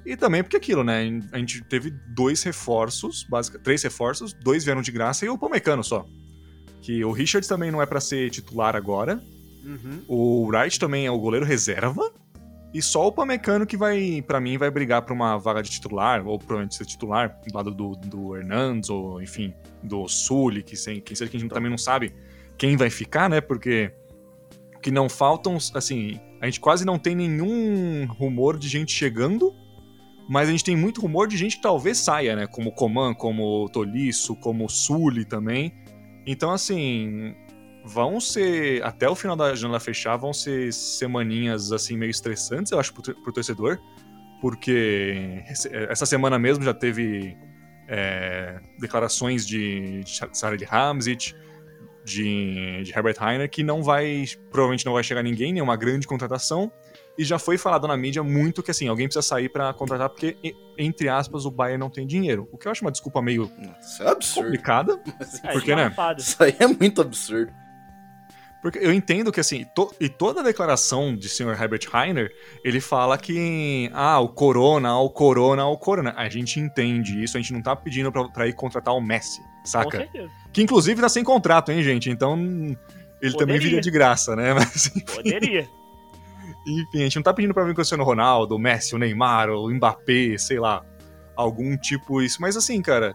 e 0.05 0.15
também 0.15 0.43
porque 0.43 0.57
aquilo, 0.57 0.83
né? 0.83 1.21
A 1.31 1.37
gente 1.37 1.61
teve 1.63 1.91
dois 2.07 2.43
reforços, 2.43 3.25
basic, 3.29 3.59
três 3.59 3.83
reforços, 3.83 4.33
dois 4.33 4.63
vieram 4.63 4.81
de 4.81 4.91
graça 4.91 5.25
e 5.25 5.29
o 5.29 5.37
Pomecano 5.37 5.83
só. 5.83 6.05
Que 6.81 7.03
o 7.03 7.11
Richards 7.11 7.47
também 7.47 7.71
não 7.71 7.81
é 7.81 7.85
para 7.85 7.99
ser 7.99 8.29
titular 8.29 8.75
agora. 8.75 9.21
Uhum. 9.63 10.03
O 10.07 10.47
Wright 10.47 10.79
também 10.79 11.05
é 11.05 11.11
o 11.11 11.19
goleiro 11.19 11.45
reserva. 11.45 12.11
E 12.73 12.81
só 12.81 13.07
o 13.07 13.11
Pamecano 13.11 13.65
que 13.65 13.75
vai, 13.75 14.23
para 14.25 14.39
mim, 14.39 14.57
vai 14.57 14.69
brigar 14.69 15.01
pra 15.01 15.13
uma 15.13 15.37
vaga 15.37 15.61
de 15.63 15.71
titular, 15.71 16.25
ou 16.25 16.37
provavelmente 16.37 16.75
ser 16.75 16.85
titular, 16.85 17.39
do 17.47 17.55
lado 17.55 17.71
do, 17.71 17.95
do 17.95 18.35
Hernandes, 18.35 18.91
ou 18.91 19.19
enfim, 19.21 19.53
do 19.81 20.07
Sully, 20.07 20.61
que 20.61 20.77
sem, 20.77 21.01
quem 21.01 21.15
seja 21.15 21.31
que 21.31 21.37
a 21.37 21.39
gente 21.39 21.49
também 21.49 21.71
não 21.71 21.79
sabe 21.79 22.13
quem 22.57 22.77
vai 22.77 22.91
ficar, 22.91 23.27
né? 23.27 23.41
Porque 23.41 23.91
que 24.83 24.91
não 24.91 25.09
faltam, 25.09 25.57
assim, 25.73 26.19
a 26.39 26.45
gente 26.45 26.59
quase 26.59 26.85
não 26.85 26.99
tem 26.99 27.15
nenhum 27.15 28.05
rumor 28.05 28.57
de 28.57 28.69
gente 28.69 28.93
chegando 28.93 29.53
mas 30.29 30.47
a 30.47 30.51
gente 30.51 30.63
tem 30.63 30.75
muito 30.75 31.01
rumor 31.01 31.27
de 31.27 31.35
gente 31.35 31.55
que 31.55 31.61
talvez 31.63 31.97
saia, 31.97 32.35
né? 32.35 32.45
Como 32.45 32.71
Coman, 32.71 33.15
como 33.15 33.67
Tolisso, 33.69 34.35
como 34.35 34.69
Sully 34.69 35.25
também. 35.25 35.73
Então, 36.23 36.51
assim, 36.51 37.33
vão 37.83 38.19
ser, 38.19 38.83
até 38.83 39.09
o 39.09 39.15
final 39.15 39.35
da 39.35 39.55
janela 39.55 39.79
fechar, 39.79 40.15
vão 40.17 40.31
ser 40.31 40.71
semaninhas 40.71 41.71
assim 41.71 41.97
meio 41.97 42.11
estressantes, 42.11 42.71
eu 42.71 42.79
acho, 42.79 42.93
pro, 42.93 43.15
pro 43.23 43.33
torcedor, 43.33 43.79
porque 44.39 45.43
essa 45.89 46.05
semana 46.05 46.37
mesmo 46.37 46.63
já 46.63 46.75
teve 46.75 47.35
é, 47.87 48.59
declarações 48.79 49.47
de, 49.47 50.03
de 50.03 50.11
Sarah 50.33 50.57
Hamzit, 50.69 51.35
de, 52.05 52.83
de 52.83 52.91
Herbert 52.95 53.17
Heiner, 53.19 53.49
que 53.49 53.63
não 53.63 53.81
vai, 53.81 54.25
provavelmente 54.51 54.85
não 54.85 54.93
vai 54.93 55.03
chegar 55.03 55.23
ninguém, 55.23 55.53
nenhuma 55.53 55.75
grande 55.75 56.05
contratação, 56.05 56.71
e 57.19 57.25
já 57.25 57.37
foi 57.37 57.57
falado 57.57 57.87
na 57.87 57.97
mídia 57.97 58.23
muito 58.23 58.63
que 58.63 58.71
assim, 58.71 58.87
alguém 58.87 59.07
precisa 59.07 59.21
sair 59.21 59.49
para 59.49 59.73
contratar 59.73 60.09
porque, 60.09 60.37
entre 60.77 61.09
aspas, 61.09 61.45
o 61.45 61.51
Bayern 61.51 61.77
não 61.79 61.89
tem 61.89 62.07
dinheiro. 62.07 62.47
O 62.51 62.57
que 62.57 62.67
eu 62.67 62.71
acho 62.71 62.83
uma 62.83 62.91
desculpa 62.91 63.21
meio 63.21 63.51
Isso 63.81 64.01
é 64.03 64.09
absurdo. 64.09 64.45
complicada. 64.47 64.99
É, 65.43 65.51
Porque, 65.51 65.75
né? 65.75 65.93
Isso 66.17 66.41
aí 66.43 66.55
é 66.57 66.65
muito 66.67 67.01
absurdo. 67.01 67.51
Porque 68.61 68.77
eu 68.79 68.91
entendo 68.93 69.31
que, 69.31 69.39
assim, 69.39 69.65
to- 69.73 69.93
e 70.01 70.09
toda 70.09 70.41
a 70.41 70.43
declaração 70.43 71.15
de 71.15 71.29
Sr. 71.29 71.61
Herbert 71.61 71.87
Heiner, 71.93 72.29
ele 72.63 72.81
fala 72.81 73.17
que, 73.17 73.89
ah, 73.93 74.19
o 74.19 74.27
Corona, 74.27 74.97
o 74.99 75.09
Corona, 75.09 75.65
o 75.65 75.77
Corona. 75.77 76.13
A 76.17 76.27
gente 76.27 76.59
entende 76.59 77.23
isso, 77.23 77.37
a 77.37 77.39
gente 77.41 77.53
não 77.53 77.61
tá 77.61 77.73
pedindo 77.75 78.11
pra, 78.11 78.27
pra 78.27 78.47
ir 78.47 78.53
contratar 78.53 78.93
o 78.93 78.99
Messi, 78.99 79.39
Com 79.41 79.65
saca? 79.65 79.97
certeza. 79.99 80.29
Que 80.51 80.61
inclusive 80.61 80.99
tá 80.99 81.07
sem 81.07 81.23
contrato, 81.23 81.71
hein, 81.71 81.81
gente? 81.81 82.09
Então, 82.09 82.37
ele 83.21 83.31
também 83.33 83.55
Poderia. 83.55 83.59
viria 83.59 83.81
de 83.81 83.91
graça, 83.91 84.35
né? 84.35 84.51
Mas, 84.55 84.89
Poderia. 85.05 85.69
Enfim, 86.67 86.99
a 86.99 87.03
gente 87.03 87.15
não 87.17 87.23
tá 87.23 87.33
pedindo 87.33 87.53
pra 87.53 87.63
vir 87.63 87.71
o 87.71 87.75
Cristiano 87.75 88.03
Ronaldo, 88.03 88.55
o 88.55 88.59
Messi, 88.59 88.95
o 88.95 88.97
Neymar, 88.97 89.49
o 89.49 89.69
Mbappé, 89.73 90.37
sei 90.37 90.59
lá, 90.59 90.83
algum 91.35 91.75
tipo 91.77 92.21
isso. 92.21 92.41
Mas 92.41 92.55
assim, 92.57 92.81
cara, 92.81 93.13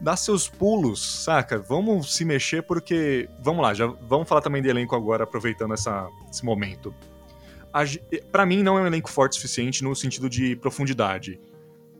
dá 0.00 0.16
seus 0.16 0.48
pulos, 0.48 1.22
saca? 1.24 1.58
Vamos 1.58 2.14
se 2.14 2.24
mexer 2.24 2.62
porque, 2.62 3.28
vamos 3.42 3.62
lá, 3.62 3.74
já 3.74 3.86
vamos 3.86 4.28
falar 4.28 4.40
também 4.40 4.62
de 4.62 4.68
elenco 4.68 4.94
agora, 4.96 5.24
aproveitando 5.24 5.74
essa, 5.74 6.08
esse 6.30 6.44
momento. 6.44 6.94
A 7.72 7.84
ge- 7.84 8.00
Pra 8.32 8.46
mim 8.46 8.62
não 8.62 8.78
é 8.78 8.82
um 8.82 8.86
elenco 8.86 9.10
forte 9.10 9.32
o 9.32 9.34
suficiente 9.36 9.84
no 9.84 9.94
sentido 9.94 10.28
de 10.28 10.56
profundidade. 10.56 11.38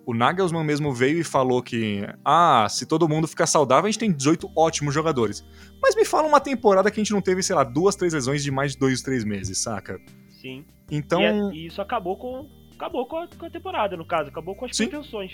O 0.07 0.15
Nagelsmann 0.15 0.65
mesmo 0.65 0.91
veio 0.95 1.19
e 1.21 1.25
falou 1.25 1.63
que, 1.63 2.03
ah, 2.25 2.67
se 2.71 2.87
todo 2.87 3.07
mundo 3.07 3.29
ficar 3.29 3.47
saudável, 3.47 3.87
a 3.87 3.91
gente 3.91 3.99
tem 4.01 4.11
18 4.11 4.51
ótimos 4.57 4.95
jogadores. 4.95 5.45
Mas 5.83 5.95
me 5.95 6.03
fala 6.07 6.27
uma 6.27 6.41
temporada 6.41 6.91
que 6.91 6.99
a 6.99 7.05
gente 7.05 7.13
não 7.13 7.21
teve, 7.21 7.43
sei 7.43 7.55
lá, 7.55 7.63
duas, 7.63 7.95
três 7.95 8.15
lesões 8.15 8.43
de 8.43 8.51
mais 8.51 8.73
de 8.73 8.79
dois, 8.79 9.03
três 9.03 9.23
meses, 9.23 9.59
saca? 9.59 10.01
Sim. 10.41 10.65
Então, 10.91 11.21
E, 11.21 11.25
é- 11.25 11.51
e 11.53 11.67
isso 11.67 11.81
acabou 11.83 12.17
com. 12.17 12.49
Acabou 12.75 13.07
com 13.07 13.17
a, 13.19 13.27
com 13.27 13.47
a 13.47 13.51
temporada, 13.51 13.97
no 13.97 14.07
caso. 14.07 14.29
Acabou 14.31 14.55
com 14.55 14.65
as 14.65 14.77
Sim. 14.77 14.87
pretensões. 14.89 15.33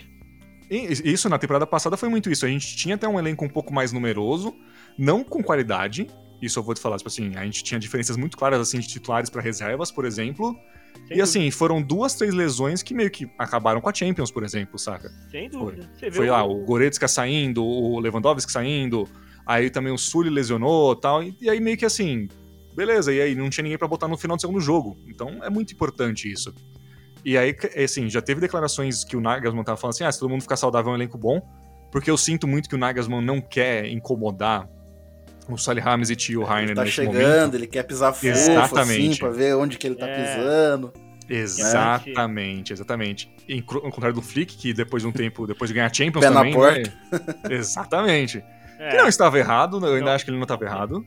E- 0.70 1.12
Isso 1.12 1.28
na 1.28 1.38
temporada 1.38 1.66
passada 1.66 1.96
foi 1.96 2.08
muito 2.08 2.30
isso. 2.30 2.46
A 2.46 2.49
gente 2.49 2.75
tinha 2.75 2.94
até 2.94 3.06
um 3.06 3.18
elenco 3.18 3.44
um 3.44 3.49
pouco 3.49 3.73
mais 3.73 3.92
numeroso, 3.92 4.54
não 4.99 5.23
com 5.23 5.42
qualidade. 5.42 6.06
Isso 6.40 6.58
eu 6.58 6.62
vou 6.62 6.75
te 6.75 6.80
falar, 6.80 6.96
tipo 6.96 7.08
assim, 7.08 7.37
a 7.37 7.44
gente 7.44 7.62
tinha 7.62 7.78
diferenças 7.78 8.16
muito 8.16 8.37
claras 8.37 8.61
assim 8.61 8.78
de 8.78 8.88
titulares 8.88 9.28
para 9.30 9.42
reservas, 9.42 9.90
por 9.92 10.04
exemplo. 10.06 10.56
Sem 11.06 11.18
e 11.18 11.20
assim, 11.20 11.50
foram 11.50 11.82
duas, 11.82 12.14
três 12.14 12.32
lesões 12.32 12.82
que 12.82 12.94
meio 12.94 13.11
que 13.11 13.28
acabaram 13.38 13.80
com 13.80 13.88
a 13.90 13.94
Champions, 13.94 14.30
por 14.30 14.42
exemplo, 14.42 14.78
saca? 14.78 15.11
Sem 15.30 15.50
dúvida. 15.50 15.90
Você 15.94 16.08
vê 16.08 16.16
Foi 16.16 16.30
lá 16.30 16.42
o 16.44 16.64
Goretzka 16.64 17.06
saindo, 17.08 17.62
o 17.64 17.99
Lewandowski 17.99 18.50
saindo, 18.50 19.06
aí 19.44 19.68
também 19.70 19.92
o 19.92 19.99
Sully 19.99 20.30
lesionou, 20.30 20.94
tal, 20.96 21.23
e, 21.23 21.37
e 21.40 21.50
aí 21.50 21.61
meio 21.61 21.76
que 21.76 21.84
assim, 21.84 22.28
beleza, 22.74 23.12
e 23.12 23.20
aí 23.20 23.34
não 23.34 23.48
tinha 23.50 23.62
ninguém 23.62 23.78
pra 23.78 23.88
botar 23.88 24.08
no 24.08 24.16
final 24.16 24.36
do 24.36 24.40
segundo 24.40 24.60
jogo. 24.60 24.96
Então 25.08 25.42
é 25.42 25.48
muito 25.50 25.72
importante 25.72 26.30
isso. 26.30 26.54
E 27.24 27.38
aí, 27.38 27.56
assim, 27.82 28.08
já 28.10 28.20
teve 28.20 28.40
declarações 28.40 29.02
que 29.04 29.16
o 29.16 29.20
Nagelsmann 29.20 29.64
tava 29.64 29.76
falando 29.78 29.94
assim: 29.94 30.04
ah, 30.04 30.12
se 30.12 30.18
todo 30.20 30.28
mundo 30.30 30.42
ficar 30.42 30.56
saudável 30.56 30.90
é 30.90 30.92
um 30.92 30.96
elenco 30.96 31.16
bom. 31.16 31.40
Porque 31.90 32.10
eu 32.10 32.16
sinto 32.16 32.46
muito 32.46 32.68
que 32.68 32.74
o 32.74 32.78
Nagelsmann 32.78 33.24
não 33.24 33.40
quer 33.40 33.86
incomodar 33.88 34.68
o 35.48 35.56
Salihamidzic 35.56 36.32
e 36.32 36.36
o 36.36 36.42
Heiner 36.42 36.62
Ele 36.70 36.74
tá 36.74 36.82
nesse 36.82 36.94
chegando, 36.96 37.14
momento. 37.14 37.54
ele 37.54 37.66
quer 37.66 37.82
pisar 37.84 38.12
fofo, 38.12 38.26
Exatamente. 38.26 39.08
assim, 39.10 39.16
pra 39.18 39.28
ver 39.30 39.54
onde 39.56 39.78
que 39.78 39.86
ele 39.86 39.94
tá 39.94 40.06
É. 40.08 40.37
pisando. 40.37 40.92
Exatamente, 41.28 42.72
exatamente. 42.72 43.30
Em 43.48 43.62
Ao 43.66 43.80
contrário 43.90 44.14
do 44.14 44.22
Flick, 44.22 44.56
que 44.56 44.72
depois 44.72 45.02
de 45.02 45.08
um 45.08 45.12
tempo, 45.12 45.46
depois 45.46 45.68
de 45.68 45.74
ganhar 45.74 45.87
a 45.90 45.92
Champions 45.92 46.24
Pé 46.24 46.30
na 46.30 46.37
também. 46.40 46.52
porta. 46.54 46.80
né? 46.80 47.18
Exatamente. 47.56 48.44
É, 48.78 48.90
Que 48.90 48.96
não 48.96 49.08
estava 49.08 49.38
errado, 49.38 49.78
eu 49.87 49.94
ainda 49.94 50.06
Não. 50.06 50.12
acho 50.12 50.24
que 50.24 50.30
ele 50.30 50.37
não 50.38 50.44
estava 50.44 50.64
errado. 50.64 51.04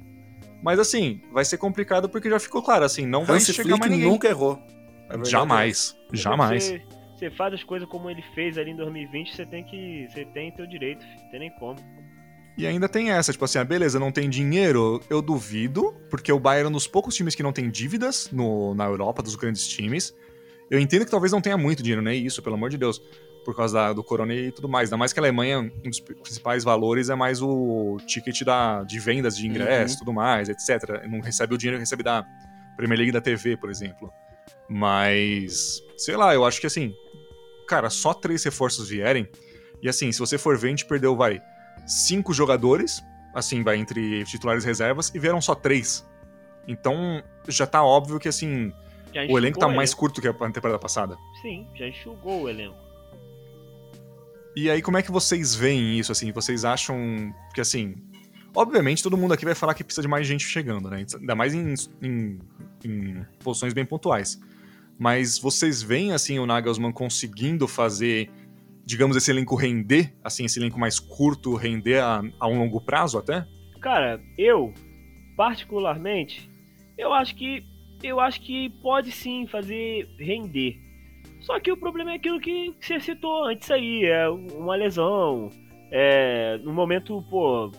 Mas 0.62 0.80
assim, 0.80 1.22
vai 1.32 1.46
ser 1.46 1.58
complicado 1.58 2.10
porque 2.10 2.30
já 2.30 2.40
ficou 2.40 2.62
claro, 2.62 2.84
assim, 2.84 3.06
não 3.06 3.24
vai 3.24 3.38
Hansi 3.38 3.54
chegar 3.54 3.70
Flick 3.70 3.80
mais 3.80 3.92
ninguém. 3.92 4.10
nunca 4.10 4.28
errou. 4.28 4.60
Verdade 5.08 5.30
Jamais, 5.30 5.96
porque 6.08 6.18
jamais. 6.18 6.64
Você, 6.66 6.82
você 7.16 7.32
faz 7.32 7.54
as 7.54 7.64
coisas 7.64 7.88
como 7.88 8.10
ele 8.10 8.24
fez 8.36 8.58
ali 8.58 8.72
em 8.72 8.76
2020, 8.76 9.36
você 9.36 9.46
tem 9.46 9.64
que. 9.64 10.08
Você 10.10 10.26
tem 10.26 10.52
teu 10.52 10.68
direito, 10.68 11.06
não 11.06 11.30
tem 11.32 11.40
nem 11.40 11.52
como. 11.52 11.78
E 12.58 12.66
ainda 12.66 12.90
tem 12.90 13.12
essa, 13.12 13.32
tipo 13.32 13.46
assim, 13.46 13.60
ah, 13.60 13.64
beleza, 13.64 14.00
não 14.00 14.12
tem 14.12 14.28
dinheiro, 14.28 15.00
eu 15.12 15.22
duvido, 15.22 15.94
porque 16.10 16.32
o 16.32 16.40
Bayern 16.40 16.66
é 16.66 16.70
um 16.70 16.72
dos 16.72 16.88
poucos 16.88 17.16
times 17.16 17.36
que 17.36 17.44
não 17.44 17.54
tem 17.54 17.70
dívidas 17.70 18.32
no, 18.32 18.74
na 18.74 18.86
Europa, 18.86 19.22
dos 19.22 19.36
grandes 19.36 19.68
times. 19.68 20.12
Eu 20.70 20.80
entendo 20.80 21.06
que 21.06 21.12
talvez 21.12 21.32
não 21.32 21.40
tenha 21.40 21.56
muito 21.56 21.84
dinheiro, 21.84 22.02
né? 22.02 22.16
Isso, 22.16 22.42
pelo 22.42 22.56
amor 22.56 22.72
de 22.72 22.78
Deus, 22.78 23.00
por 23.48 23.56
causa 23.56 23.74
da- 23.76 23.94
do 23.94 24.04
corona 24.04 24.34
e 24.34 24.52
tudo 24.52 24.68
mais. 24.68 24.90
Ainda 24.90 24.98
mais 24.98 25.14
que 25.14 25.20
a 25.20 25.24
Alemanha, 25.24 25.60
um 25.62 25.90
dos 25.90 26.02
principais 26.02 26.66
valores 26.66 27.10
é 27.10 27.16
mais 27.16 27.42
o 27.42 27.96
ticket 28.06 28.42
da, 28.44 28.84
de 28.84 29.00
vendas 29.00 29.38
de 29.38 29.48
ingresso 29.48 29.96
e 29.96 30.00
tudo 30.00 30.12
mais, 30.12 30.50
etc. 30.50 31.08
Não 31.10 31.22
recebe 31.22 31.56
o 31.56 31.58
dinheiro 31.58 31.78
que 31.78 31.84
recebe 31.84 32.04
da 32.04 32.26
Premier 32.76 32.98
League 33.00 33.14
da 33.14 33.22
TV, 33.22 33.56
por 33.56 33.70
exemplo. 33.70 34.12
Mas, 34.68 35.82
sei 35.96 36.18
lá, 36.18 36.34
eu 36.34 36.44
acho 36.44 36.60
que 36.60 36.68
assim, 36.68 36.94
cara, 37.70 37.90
só 37.90 38.14
três 38.14 38.44
reforços 38.44 38.90
vierem, 38.90 39.26
e 39.82 39.88
assim, 39.88 40.12
se 40.12 40.20
você 40.20 40.38
for 40.38 40.58
ver, 40.58 40.68
a 40.68 40.70
gente 40.72 40.86
perdeu, 40.86 41.16
vai, 41.16 41.42
cinco 41.86 42.34
jogadores, 42.34 43.02
assim, 43.34 43.64
vai, 43.64 43.78
entre 43.78 44.26
titulares 44.26 44.66
e 44.66 44.68
reservas, 44.68 45.10
e 45.16 45.20
vieram 45.20 45.40
só 45.40 45.56
três. 45.56 46.06
Então, 46.68 47.24
já 47.48 47.66
tá 47.66 47.82
óbvio 47.82 48.20
que, 48.20 48.28
assim, 48.28 48.74
o 49.32 49.38
elenco 49.38 49.58
tá 49.60 49.68
mais 49.78 49.94
curto 49.94 50.20
que 50.22 50.28
a 50.28 50.34
temporada 50.34 50.78
passada. 50.78 51.16
Sim, 51.42 51.66
já 51.76 51.88
enxugou 51.88 52.42
o 52.42 52.50
elenco. 52.50 52.87
E 54.60 54.70
aí, 54.72 54.82
como 54.82 54.98
é 54.98 55.04
que 55.04 55.12
vocês 55.12 55.54
veem 55.54 56.00
isso, 56.00 56.12
assim? 56.12 56.32
Vocês 56.32 56.66
acham 56.66 56.98
que, 57.54 57.62
assim... 57.62 57.94
Obviamente, 58.56 59.04
todo 59.04 59.16
mundo 59.16 59.34
aqui 59.36 59.46
vai 59.46 59.54
falar 59.54 59.76
que 59.76 59.84
precisa 59.84 60.02
de 60.02 60.08
mais 60.08 60.26
gente 60.26 60.44
chegando, 60.44 60.90
né? 60.90 61.06
Ainda 61.20 61.36
mais 61.36 61.54
em, 61.54 61.76
em- 62.02 62.40
em 62.84 63.26
posições 63.44 63.72
bem 63.72 63.86
pontuais. 63.86 64.42
Mas 64.98 65.38
vocês 65.38 65.84
veem, 65.84 66.12
assim, 66.12 66.40
o 66.40 66.46
Nagelsmann 66.48 66.92
conseguindo 66.92 67.68
fazer, 67.68 68.32
digamos, 68.84 69.16
esse 69.16 69.30
elenco 69.30 69.56
render, 69.56 70.12
assim, 70.24 70.46
esse 70.46 70.58
elenco 70.58 70.80
mais 70.80 71.00
curto, 71.00 71.54
render 71.56 72.00
a, 72.02 72.24
a 72.40 72.48
um 72.48 72.58
longo 72.58 72.82
prazo 72.82 73.20
até? 73.20 73.46
Cara, 73.80 74.20
eu, 74.40 74.74
particularmente, 75.36 76.50
eu 76.98 77.14
acho 77.14 77.36
que. 77.36 77.64
Eu 78.02 78.20
acho 78.20 78.42
que 78.42 78.70
pode 78.82 79.12
sim 79.12 79.46
fazer 79.48 80.08
render. 80.20 80.80
Só 81.48 81.58
que 81.62 81.72
o 81.72 81.78
problema 81.78 82.12
é 82.12 82.16
aquilo 82.16 82.42
que 82.42 82.76
você 82.78 83.00
citou 83.00 83.46
antes 83.46 83.72
aí, 83.72 84.04
é 84.04 84.28
uma 84.30 84.76
lesão, 84.76 85.50
é 85.90 86.58
no 86.58 86.74
momento, 86.74 87.24
pô, 87.30 87.72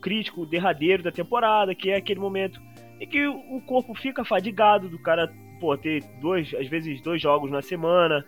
crítico, 0.00 0.46
derradeiro 0.46 1.02
da 1.02 1.10
temporada, 1.10 1.74
que 1.74 1.90
é 1.90 1.96
aquele 1.96 2.20
momento 2.20 2.60
em 3.00 3.06
que 3.08 3.26
o 3.26 3.60
corpo 3.66 3.94
fica 3.96 4.24
fadigado 4.24 4.88
do 4.88 4.96
cara, 5.00 5.28
pô, 5.60 5.76
ter 5.76 6.04
dois, 6.20 6.54
às 6.54 6.68
vezes 6.68 7.02
dois 7.02 7.20
jogos 7.20 7.50
na 7.50 7.60
semana. 7.60 8.24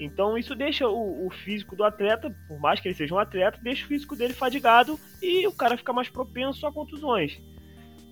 Então 0.00 0.38
isso 0.38 0.54
deixa 0.54 0.88
o, 0.88 1.26
o 1.26 1.30
físico 1.30 1.76
do 1.76 1.84
atleta, 1.84 2.34
por 2.48 2.58
mais 2.58 2.80
que 2.80 2.88
ele 2.88 2.94
seja 2.94 3.14
um 3.14 3.18
atleta, 3.18 3.60
deixa 3.62 3.84
o 3.84 3.88
físico 3.88 4.16
dele 4.16 4.32
fadigado 4.32 4.98
e 5.22 5.46
o 5.46 5.52
cara 5.52 5.76
fica 5.76 5.92
mais 5.92 6.08
propenso 6.08 6.66
a 6.66 6.72
contusões. 6.72 7.38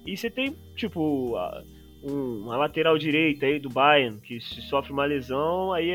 E 0.05 0.15
você 0.15 0.29
tem, 0.29 0.55
tipo, 0.75 1.35
a- 1.37 1.63
um- 2.03 2.43
uma 2.45 2.59
lateral 2.59 2.99
direita 2.99 3.47
aí 3.47 3.59
do 3.59 3.71
Bayern, 3.71 4.21
que 4.21 4.39
sofre 4.41 4.93
uma 4.93 5.07
lesão, 5.07 5.73
aí, 5.73 5.93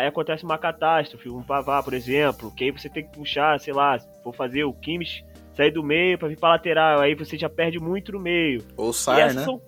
aí 0.00 0.06
acontece 0.06 0.44
uma 0.44 0.58
catástrofe, 0.58 1.28
um 1.28 1.42
Pavá, 1.42 1.82
por 1.82 1.94
exemplo, 1.94 2.52
que 2.54 2.64
aí 2.64 2.70
você 2.70 2.88
tem 2.88 3.04
que 3.04 3.12
puxar, 3.16 3.58
sei 3.60 3.72
lá, 3.72 3.98
se 3.98 4.22
for 4.22 4.34
fazer 4.34 4.64
o 4.64 4.72
Kimmich 4.72 5.24
sair 5.54 5.70
do 5.70 5.82
meio 5.82 6.16
pra 6.18 6.28
vir 6.28 6.38
pra 6.38 6.50
lateral, 6.50 7.00
aí 7.00 7.14
você 7.14 7.36
já 7.36 7.48
perde 7.48 7.78
muito 7.78 8.12
no 8.12 8.20
meio. 8.20 8.62
Ou 8.76 8.90
E 8.90 8.94
Sar, 8.94 9.18
essas 9.20 9.36
né? 9.36 9.44
são- 9.44 9.60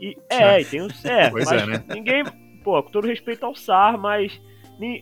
e- 0.00 0.16
é, 0.30 0.60
e 0.60 0.64
tem 0.64 0.80
o 0.82 0.88
é, 1.04 1.30
Pois 1.30 1.44
mas 1.44 1.62
é, 1.62 1.66
né? 1.66 1.84
ninguém, 1.88 2.24
pô, 2.62 2.82
com 2.82 2.90
todo 2.90 3.06
respeito 3.06 3.44
ao 3.46 3.54
SAR, 3.54 3.98
mas 3.98 4.40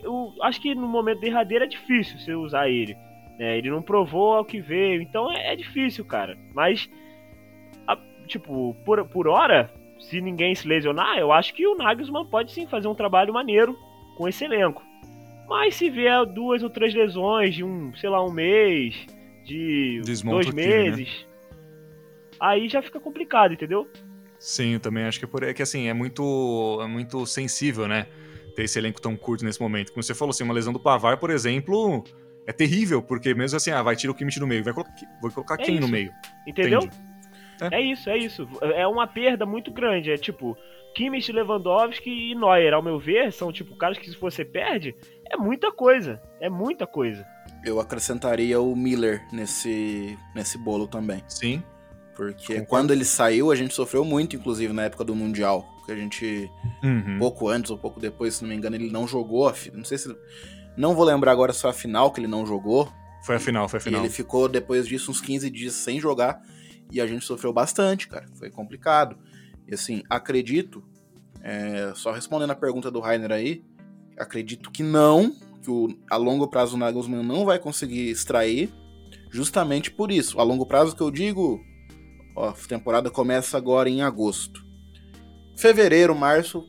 o- 0.07 0.33
acho 0.43 0.61
que 0.61 0.75
no 0.75 0.87
momento 0.87 1.21
derradeiro 1.21 1.65
é 1.65 1.69
difícil 1.69 2.19
você 2.19 2.35
usar 2.35 2.69
ele. 2.69 2.95
né? 3.39 3.59
ele 3.59 3.69
não 3.71 3.83
provou 3.83 4.35
ao 4.35 4.45
que 4.45 4.61
veio, 4.61 5.03
então 5.03 5.31
é, 5.33 5.53
é 5.53 5.57
difícil, 5.57 6.05
cara. 6.05 6.37
Mas, 6.55 6.89
a- 7.89 7.99
tipo, 8.29 8.77
por, 8.85 9.05
por 9.09 9.27
hora, 9.27 9.69
se 9.99 10.21
ninguém 10.21 10.55
se 10.55 10.69
lesionar, 10.69 11.19
eu 11.19 11.33
acho 11.33 11.53
que 11.55 11.67
o 11.67 11.75
Nagelsmann 11.75 12.27
pode 12.27 12.53
sim 12.53 12.67
fazer 12.69 12.87
um 12.87 12.95
trabalho 12.95 13.33
maneiro 13.35 13.77
com 14.17 14.29
esse 14.29 14.45
elenco. 14.45 14.83
Mas 15.49 15.75
se 15.77 15.91
vier 15.91 16.25
duas 16.27 16.63
ou 16.63 16.71
três 16.71 16.95
lesões 16.95 17.55
de 17.55 17.63
um, 17.63 17.95
sei 17.97 18.09
lá, 18.09 18.25
um 18.25 18.33
mês, 18.33 18.95
de 19.45 20.01
Desmonta 20.05 20.37
dois 20.37 20.47
time, 20.47 20.63
né? 20.63 20.67
meses, 20.91 21.27
aí 22.41 22.69
já 22.69 22.83
fica 22.83 22.99
complicado, 22.99 23.53
entendeu? 23.53 23.89
Sim, 24.39 24.75
eu 24.75 24.81
também 24.81 25.05
acho 25.05 25.19
que 25.19 25.25
é 25.25 25.29
por 25.29 25.45
aí. 25.45 25.51
É 25.51 25.55
que 25.55 25.63
assim, 25.63 25.89
é 25.89 25.95
muito, 25.95 26.79
é 26.83 26.87
muito 26.87 27.27
sensível, 27.27 27.87
né? 27.87 28.07
Ter 28.57 28.65
esse 28.65 28.79
elenco 28.79 29.01
tão 29.01 29.17
curto 29.17 29.45
nesse 29.45 29.61
momento. 29.61 29.91
Como 29.93 30.03
você 30.03 30.15
falou, 30.15 30.31
assim, 30.31 30.45
uma 30.45 30.55
lesão 30.55 30.73
do 30.73 30.79
Pavar, 30.81 31.19
por 31.19 31.31
exemplo, 31.31 32.05
é 32.47 32.53
terrível, 32.53 33.03
porque 33.03 33.35
mesmo 33.35 33.57
assim, 33.57 33.71
ah, 33.71 33.83
vai 33.83 33.97
tirar 33.97 34.13
o 34.13 34.15
Kimmich 34.15 34.39
do 34.39 34.47
meio. 34.47 34.63
Vai 34.63 34.73
colocar, 34.73 34.93
vai 35.21 35.31
colocar 35.31 35.55
É 35.55 35.65
quem 35.65 35.77
no 35.77 35.83
isso. 35.83 35.93
meio? 35.93 36.13
Entendeu? 36.47 36.81
Entende? 36.81 37.14
É. 37.61 37.77
é 37.77 37.81
isso, 37.81 38.11
é 38.11 38.17
isso. 38.17 38.49
É 38.61 38.87
uma 38.87 39.07
perda 39.07 39.47
muito 39.47 39.71
grande. 39.71 40.11
É 40.11 40.17
tipo, 40.17 40.57
Kimmich, 40.95 41.31
Lewandowski 41.33 42.11
e 42.11 42.35
Neuer, 42.35 42.73
ao 42.73 42.83
meu 42.83 42.99
ver, 42.99 43.33
são 43.33 43.53
tipo 43.53 43.77
caras 43.77 43.99
que 43.99 44.09
se 44.09 44.17
você 44.17 44.45
perde, 44.45 44.95
é 45.31 45.37
muita 45.37 45.73
coisa. 45.73 46.23
É 46.41 46.49
muita 46.49 46.87
coisa. 46.87 47.27
Eu 47.65 47.81
acrescentaria 47.81 48.61
o 48.61 48.77
Miller 48.77 49.23
nesse, 49.33 50.19
nesse 50.35 50.57
bolo 50.57 50.87
também. 50.87 51.23
Sim. 51.29 51.63
Porque 52.15 52.47
Concordo. 52.47 52.67
quando 52.67 52.93
ele 52.93 53.05
saiu, 53.05 53.51
a 53.51 53.57
gente 53.57 53.75
sofreu 53.75 54.05
muito, 54.05 54.37
inclusive, 54.37 54.73
na 54.73 54.85
época 54.85 55.05
do 55.05 55.15
Mundial. 55.15 55.67
Que 55.85 55.93
a 55.93 55.97
gente, 55.97 56.51
uhum. 56.83 57.19
pouco 57.19 57.49
antes 57.49 57.71
ou 57.71 57.77
pouco 57.77 58.01
depois, 58.01 58.37
se 58.37 58.43
não 58.43 58.49
me 58.49 58.55
engano, 58.55 58.77
ele 58.77 58.91
não 58.91 59.07
jogou. 59.07 59.53
Não 59.73 59.85
sei 59.85 59.99
se. 59.99 60.15
Não 60.77 60.95
vou 60.95 61.05
lembrar 61.05 61.33
agora 61.33 61.53
se 61.53 61.61
foi 61.61 61.71
a 61.71 61.75
final 61.75 62.11
que 62.11 62.21
ele 62.21 62.27
não 62.27 62.47
jogou. 62.47 62.91
Foi 63.23 63.37
a 63.37 63.41
final, 63.41 63.69
foi 63.69 63.79
a 63.79 63.81
final. 63.81 64.01
E 64.01 64.05
ele 64.05 64.13
ficou, 64.13 64.49
depois 64.49 64.87
disso, 64.87 65.11
uns 65.11 65.21
15 65.21 65.51
dias 65.51 65.75
sem 65.75 65.99
jogar. 65.99 66.41
E 66.95 67.01
a 67.01 67.07
gente 67.09 67.25
sofreu 67.25 67.53
bastante, 67.53 68.07
cara. 68.07 68.25
Foi 68.39 68.49
complicado. 68.49 69.19
E 69.67 69.75
assim, 69.75 70.05
acredito, 70.09 70.81
é, 71.43 71.93
só 71.97 72.13
respondendo 72.13 72.53
a 72.53 72.55
pergunta 72.55 72.89
do 72.89 73.01
Rainer 73.01 73.33
aí, 73.33 73.65
acredito 74.17 74.71
que 74.71 74.85
não, 74.85 75.35
que 75.61 75.69
o, 75.69 75.89
a 76.09 76.17
longo 76.17 76.47
prazo 76.47 76.77
o 76.77 76.79
Nagelsmann 76.79 77.25
não 77.25 77.45
vai 77.45 77.59
conseguir 77.59 78.09
extrair, 78.11 78.73
justamente 79.29 79.91
por 79.91 80.13
isso. 80.13 80.39
A 80.39 80.45
longo 80.45 80.65
prazo 80.65 80.95
que 80.95 81.03
eu 81.03 81.11
digo, 81.11 81.61
ó, 82.37 82.51
a 82.51 82.53
temporada 82.53 83.11
começa 83.11 83.57
agora 83.57 83.91
em 83.91 84.01
agosto. 84.01 84.65
Fevereiro, 85.57 86.15
março, 86.15 86.65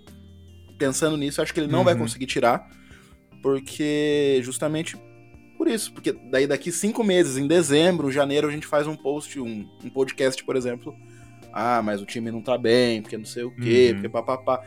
pensando 0.79 1.17
nisso, 1.17 1.39
acho 1.39 1.53
que 1.53 1.59
ele 1.59 1.71
não 1.71 1.79
uhum. 1.79 1.85
vai 1.85 1.95
conseguir 1.95 2.25
tirar, 2.25 2.67
porque 3.43 4.41
justamente 4.43 4.97
por 5.58 5.68
isso, 5.68 5.94
porque 5.94 6.12
daí 6.12 6.46
daqui 6.46 6.72
cinco 6.72 7.04
meses, 7.04 7.38
em 7.38 7.48
dezembro, 7.48 8.12
janeiro, 8.12 8.48
a 8.48 8.52
gente 8.52 8.68
faz 8.68 8.88
um 8.88 8.96
post, 8.96 9.39
um, 9.39 9.70
um 9.84 9.89
podcast, 9.89 10.44
por 10.44 10.56
exemplo, 10.56 10.94
ah, 11.54 11.82
mas 11.82 12.02
o 12.02 12.06
time 12.06 12.30
não 12.32 12.41
tá 12.41 12.58
bem, 12.58 13.02
porque 13.02 13.18
não 13.18 13.26
sei 13.26 13.44
o 13.44 13.56
quê, 13.56 13.88
uhum. 13.88 13.94
porque 13.94 14.10
papapá. 14.10 14.63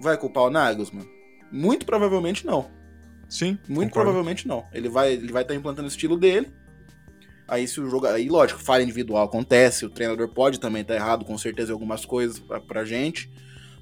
Vai 0.00 0.16
culpar 0.18 0.44
o 0.44 0.50
Nagelsmann? 0.50 1.08
Muito 1.50 1.86
provavelmente 1.86 2.44
não. 2.44 2.68
Sim. 3.28 3.58
Muito 3.68 3.90
concordo. 3.90 3.90
provavelmente 3.90 4.46
não. 4.46 4.64
Ele 4.72 4.88
vai 4.88 5.12
ele 5.12 5.32
vai 5.32 5.42
estar 5.42 5.54
tá 5.54 5.58
implantando 5.58 5.86
o 5.86 5.90
estilo 5.90 6.16
dele. 6.16 6.52
Aí 7.48 7.68
se 7.68 7.80
o 7.80 7.88
jogo, 7.88 8.06
aí 8.06 8.28
lógico, 8.28 8.60
falha 8.60 8.82
individual 8.82 9.24
acontece, 9.24 9.86
o 9.86 9.90
treinador 9.90 10.28
pode 10.28 10.58
também 10.58 10.82
estar 10.82 10.94
tá 10.94 11.00
errado 11.00 11.24
com 11.24 11.38
certeza 11.38 11.70
em 11.70 11.74
algumas 11.74 12.04
coisas 12.04 12.40
pra, 12.40 12.60
pra 12.60 12.84
gente. 12.84 13.30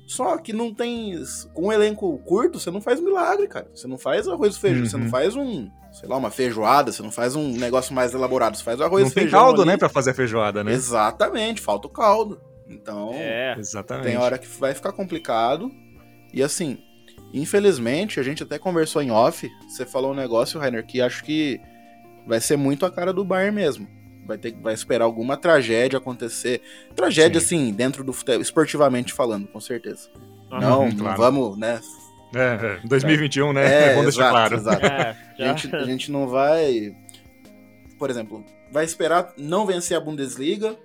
Só 0.06 0.36
que 0.36 0.52
não 0.52 0.72
tem. 0.72 1.14
Com 1.52 1.68
um 1.68 1.72
elenco 1.72 2.18
curto, 2.18 2.60
você 2.60 2.70
não 2.70 2.80
faz 2.80 3.00
milagre, 3.00 3.48
cara. 3.48 3.66
Você 3.74 3.86
não 3.86 3.98
faz 3.98 4.28
arroz 4.28 4.56
e 4.56 4.60
feijão, 4.60 4.82
uhum. 4.82 4.88
você 4.88 4.96
não 4.96 5.04
uhum. 5.04 5.10
faz 5.10 5.36
um. 5.36 5.70
Sei 5.92 6.08
lá, 6.08 6.16
uma 6.16 6.30
feijoada, 6.30 6.90
você 6.90 7.02
não 7.02 7.12
faz 7.12 7.36
um 7.36 7.52
negócio 7.52 7.94
mais 7.94 8.12
elaborado, 8.12 8.56
você 8.56 8.64
faz 8.64 8.80
o 8.80 8.84
arroz 8.84 9.02
não 9.02 9.10
e 9.10 9.12
feijão. 9.12 9.30
Não 9.30 9.46
tem 9.46 9.46
caldo, 9.46 9.62
ali. 9.62 9.70
né, 9.70 9.76
pra 9.76 9.88
fazer 9.88 10.10
a 10.10 10.14
feijoada, 10.14 10.64
né? 10.64 10.72
Exatamente, 10.72 11.60
falta 11.60 11.86
o 11.86 11.90
caldo. 11.90 12.40
Então, 12.68 13.10
é, 13.14 13.56
exatamente. 13.58 14.06
tem 14.06 14.16
hora 14.16 14.36
que 14.36 14.48
vai 14.58 14.74
ficar 14.74 14.92
complicado. 14.92 15.70
E 16.32 16.42
assim, 16.42 16.78
infelizmente, 17.32 18.18
a 18.18 18.22
gente 18.22 18.42
até 18.42 18.58
conversou 18.58 19.02
em 19.02 19.12
off. 19.12 19.48
Você 19.68 19.86
falou 19.86 20.10
um 20.10 20.16
negócio, 20.16 20.58
Rainer, 20.58 20.84
que 20.84 21.00
acho 21.00 21.22
que 21.22 21.60
vai 22.26 22.40
ser 22.40 22.56
muito 22.56 22.84
a 22.84 22.90
cara 22.90 23.12
do 23.12 23.24
Bayern 23.24 23.54
mesmo 23.54 24.03
vai 24.26 24.38
ter 24.38 24.54
vai 24.54 24.74
esperar 24.74 25.04
alguma 25.04 25.36
tragédia 25.36 25.98
acontecer. 25.98 26.60
Tragédia, 26.94 27.40
Sim. 27.40 27.66
assim, 27.66 27.72
dentro 27.72 28.02
do 28.04 28.12
futebol, 28.12 28.40
esportivamente 28.40 29.12
falando, 29.12 29.46
com 29.48 29.60
certeza. 29.60 30.08
Uhum, 30.50 30.60
não, 30.60 30.90
claro. 30.90 30.96
não 30.96 31.16
vamos, 31.16 31.58
né? 31.58 31.80
É, 32.34 32.80
2021, 32.84 33.50
é. 33.50 33.52
né? 33.52 33.64
É, 33.64 33.88
é 33.92 33.94
bom 33.94 34.02
deixar 34.02 34.30
claro. 34.30 34.56
Exato. 34.56 34.86
É, 34.86 35.16
a, 35.38 35.54
gente, 35.54 35.76
a 35.76 35.84
gente 35.84 36.12
não 36.12 36.26
vai. 36.26 36.94
Por 37.98 38.10
exemplo, 38.10 38.44
vai 38.72 38.84
esperar 38.84 39.32
não 39.36 39.66
vencer 39.66 39.96
a 39.96 40.00
Bundesliga 40.00 40.76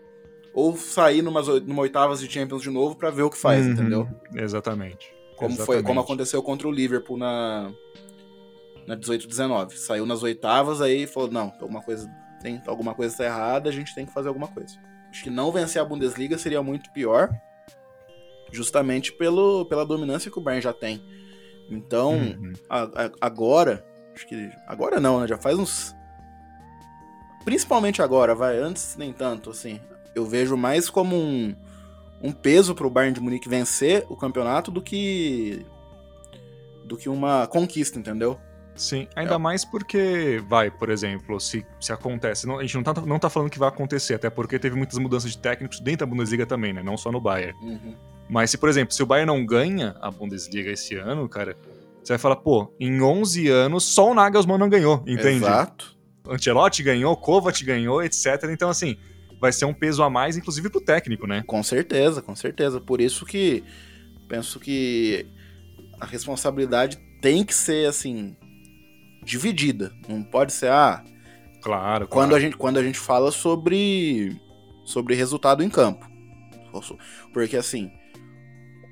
ou 0.53 0.75
sair 0.75 1.21
numas, 1.21 1.47
numa 1.47 1.81
oitavas 1.81 2.19
de 2.19 2.31
Champions 2.31 2.61
de 2.61 2.69
novo 2.69 2.95
para 2.95 3.09
ver 3.09 3.23
o 3.23 3.29
que 3.29 3.37
faz, 3.37 3.65
uhum, 3.65 3.71
entendeu? 3.73 4.07
Exatamente. 4.35 5.11
Como 5.35 5.53
exatamente. 5.53 5.65
foi, 5.65 5.83
como 5.83 5.99
aconteceu 5.99 6.43
contra 6.43 6.67
o 6.67 6.71
Liverpool 6.71 7.17
na 7.17 7.71
na 8.89 8.97
18-19. 8.97 9.73
Saiu 9.73 10.05
nas 10.05 10.23
oitavas 10.23 10.81
aí 10.81 11.05
falou, 11.05 11.29
não, 11.29 11.53
alguma 11.61 11.81
coisa 11.81 12.09
tem 12.41 12.61
alguma 12.65 12.93
coisa 12.93 13.13
está 13.13 13.25
errada, 13.25 13.69
a 13.69 13.73
gente 13.73 13.93
tem 13.93 14.05
que 14.05 14.13
fazer 14.13 14.27
alguma 14.27 14.47
coisa. 14.47 14.77
Acho 15.09 15.23
que 15.23 15.29
não 15.29 15.51
vencer 15.51 15.81
a 15.81 15.85
Bundesliga 15.85 16.37
seria 16.37 16.61
muito 16.61 16.91
pior, 16.91 17.29
justamente 18.51 19.11
pelo, 19.11 19.65
pela 19.65 19.85
dominância 19.85 20.31
que 20.31 20.37
o 20.37 20.41
Bayern 20.41 20.61
já 20.61 20.73
tem. 20.73 21.03
Então, 21.69 22.13
uhum. 22.13 22.53
a, 22.69 22.83
a, 22.83 23.11
agora, 23.21 23.85
acho 24.15 24.27
que 24.27 24.51
agora 24.67 24.99
não, 24.99 25.19
né? 25.19 25.27
Já 25.27 25.37
faz 25.37 25.57
uns 25.57 25.95
principalmente 27.45 28.01
agora, 28.01 28.35
vai, 28.35 28.57
antes 28.57 28.95
nem 28.97 29.13
tanto, 29.13 29.49
assim. 29.49 29.79
Eu 30.13 30.25
vejo 30.25 30.57
mais 30.57 30.89
como 30.89 31.15
um, 31.15 31.55
um 32.21 32.31
peso 32.31 32.75
pro 32.75 32.89
Bayern 32.89 33.13
de 33.13 33.21
Munique 33.21 33.49
vencer 33.49 34.05
o 34.09 34.15
campeonato 34.15 34.69
do 34.69 34.81
que 34.81 35.65
do 36.85 36.97
que 36.97 37.07
uma 37.07 37.45
conquista, 37.45 37.99
entendeu? 37.99 38.39
Sim, 38.79 39.09
ainda 39.13 39.35
é. 39.35 39.37
mais 39.37 39.65
porque, 39.65 40.41
vai, 40.47 40.71
por 40.71 40.89
exemplo, 40.89 41.37
se, 41.37 41.65
se 41.81 41.91
acontece. 41.91 42.47
Não, 42.47 42.59
a 42.59 42.61
gente 42.61 42.75
não 42.75 42.83
tá, 42.83 42.93
não 43.01 43.19
tá 43.19 43.29
falando 43.29 43.49
que 43.49 43.59
vai 43.59 43.67
acontecer, 43.67 44.13
até 44.13 44.29
porque 44.29 44.57
teve 44.57 44.75
muitas 44.75 44.97
mudanças 44.97 45.31
de 45.31 45.37
técnicos 45.37 45.81
dentro 45.81 46.05
da 46.05 46.05
Bundesliga 46.05 46.45
também, 46.45 46.71
né? 46.71 46.81
Não 46.81 46.95
só 46.95 47.11
no 47.11 47.19
Bayern. 47.19 47.53
Uhum. 47.61 47.93
Mas 48.29 48.51
se, 48.51 48.57
por 48.57 48.69
exemplo, 48.69 48.93
se 48.93 49.03
o 49.03 49.05
Bayern 49.05 49.27
não 49.27 49.45
ganha 49.45 49.97
a 49.99 50.09
Bundesliga 50.09 50.71
esse 50.71 50.95
ano, 50.95 51.27
cara, 51.27 51.57
você 52.01 52.13
vai 52.13 52.17
falar, 52.17 52.37
pô, 52.37 52.73
em 52.79 53.01
11 53.01 53.49
anos 53.49 53.83
só 53.83 54.11
o 54.11 54.13
Nagelsmann 54.13 54.57
não 54.57 54.69
ganhou, 54.69 55.03
entende? 55.05 55.43
Exato. 55.43 55.97
Ancelotti 56.29 56.81
ganhou, 56.81 57.17
Kovac 57.17 57.61
ganhou, 57.65 58.01
etc. 58.01 58.45
Então, 58.49 58.69
assim, 58.69 58.97
vai 59.41 59.51
ser 59.51 59.65
um 59.65 59.73
peso 59.73 60.01
a 60.03 60.09
mais, 60.09 60.37
inclusive 60.37 60.69
pro 60.69 60.79
técnico, 60.79 61.27
né? 61.27 61.43
Com 61.45 61.61
certeza, 61.63 62.21
com 62.21 62.35
certeza. 62.35 62.79
Por 62.79 63.01
isso 63.01 63.25
que 63.25 63.61
penso 64.29 64.57
que 64.57 65.25
a 65.99 66.05
responsabilidade 66.05 66.97
tem 67.21 67.43
que 67.43 67.53
ser, 67.53 67.87
assim, 67.87 68.37
dividida. 69.29 69.93
Não 70.07 70.23
pode 70.23 70.51
ser, 70.51 70.71
ah. 70.71 71.03
Claro, 71.61 72.07
quando 72.07 72.29
claro. 72.29 72.35
A 72.35 72.39
gente, 72.39 72.57
quando 72.57 72.77
a 72.77 72.83
gente 72.83 72.97
fala 72.97 73.31
sobre, 73.31 74.41
sobre 74.83 75.13
resultado 75.13 75.61
em 75.61 75.69
campo. 75.69 76.09
Porque 77.33 77.57
assim, 77.57 77.91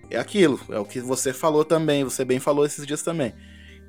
é 0.10 0.18
aquilo, 0.18 0.60
é 0.70 0.78
o 0.78 0.86
que 0.86 1.00
você 1.00 1.34
falou 1.34 1.64
também, 1.64 2.04
você 2.04 2.26
bem 2.26 2.40
falou 2.40 2.66
esses 2.66 2.86
dias 2.86 3.02
também. 3.02 3.34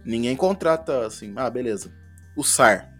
Ninguém 0.04 0.36
contrata 0.36 1.06
assim, 1.06 1.32
ah, 1.36 1.50
beleza. 1.50 1.92
O 2.36 2.44
SAR. 2.44 2.94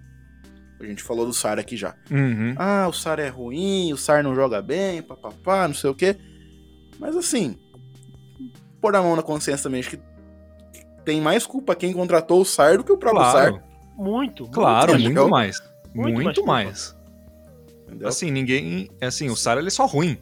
A 0.80 0.84
gente 0.84 1.02
falou 1.02 1.26
do 1.26 1.32
SAR 1.32 1.58
aqui 1.58 1.76
já. 1.76 1.94
Uhum. 2.11 2.54
Ah, 2.56 2.87
o 2.88 2.92
SAR 2.92 3.18
é 3.18 3.28
ruim, 3.28 3.92
o 3.92 3.96
SAR 3.96 4.22
não 4.22 4.34
joga 4.34 4.61
bem, 4.62 5.02
papapá, 5.02 5.66
não 5.66 5.74
sei 5.74 5.90
o 5.90 5.94
quê. 5.94 6.16
Mas 6.98 7.16
assim, 7.16 7.56
pôr 8.80 8.94
a 8.94 9.02
mão 9.02 9.16
na 9.16 9.22
consciência 9.22 9.64
também, 9.64 9.80
acho 9.80 9.90
que 9.90 10.00
tem 11.09 11.23
mais 11.23 11.47
culpa 11.47 11.75
quem 11.75 11.90
contratou 11.90 12.42
o 12.42 12.44
SAR 12.44 12.77
do 12.77 12.85
que 12.85 12.92
o 12.92 12.99
próprio 12.99 13.23
claro. 13.23 13.55
SAR. 13.55 13.64
Muito. 13.97 14.47
Claro, 14.49 14.92
muito, 14.92 15.05
muito 15.05 15.29
mais. 15.31 15.62
Muito, 15.94 16.21
muito 16.21 16.44
mais. 16.44 16.94
mais. 17.88 18.03
Assim, 18.05 18.31
ninguém. 18.31 18.90
Assim, 19.01 19.31
o 19.31 19.35
SAR 19.35 19.57
ele 19.57 19.68
é 19.68 19.71
só 19.71 19.87
ruim. 19.87 20.18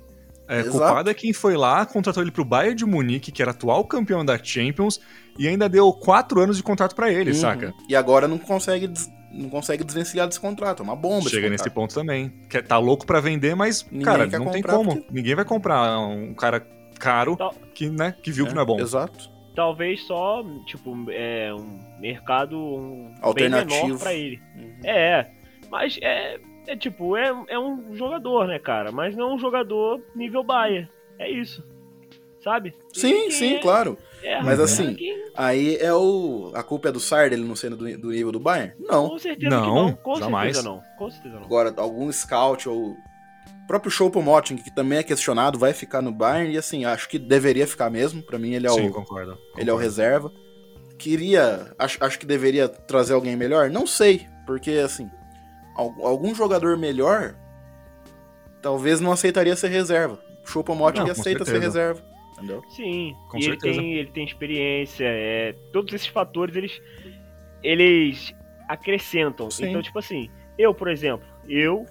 É, 0.47 0.63
culpado 0.63 1.11
é 1.11 1.15
quem 1.15 1.33
foi 1.33 1.57
lá, 1.57 1.85
contratou 1.85 2.23
ele 2.23 2.31
pro 2.31 2.45
Bayern 2.45 2.77
de 2.77 2.87
Munique, 2.87 3.33
que 3.33 3.43
era 3.43 3.51
atual 3.51 3.85
campeão 3.85 4.25
da 4.25 4.39
Champions, 4.41 5.01
e 5.37 5.49
ainda 5.49 5.69
deu 5.69 5.93
quatro 5.93 6.41
anos 6.41 6.57
de 6.57 6.63
contrato 6.63 6.95
para 6.95 7.13
ele, 7.13 7.33
uhum. 7.33 7.37
saca? 7.37 7.75
E 7.89 7.97
agora 7.97 8.29
não 8.29 8.39
consegue 8.39 8.89
não 9.33 9.49
consegue 9.49 9.83
desvencilhar 9.83 10.29
desse 10.29 10.39
contrato, 10.39 10.81
é 10.81 10.85
uma 10.85 10.95
bomba. 10.95 11.29
Chega 11.29 11.51
nesse 11.51 11.69
ponto 11.69 11.93
também. 11.93 12.33
Quer, 12.49 12.65
tá 12.65 12.79
louco 12.79 13.05
para 13.05 13.19
vender, 13.21 13.57
mas, 13.57 13.85
Ninguém 13.91 14.05
cara, 14.05 14.27
não 14.39 14.53
tem 14.53 14.63
como. 14.63 14.95
Porque... 14.95 15.13
Ninguém 15.13 15.35
vai 15.35 15.45
comprar 15.45 15.99
um 15.99 16.33
cara 16.33 16.65
caro 16.97 17.37
que, 17.75 17.91
né, 17.91 18.15
que 18.23 18.31
viu 18.31 18.47
é, 18.47 18.49
que 18.49 18.55
não 18.55 18.63
é 18.63 18.65
bom. 18.65 18.79
Exato 18.79 19.35
talvez 19.57 20.03
só, 20.05 20.45
tipo, 20.67 20.95
é, 21.11 21.53
um 21.53 21.81
mercado 21.99 22.57
um 22.57 23.15
alternativo 23.23 23.81
bem 23.81 23.83
menor 23.85 23.99
pra 23.99 24.15
ele. 24.15 24.41
Uhum. 24.55 24.77
É, 24.85 25.31
mas 25.71 25.99
é, 26.03 26.39
é 26.69 26.77
tipo, 26.77 27.17
é, 27.17 27.29
é 27.49 27.59
um 27.59 27.97
jogador, 27.97 28.47
né, 28.47 28.59
cara? 28.59 28.93
Mas 28.93 29.17
não 29.17 29.31
é 29.31 29.35
um 29.35 29.39
jogador 29.39 30.01
nível 30.15 30.45
Bayer. 30.45 30.89
É 31.19 31.29
isso. 31.29 31.65
Sabe? 32.45 32.75
Sim, 32.93 33.31
sim, 33.31 33.55
é, 33.55 33.59
claro. 33.59 33.99
É, 34.23 34.41
mas 34.41 34.61
assim, 34.61 34.95
quem... 34.95 35.31
aí 35.35 35.77
é 35.79 35.93
o. 35.93 36.53
A 36.55 36.63
culpa 36.63 36.91
é 36.91 36.93
do 36.93 37.01
Sard 37.01 37.35
ele 37.35 37.43
não 37.43 37.57
sendo 37.57 37.77
do, 37.77 37.99
do 37.99 38.11
nível 38.11 38.31
do 38.31 38.39
Bayern? 38.39 38.73
Não. 38.79 39.09
Com 39.09 39.19
certeza 39.19 39.51
não, 39.51 39.75
não. 39.75 39.93
Com 39.95 40.15
jamais. 40.17 40.55
certeza 40.55 40.69
não. 40.69 40.83
Com 40.97 41.11
certeza 41.11 41.35
não. 41.35 41.45
Agora, 41.45 41.75
algum 41.77 42.13
scout 42.13 42.69
ou 42.69 42.95
o 43.67 43.69
próprio 43.69 43.91
Choupo-Moting, 43.91 44.59
que 44.59 44.73
também 44.73 44.99
é 44.99 45.03
questionado, 45.03 45.59
vai 45.59 45.73
ficar 45.73 46.01
no 46.01 46.13
Bayern 46.13 46.55
e 46.55 46.57
assim, 46.57 46.85
acho 46.85 47.09
que 47.09 47.19
deveria 47.19 47.67
ficar 47.67 47.91
mesmo. 47.91 48.23
Para 48.23 48.39
mim 48.39 48.53
ele 48.53 48.65
é 48.65 48.71
Sim, 48.71 48.89
o 48.89 48.93
concordo, 48.93 49.33
concordo. 49.33 49.39
ele 49.59 49.69
é 49.69 49.73
o 49.73 49.77
reserva. 49.77 50.33
Queria, 50.97 51.75
acho, 51.77 52.03
acho 52.03 52.17
que 52.17 52.25
deveria 52.25 52.69
trazer 52.69 53.15
alguém 53.15 53.35
melhor, 53.35 53.69
não 53.69 53.85
sei, 53.85 54.25
porque 54.47 54.71
assim, 54.71 55.11
algum 55.77 56.33
jogador 56.33 56.79
melhor 56.79 57.35
talvez 58.63 59.01
não 59.01 59.11
aceitaria 59.11 59.57
ser 59.57 59.69
reserva. 59.69 60.23
Choupo-Moting 60.45 61.11
aceita 61.11 61.45
certeza. 61.45 61.51
ser 61.51 61.59
reserva. 61.59 62.05
Entendeu? 62.35 62.63
Sim, 62.69 63.17
com 63.29 63.39
e 63.39 63.47
ele 63.47 63.59
tem, 63.59 63.95
ele 63.95 64.11
tem 64.13 64.25
experiência, 64.25 65.07
é, 65.09 65.57
todos 65.73 65.93
esses 65.93 66.07
fatores 66.07 66.55
eles 66.55 66.81
eles 67.65 68.33
acrescentam. 68.69 69.51
Sim. 69.51 69.71
Então, 69.71 69.83
tipo 69.83 69.99
assim, 69.99 70.31
eu, 70.57 70.73
por 70.73 70.87
exemplo, 70.87 71.27
eu 71.49 71.85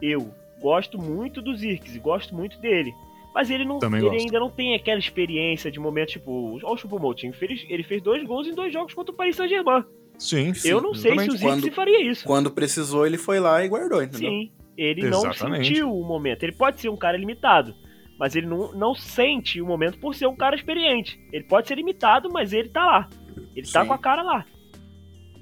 eu 0.00 0.32
gosto 0.60 0.98
muito 1.00 1.40
do 1.42 1.54
Zirkzee, 1.56 1.98
gosto 2.00 2.34
muito 2.34 2.58
dele. 2.60 2.92
Mas 3.34 3.48
ele, 3.50 3.64
não, 3.64 3.78
Também 3.78 4.00
ele 4.00 4.08
gosto. 4.10 4.20
ainda 4.22 4.40
não 4.40 4.50
tem 4.50 4.74
aquela 4.74 4.98
experiência 4.98 5.70
de 5.70 5.78
momento, 5.78 6.08
tipo, 6.10 6.56
olha 6.56 6.66
o 6.66 6.76
Choupo-Moting, 6.76 7.32
ele, 7.40 7.64
ele 7.68 7.82
fez 7.84 8.02
dois 8.02 8.24
gols 8.24 8.46
em 8.48 8.54
dois 8.54 8.72
jogos 8.72 8.92
contra 8.92 9.12
o 9.12 9.16
Paris 9.16 9.36
Saint-Germain. 9.36 9.84
Sim, 10.18 10.52
Eu 10.64 10.82
não 10.82 10.92
sei 10.94 11.12
se 11.12 11.16
o 11.16 11.20
exatamente. 11.20 11.30
Zirkzee 11.38 11.40
Quando- 11.70 11.72
faria 11.74 12.02
isso. 12.10 12.24
Quando 12.26 12.50
precisou, 12.50 13.06
ele 13.06 13.16
foi 13.16 13.38
lá 13.40 13.64
e 13.64 13.68
guardou, 13.68 14.02
entendeu? 14.02 14.28
Sim, 14.30 14.50
ele 14.76 15.08
não 15.08 15.20
Exatamente. 15.30 15.68
sentiu 15.68 15.94
o 15.96 16.04
momento. 16.04 16.42
Ele 16.42 16.52
pode 16.52 16.80
ser 16.80 16.88
um 16.88 16.96
cara 16.96 17.16
limitado, 17.16 17.72
mas 18.18 18.34
ele 18.34 18.46
não, 18.48 18.72
não 18.72 18.94
sente 18.94 19.62
o 19.62 19.66
momento 19.66 19.98
por 19.98 20.14
ser 20.14 20.26
um 20.26 20.36
cara 20.36 20.56
experiente. 20.56 21.18
Ele 21.32 21.44
pode 21.44 21.68
ser 21.68 21.76
limitado, 21.76 22.28
mas 22.32 22.52
ele 22.52 22.68
tá 22.68 22.84
lá. 22.84 23.08
Ele 23.56 23.66
tá 23.70 23.82
Sim. 23.82 23.86
com 23.88 23.94
a 23.94 23.98
cara 23.98 24.22
lá. 24.22 24.44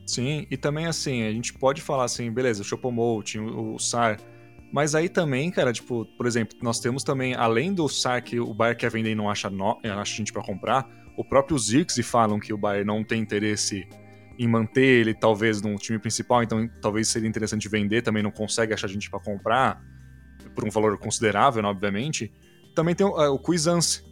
Sim, 0.07 0.47
e 0.51 0.57
também 0.57 0.87
assim, 0.87 1.23
a 1.27 1.33
gente 1.33 1.53
pode 1.55 1.81
falar 1.83 2.05
assim, 2.05 2.31
beleza, 2.31 2.63
o 2.63 2.65
Chopomoting, 2.65 3.41
o 3.41 3.79
Sar, 3.79 4.19
mas 4.73 4.95
aí 4.95 5.09
também, 5.09 5.51
cara, 5.51 5.73
tipo, 5.73 6.05
por 6.17 6.27
exemplo, 6.27 6.57
nós 6.63 6.79
temos 6.81 7.03
também, 7.03 7.35
além 7.35 7.73
do 7.73 7.89
Sar 7.89 8.23
que 8.23 8.39
o 8.39 8.53
Bayern 8.53 8.79
quer 8.79 8.91
vender 8.91 9.11
e 9.11 9.15
não 9.15 9.31
acha, 9.31 9.49
no, 9.49 9.79
eh, 9.83 9.91
acha 9.91 10.15
gente 10.17 10.33
pra 10.33 10.43
comprar, 10.43 10.87
o 11.17 11.25
próprio 11.25 11.59
Zirkzee 11.59 12.03
falam 12.05 12.39
que 12.39 12.53
o 12.53 12.59
Bayern 12.59 12.87
não 12.87 13.03
tem 13.03 13.21
interesse 13.21 13.89
em 14.39 14.47
manter 14.47 14.83
ele, 14.85 15.15
talvez, 15.15 15.61
no 15.61 15.75
time 15.77 15.99
principal, 15.99 16.43
então 16.43 16.69
talvez 16.81 17.09
seria 17.09 17.29
interessante 17.29 17.69
vender, 17.69 18.03
também 18.03 18.23
não 18.23 18.31
consegue 18.31 18.73
achar 18.73 18.87
gente 18.87 19.11
pra 19.11 19.19
comprar, 19.19 19.83
por 20.55 20.65
um 20.65 20.71
valor 20.71 20.97
considerável, 20.99 21.63
né, 21.63 21.69
obviamente. 21.69 22.33
Também 22.75 22.95
tem 22.95 23.07
o, 23.07 23.21
eh, 23.21 23.29
o 23.29 23.39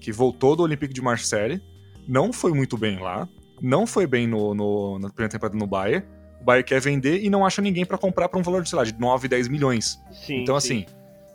que 0.00 0.10
voltou 0.10 0.56
do 0.56 0.62
Olympique 0.64 0.92
de 0.92 1.00
Marseille, 1.00 1.62
não 2.08 2.32
foi 2.32 2.52
muito 2.52 2.76
bem 2.76 2.98
lá, 2.98 3.28
não 3.62 3.86
foi 3.86 4.06
bem 4.06 4.26
no, 4.26 4.54
no- 4.54 4.98
na 4.98 5.08
primeira 5.08 5.30
temporada 5.30 5.56
no 5.56 5.66
Bayern. 5.66 6.04
O 6.40 6.44
Bayern 6.44 6.64
quer 6.64 6.80
vender 6.80 7.22
e 7.22 7.30
não 7.30 7.44
acha 7.44 7.60
ninguém 7.60 7.84
pra 7.84 7.98
comprar 7.98 8.28
por 8.28 8.38
um 8.38 8.42
valor 8.42 8.62
de, 8.62 8.68
sei 8.68 8.78
lá, 8.78 8.84
de 8.84 8.98
9, 8.98 9.28
10 9.28 9.48
milhões. 9.48 10.00
Sim, 10.12 10.42
então, 10.42 10.58
sim. 10.60 10.84
assim, 10.84 10.86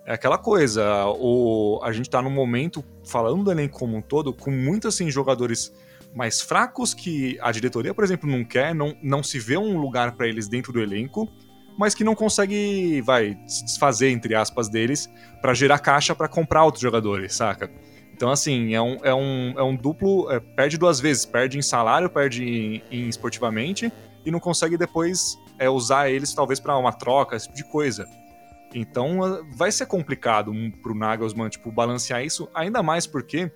é 0.05 0.13
aquela 0.13 0.37
coisa. 0.37 1.05
O, 1.19 1.79
a 1.83 1.91
gente 1.91 2.09
tá 2.09 2.21
num 2.21 2.29
momento, 2.29 2.83
falando 3.05 3.43
do 3.43 3.51
elenco 3.51 3.77
como 3.77 3.97
um 3.97 4.01
todo, 4.01 4.33
com 4.33 4.51
muitos 4.51 4.93
assim, 4.93 5.09
jogadores 5.09 5.73
mais 6.13 6.41
fracos 6.41 6.93
que 6.93 7.37
a 7.41 7.51
diretoria, 7.51 7.93
por 7.93 8.03
exemplo, 8.03 8.29
não 8.29 8.43
quer, 8.43 8.75
não, 8.75 8.95
não 9.01 9.23
se 9.23 9.39
vê 9.39 9.57
um 9.57 9.79
lugar 9.79 10.13
pra 10.13 10.27
eles 10.27 10.47
dentro 10.47 10.73
do 10.73 10.81
elenco, 10.81 11.29
mas 11.77 11.95
que 11.95 12.03
não 12.03 12.13
consegue, 12.13 13.01
vai, 13.01 13.37
se 13.47 13.63
desfazer, 13.63 14.09
entre 14.09 14.35
aspas, 14.35 14.67
deles 14.67 15.09
pra 15.41 15.53
gerar 15.53 15.79
caixa 15.79 16.13
pra 16.13 16.27
comprar 16.27 16.65
outros 16.65 16.81
jogadores, 16.81 17.33
saca? 17.33 17.71
Então, 18.13 18.29
assim, 18.29 18.75
é 18.75 18.81
um, 18.81 18.97
é 19.01 19.15
um, 19.15 19.53
é 19.57 19.63
um 19.63 19.75
duplo. 19.75 20.31
é, 20.31 20.39
perde 20.39 20.77
duas 20.77 20.99
vezes. 20.99 21.25
Perde 21.25 21.57
em 21.57 21.61
salário, 21.61 22.07
perde 22.07 22.43
em, 22.43 22.83
em 22.91 23.09
esportivamente 23.09 23.91
e 24.25 24.31
não 24.31 24.39
consegue 24.39 24.77
depois 24.77 25.37
é, 25.57 25.69
usar 25.69 26.09
eles, 26.09 26.33
talvez, 26.33 26.59
pra 26.59 26.77
uma 26.77 26.93
troca, 26.93 27.35
esse 27.35 27.45
tipo 27.47 27.57
de 27.57 27.63
coisa. 27.71 28.07
Então, 28.73 29.23
ah, 29.23 29.41
vai 29.55 29.71
ser 29.71 29.85
complicado 29.85 30.51
um, 30.51 30.71
pro 30.71 30.95
Nagelsmann, 30.95 31.49
tipo, 31.49 31.71
balancear 31.71 32.23
isso, 32.23 32.49
ainda 32.53 32.81
mais 32.81 33.05
porque, 33.05 33.51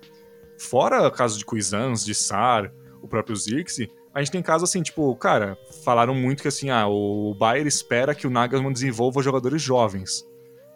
fora 0.58 1.06
o 1.06 1.10
caso 1.10 1.38
de 1.38 1.44
Cuisans, 1.44 2.04
de 2.04 2.14
Sar, 2.14 2.72
o 3.02 3.08
próprio 3.08 3.36
Zirkzee, 3.36 3.90
a 4.12 4.20
gente 4.20 4.32
tem 4.32 4.42
casos 4.42 4.70
assim, 4.70 4.82
tipo, 4.82 5.14
cara, 5.16 5.58
falaram 5.84 6.14
muito 6.14 6.42
que 6.42 6.48
assim, 6.48 6.70
ah, 6.70 6.88
o 6.88 7.34
Bayern 7.34 7.68
espera 7.68 8.14
que 8.14 8.26
o 8.26 8.30
Nagelsmann 8.30 8.72
desenvolva 8.72 9.22
jogadores 9.22 9.60
jovens. 9.60 10.26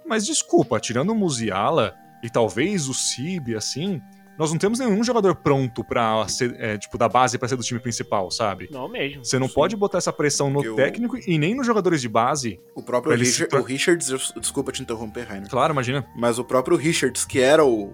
Mas 0.06 0.26
desculpa, 0.26 0.78
tirando 0.78 1.10
o 1.10 1.14
Musiala 1.14 1.94
e 2.22 2.28
talvez 2.28 2.88
o 2.88 2.94
Cib, 2.94 3.54
assim, 3.56 4.00
nós 4.38 4.50
não 4.50 4.58
temos 4.58 4.78
nenhum 4.78 5.04
jogador 5.04 5.34
pronto 5.36 5.84
pra 5.84 6.26
ser, 6.28 6.56
é, 6.58 6.78
tipo, 6.78 6.96
da 6.96 7.08
base 7.08 7.36
pra 7.38 7.46
ser 7.48 7.56
do 7.56 7.62
time 7.62 7.78
principal, 7.78 8.30
sabe? 8.30 8.68
Não 8.70 8.88
mesmo. 8.88 9.24
Você 9.24 9.38
não 9.38 9.48
Sim. 9.48 9.54
pode 9.54 9.76
botar 9.76 9.98
essa 9.98 10.12
pressão 10.12 10.48
no 10.50 10.64
Eu- 10.64 10.74
técnico 10.76 11.18
e 11.26 11.38
nem 11.38 11.54
nos 11.54 11.66
jogadores 11.66 12.00
de 12.00 12.08
base. 12.08 12.58
O 12.74 12.82
próprio 12.82 13.14
Richard, 13.16 13.54
o 13.54 13.62
Richards, 13.62 14.10
desculpa 14.40 14.72
te 14.72 14.80
interromper, 14.82 15.26
Rainer, 15.26 15.48
Claro, 15.50 15.72
imagina. 15.72 16.06
mas 16.16 16.38
o 16.38 16.44
próprio 16.44 16.76
Richards, 16.76 17.24
que 17.24 17.38
era 17.40 17.64
o, 17.64 17.92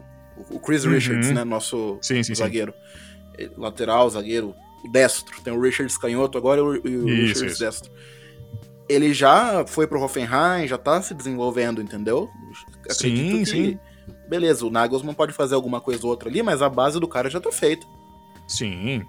o 0.51 0.61
Chris 0.61 0.85
Uhum. 0.85 0.93
Richards, 0.93 1.31
né, 1.33 1.43
nosso 1.45 1.99
Sim, 2.01 2.23
sim, 2.23 2.35
sim. 2.35 2.35
zagueiro, 2.37 2.73
Eh, 3.39 3.51
lateral, 3.57 4.09
zagueiro, 4.09 4.55
destro, 4.91 5.43
tem 5.43 5.53
o 5.53 5.61
Richards 5.61 5.99
canhoto 5.99 6.39
agora 6.39 6.61
e 6.61 6.65
o, 6.65 6.75
e 6.77 6.97
o 6.97 7.09
Isso, 7.09 7.27
Richards 7.35 7.53
isso. 7.53 7.61
destro. 7.65 7.93
Ele 8.89 9.13
já 9.13 9.67
foi 9.67 9.87
pro 9.87 10.01
Hoffenheim, 10.01 10.69
já 10.69 10.79
tá 10.79 11.03
se 11.03 11.13
desenvolvendo, 11.13 11.83
entendeu? 11.83 12.31
Sim, 12.91 13.45
sim. 13.45 13.79
Beleza, 14.29 14.67
o 14.67 14.71
Nagelsmann 14.71 15.15
pode 15.15 15.33
fazer 15.33 15.55
alguma 15.55 15.81
coisa 15.81 16.03
ou 16.05 16.11
outra 16.11 16.29
ali, 16.29 16.43
mas 16.43 16.61
a 16.63 16.69
base 16.69 16.99
do 16.99 17.07
cara 17.09 17.31
já 17.31 17.41
tá 17.41 17.53
feita. 17.53 17.87
Sim. 18.49 19.03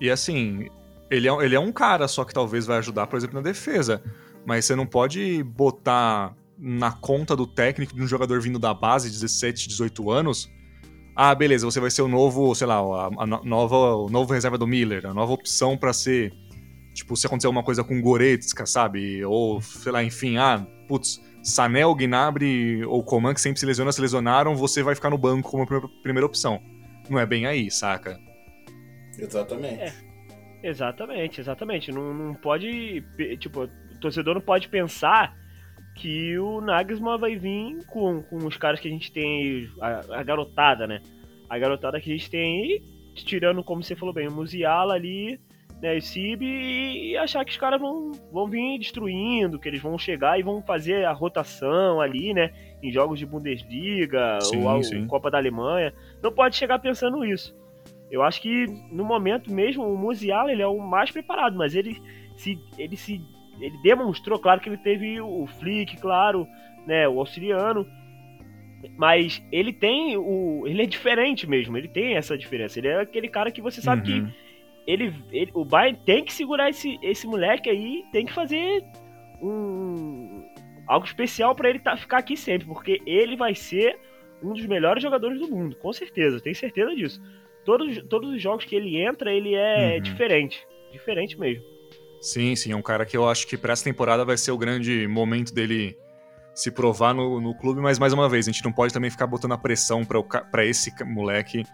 E 0.00 0.10
assim, 0.10 0.68
ele 1.10 1.28
é, 1.28 1.32
ele 1.44 1.54
é 1.54 1.60
um 1.60 1.72
cara 1.72 2.08
só 2.08 2.24
que 2.24 2.32
talvez 2.34 2.66
vai 2.66 2.78
ajudar, 2.78 3.06
por 3.06 3.16
exemplo, 3.16 3.36
na 3.36 3.42
defesa. 3.42 4.02
Mas 4.46 4.64
você 4.64 4.74
não 4.76 4.86
pode 4.86 5.42
botar 5.42 6.34
na 6.58 6.92
conta 6.92 7.34
do 7.34 7.46
técnico 7.46 7.94
de 7.94 8.02
um 8.02 8.06
jogador 8.06 8.40
vindo 8.40 8.58
da 8.58 8.72
base, 8.74 9.10
17, 9.10 9.68
18 9.68 10.10
anos. 10.10 10.50
Ah, 11.16 11.34
beleza, 11.34 11.64
você 11.64 11.78
vai 11.80 11.90
ser 11.90 12.02
o 12.02 12.08
novo, 12.08 12.54
sei 12.54 12.66
lá, 12.66 12.76
a, 12.76 13.06
a 13.22 13.26
no- 13.26 13.44
nova, 13.44 13.76
o 13.96 14.08
novo 14.08 14.32
reserva 14.32 14.58
do 14.58 14.66
Miller, 14.66 15.06
a 15.06 15.14
nova 15.14 15.32
opção 15.32 15.76
pra 15.76 15.92
ser. 15.92 16.32
Tipo, 16.92 17.16
se 17.16 17.26
acontecer 17.26 17.46
alguma 17.46 17.62
coisa 17.64 17.82
com 17.82 17.98
o 17.98 18.02
Goretzka, 18.02 18.66
sabe? 18.66 19.24
Ou, 19.24 19.60
sei 19.60 19.90
lá, 19.92 20.02
enfim, 20.04 20.36
ah, 20.36 20.64
putz, 20.86 21.20
Sanel, 21.44 21.94
Gnabry 21.94 22.84
ou 22.86 23.04
Coman, 23.04 23.34
que 23.34 23.40
sempre 23.40 23.60
se 23.60 23.66
lesiona, 23.66 23.92
se 23.92 24.00
lesionaram, 24.00 24.56
você 24.56 24.82
vai 24.82 24.94
ficar 24.94 25.10
no 25.10 25.18
banco 25.18 25.50
como 25.50 25.66
primeira- 25.66 25.88
primeira 26.02 26.26
opção. 26.26 26.60
Não 27.08 27.18
é 27.18 27.26
bem 27.26 27.46
aí, 27.46 27.70
saca? 27.70 28.18
Exatamente. 29.18 29.80
É. 29.82 29.92
Exatamente, 30.62 31.40
exatamente. 31.40 31.92
Não, 31.92 32.14
não 32.14 32.34
pode. 32.34 33.04
Tipo, 33.38 33.64
o 33.64 33.68
torcedor 34.00 34.34
não 34.34 34.40
pode 34.40 34.68
pensar 34.68 35.36
que 35.94 36.38
o 36.38 36.60
Nagelsmann 36.62 37.18
vai 37.18 37.36
vir 37.36 37.84
com, 37.86 38.22
com 38.22 38.38
os 38.38 38.56
caras 38.56 38.80
que 38.80 38.88
a 38.88 38.90
gente 38.90 39.12
tem 39.12 39.42
aí, 39.42 39.68
a, 39.80 40.20
a 40.20 40.22
garotada, 40.22 40.86
né? 40.86 41.00
A 41.50 41.58
garotada 41.58 42.00
que 42.00 42.10
a 42.10 42.16
gente 42.16 42.30
tem 42.30 42.62
aí, 42.62 42.82
tirando, 43.14 43.62
como 43.62 43.82
você 43.82 43.94
falou 43.94 44.14
bem, 44.14 44.26
o 44.26 44.32
Musiala 44.32 44.94
ali, 44.94 45.38
né, 45.84 46.00
Cib, 46.00 46.42
e, 46.42 47.10
e 47.10 47.16
achar 47.18 47.44
que 47.44 47.50
os 47.50 47.58
caras 47.58 47.78
vão, 47.78 48.12
vão 48.32 48.48
vir 48.48 48.78
destruindo, 48.78 49.58
que 49.58 49.68
eles 49.68 49.82
vão 49.82 49.98
chegar 49.98 50.40
e 50.40 50.42
vão 50.42 50.62
fazer 50.62 51.04
a 51.04 51.12
rotação 51.12 52.00
ali, 52.00 52.32
né? 52.32 52.50
Em 52.82 52.90
jogos 52.90 53.18
de 53.18 53.26
Bundesliga 53.26 54.38
Sim, 54.40 54.64
ou 54.66 54.82
sim. 54.82 55.06
Copa 55.06 55.30
da 55.30 55.36
Alemanha. 55.36 55.92
Não 56.22 56.32
pode 56.32 56.56
chegar 56.56 56.78
pensando 56.78 57.22
isso. 57.22 57.54
Eu 58.10 58.22
acho 58.22 58.40
que 58.40 58.66
no 58.90 59.04
momento 59.04 59.52
mesmo 59.52 59.84
o 59.84 59.98
Musiala 59.98 60.50
ele 60.50 60.62
é 60.62 60.66
o 60.66 60.78
mais 60.78 61.10
preparado, 61.10 61.54
mas 61.56 61.74
ele 61.74 62.00
se 62.34 62.58
ele 62.78 62.96
se 62.96 63.20
ele 63.60 63.76
demonstrou, 63.82 64.38
claro 64.38 64.60
que 64.60 64.68
ele 64.70 64.78
teve 64.78 65.20
o 65.20 65.46
Flick, 65.46 65.96
claro, 65.98 66.46
né, 66.86 67.06
o 67.08 67.18
auxiliano, 67.18 67.86
mas 68.96 69.44
ele 69.52 69.72
tem 69.72 70.16
o 70.16 70.64
ele 70.66 70.82
é 70.82 70.86
diferente 70.86 71.46
mesmo, 71.46 71.76
ele 71.76 71.88
tem 71.88 72.16
essa 72.16 72.38
diferença. 72.38 72.78
Ele 72.78 72.88
é 72.88 73.00
aquele 73.00 73.28
cara 73.28 73.50
que 73.50 73.60
você 73.60 73.82
sabe 73.82 74.00
Uhum. 74.10 74.26
que 74.26 74.43
ele, 74.86 75.12
ele- 75.30 75.50
o 75.54 75.64
Bayern 75.64 75.98
tem 76.04 76.24
que 76.24 76.32
segurar 76.32 76.70
esse, 76.70 76.98
esse 77.02 77.26
moleque 77.26 77.68
aí, 77.70 78.04
tem 78.12 78.26
que 78.26 78.32
fazer 78.32 78.82
um 79.40 80.42
algo 80.86 81.06
especial 81.06 81.54
pra 81.54 81.70
ele 81.70 81.78
tá, 81.78 81.96
ficar 81.96 82.18
aqui 82.18 82.36
sempre, 82.36 82.66
porque 82.66 83.00
ele 83.06 83.36
vai 83.36 83.54
ser 83.54 83.98
um 84.42 84.52
dos 84.52 84.66
melhores 84.66 85.02
jogadores 85.02 85.38
do 85.40 85.48
mundo, 85.48 85.76
com 85.76 85.92
certeza, 85.92 86.40
tenho 86.40 86.54
certeza 86.54 86.94
disso. 86.94 87.20
Todos, 87.64 88.02
todos 88.10 88.30
os 88.30 88.42
jogos 88.42 88.64
que 88.66 88.76
ele 88.76 89.00
entra, 89.02 89.32
ele 89.32 89.54
é 89.54 89.94
Uhum. 89.96 90.02
diferente, 90.02 90.66
diferente 90.92 91.38
mesmo. 91.38 91.64
Sim, 92.20 92.54
sim, 92.54 92.72
é 92.72 92.76
um 92.76 92.82
cara 92.82 93.06
que 93.06 93.16
eu 93.16 93.26
acho 93.28 93.46
que 93.46 93.56
pra 93.56 93.72
essa 93.72 93.84
temporada 93.84 94.24
vai 94.24 94.36
ser 94.36 94.50
o 94.52 94.58
grande 94.58 95.06
momento 95.08 95.54
dele 95.54 95.96
se 96.54 96.70
provar 96.70 97.14
no, 97.14 97.40
no 97.40 97.56
clube, 97.56 97.80
mas 97.80 97.98
mais 97.98 98.12
uma 98.12 98.28
vez, 98.28 98.46
a 98.46 98.52
gente 98.52 98.64
não 98.64 98.72
pode 98.72 98.92
também 98.92 99.10
ficar 99.10 99.26
botando 99.26 99.52
a 99.52 99.58
pressão 99.58 100.02
pra 100.04 100.64
esse 100.64 100.92
moleque, 101.04 101.64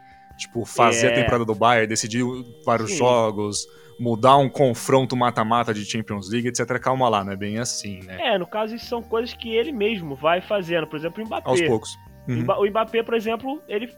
tipo, 0.40 0.64
fazer 0.64 1.08
É. 1.08 1.10
a 1.12 1.14
temporada 1.14 1.44
do 1.44 1.54
Bayern, 1.54 1.86
decidir 1.86 2.24
vários 2.64 2.90
Sim. 2.90 2.96
jogos, 2.98 3.66
mudar 3.98 4.36
um 4.38 4.48
confronto 4.48 5.16
mata-mata 5.16 5.72
de 5.74 5.84
Champions 5.84 6.30
League, 6.30 6.48
etc. 6.48 6.78
Calma 6.80 7.08
lá, 7.08 7.22
não 7.22 7.32
é 7.32 7.36
bem 7.36 7.58
assim, 7.58 8.00
né? 8.04 8.18
É, 8.34 8.38
no 8.38 8.46
caso, 8.46 8.74
isso 8.74 8.86
são 8.86 9.02
coisas 9.02 9.32
que 9.34 9.54
ele 9.54 9.72
mesmo 9.72 10.14
vai 10.16 10.40
fazendo. 10.40 10.86
Por 10.86 10.96
exemplo, 10.96 11.22
o 11.22 11.26
Mbappé. 11.26 11.48
Aos 11.50 11.60
poucos. 11.62 11.90
O 12.28 12.32
Uhum. 12.32 12.44
O 12.66 12.66
Mbappé, 12.70 13.02
por 13.02 13.14
exemplo, 13.14 13.62
ele 13.68 13.92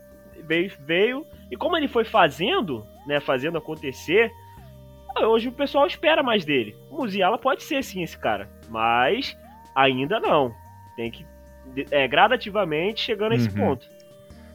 veio, 0.46 0.72
veio 0.80 1.26
e 1.50 1.56
como 1.56 1.76
ele 1.76 1.86
foi 1.88 2.04
fazendo, 2.04 2.84
né, 3.06 3.20
fazendo 3.20 3.58
acontecer, 3.58 4.30
hoje 5.20 5.48
o 5.48 5.52
pessoal 5.52 5.86
espera 5.86 6.22
mais 6.22 6.44
dele. 6.44 6.74
O 6.90 6.96
Musiala 6.98 7.36
pode 7.38 7.62
ser 7.62 7.82
sim 7.84 8.02
esse 8.02 8.16
cara, 8.18 8.48
mas 8.68 9.36
ainda 9.74 10.18
não. 10.18 10.52
Tem 10.96 11.10
que 11.10 11.24
é, 11.90 12.06
gradativamente 12.08 13.00
chegando 13.00 13.32
a 13.32 13.36
esse 13.36 13.48
Uhum. 13.50 13.54
ponto. 13.54 13.86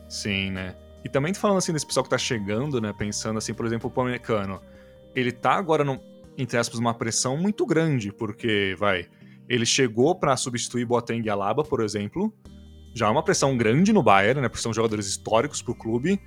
Sim, 0.10 0.52
né? 0.52 0.76
E 1.08 1.10
também 1.10 1.34
falando 1.34 1.60
assim 1.60 1.72
desse 1.72 1.86
pessoal 1.86 2.04
que 2.04 2.10
tá 2.10 2.18
chegando, 2.18 2.82
né? 2.82 2.92
Pensando 2.92 3.38
assim, 3.38 3.54
por 3.54 3.66
exemplo, 3.66 3.90
o 3.90 3.94
Pamecano. 3.94 4.62
Ele 5.16 5.32
tá 5.32 5.54
agora, 5.54 5.82
num, 5.82 5.98
entre 6.38 6.58
aspas, 6.58 6.78
uma 6.78 6.94
pressão 6.94 7.38
muito 7.38 7.66
grande, 7.66 8.12
porque, 8.12 8.76
vai, 8.78 9.08
ele 9.48 9.66
chegou 9.66 10.14
pra 10.16 10.36
substituir 10.36 10.84
Boateng 10.84 11.26
e 11.26 11.30
Alaba, 11.30 11.64
por 11.64 11.82
exemplo. 11.82 12.34
Já 12.94 13.08
é 13.08 13.10
uma 13.10 13.24
pressão 13.24 13.56
grande 13.56 13.94
no 13.94 14.04
Bayern, 14.04 14.42
né? 14.42 14.50
Porque 14.50 14.62
são 14.62 14.74
jogadores 14.74 15.08
históricos 15.08 15.62
pro 15.62 15.74
clube. 15.74 16.20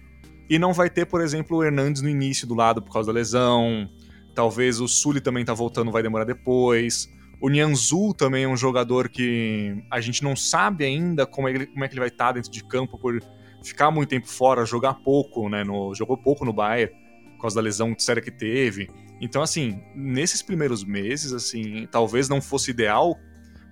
E 0.49 0.59
não 0.59 0.73
vai 0.73 0.88
ter, 0.88 1.05
por 1.05 1.21
exemplo, 1.21 1.59
o 1.59 1.62
Hernandes 1.62 2.01
no 2.01 2.09
início 2.09 2.47
do 2.47 2.55
lado 2.55 2.81
por 2.81 2.90
causa 2.90 3.09
da 3.09 3.12
lesão. 3.12 3.87
Talvez 4.35 4.81
o 4.81 4.88
Sully 4.88 5.21
também 5.21 5.45
tá 5.45 5.53
voltando, 5.53 5.93
vai 5.93 6.03
demorar 6.03 6.25
depois. 6.25 7.07
O 7.38 7.51
Nianzu 7.51 8.14
também 8.14 8.45
é 8.45 8.49
um 8.49 8.57
jogador 8.57 9.11
que 9.11 9.85
a 9.90 10.01
gente 10.01 10.25
não 10.25 10.35
sabe 10.35 10.87
ainda 10.87 11.27
como, 11.27 11.51
ele, 11.51 11.66
como 11.66 11.85
é 11.85 11.88
que 11.88 11.93
ele 11.93 12.01
vai 12.01 12.09
estar 12.09 12.29
tá 12.29 12.33
dentro 12.33 12.51
de 12.51 12.64
campo 12.64 12.97
por 12.99 13.21
ficar 13.62 13.90
muito 13.90 14.11
tempo 14.11 14.29
fora, 14.29 14.64
jogar 14.64 14.94
pouco, 14.94 15.49
né? 15.49 15.64
No, 15.64 15.94
jogou 15.94 16.16
pouco 16.16 16.44
no 16.44 16.53
Bayern, 16.53 16.94
por 17.37 17.42
causa 17.42 17.57
da 17.57 17.62
lesão 17.62 17.94
séria 17.99 18.23
que 18.23 18.31
teve. 18.31 18.90
Então, 19.20 19.42
assim, 19.42 19.83
nesses 19.94 20.42
primeiros 20.42 20.85
meses, 20.85 21.33
assim, 21.33 21.87
talvez 21.90 22.29
não 22.29 22.40
fosse 22.40 22.70
ideal, 22.70 23.18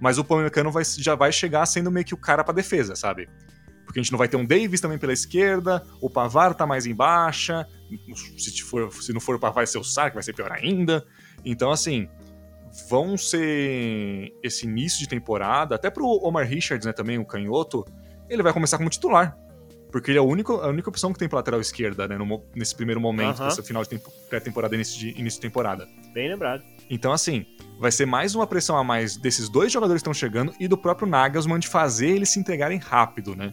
mas 0.01 0.19
o 0.19 0.25
Pamecano 0.25 0.71
vai, 0.71 0.85
já 0.85 1.15
vai 1.15 1.33
chegar 1.33 1.65
sendo 1.67 1.91
meio 1.91 2.05
que 2.05 2.15
o 2.15 2.19
cara 2.19 2.45
pra 2.45 2.55
defesa, 2.55 2.95
sabe? 2.95 3.29
Porque 3.85 3.99
a 3.99 4.03
gente 4.03 4.13
não 4.13 4.19
vai 4.19 4.29
ter 4.29 4.37
um 4.37 4.45
Davis 4.45 4.81
também 4.81 4.99
pela 4.99 5.13
esquerda, 5.13 5.83
o 6.01 6.11
Pavar 6.11 6.55
tá 6.55 6.67
mais 6.67 6.85
em 6.85 6.95
baixa, 6.95 7.67
se, 8.37 8.63
for, 8.63 8.93
se 8.93 9.13
não 9.13 9.21
for 9.21 9.37
o 9.37 9.39
Pavar, 9.39 9.55
vai 9.55 9.67
ser 9.67 9.79
o 9.79 9.85
Sark, 9.85 10.15
vai 10.15 10.23
ser 10.23 10.35
pior 10.35 10.53
ainda. 10.53 11.05
Então, 11.45 11.71
assim, 11.71 12.07
vão 12.89 13.17
ser 13.17 14.31
esse 14.43 14.67
início 14.67 14.99
de 14.99 15.09
temporada, 15.09 15.75
até 15.75 15.91
pro 15.91 16.07
Omar 16.07 16.47
Richards, 16.47 16.87
né, 16.87 16.93
também, 16.93 17.19
o 17.19 17.25
canhoto, 17.25 17.85
ele 18.29 18.43
vai 18.43 18.53
começar 18.53 18.77
como 18.77 18.91
titular. 18.91 19.37
Porque 19.91 20.11
ele 20.11 20.19
é 20.19 20.21
a 20.21 20.25
única, 20.25 20.53
a 20.53 20.69
única 20.69 20.89
opção 20.89 21.13
que 21.13 21.19
tem 21.19 21.29
pra 21.29 21.39
lateral 21.39 21.61
esquerda, 21.61 22.07
né, 22.07 22.19
no, 22.19 22.43
nesse 22.55 22.75
primeiro 22.75 23.01
momento, 23.01 23.43
nesse 23.43 23.63
final 23.63 23.83
de 23.83 24.01
pré-temporada, 24.29 24.75
início 24.75 24.99
de, 24.99 25.19
início 25.19 25.41
de 25.41 25.47
temporada. 25.47 25.89
Bem 26.13 26.29
lembrado. 26.29 26.63
Então, 26.91 27.13
assim, 27.13 27.47
vai 27.81 27.91
ser 27.91 28.07
mais 28.07 28.35
uma 28.35 28.47
pressão 28.47 28.77
a 28.77 28.85
mais 28.85 29.17
desses 29.17 29.49
dois 29.49 29.73
jogadores 29.73 30.03
que 30.03 30.09
estão 30.09 30.15
chegando 30.15 30.53
e 30.61 30.69
do 30.69 30.77
próprio 30.77 31.09
Nagelsmann 31.09 31.59
de 31.59 31.69
fazer 31.69 32.09
eles 32.09 32.29
se 32.29 32.39
entregarem 32.39 32.79
rápido, 32.79 33.35
né? 33.35 33.53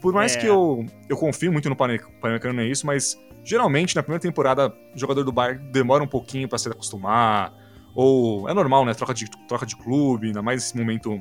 Por 0.00 0.12
mais 0.12 0.36
é. 0.36 0.40
que 0.40 0.46
eu, 0.46 0.84
eu 1.08 1.16
confio 1.16 1.52
muito 1.52 1.68
no 1.68 1.76
Panamericano, 1.76 2.60
é 2.60 2.66
isso, 2.66 2.86
mas 2.86 3.16
geralmente 3.44 3.94
na 3.94 4.02
primeira 4.02 4.20
temporada 4.20 4.68
o 4.94 4.98
jogador 4.98 5.24
do 5.24 5.32
Bayern 5.32 5.70
demora 5.70 6.02
um 6.02 6.08
pouquinho 6.08 6.48
para 6.48 6.58
se 6.58 6.68
acostumar, 6.68 7.52
ou 7.94 8.48
é 8.48 8.52
normal, 8.52 8.84
né? 8.84 8.92
Troca 8.92 9.14
de, 9.14 9.30
troca 9.48 9.64
de 9.64 9.74
clube, 9.76 10.26
ainda 10.26 10.42
mais 10.42 10.62
nesse 10.62 10.76
momento 10.76 11.20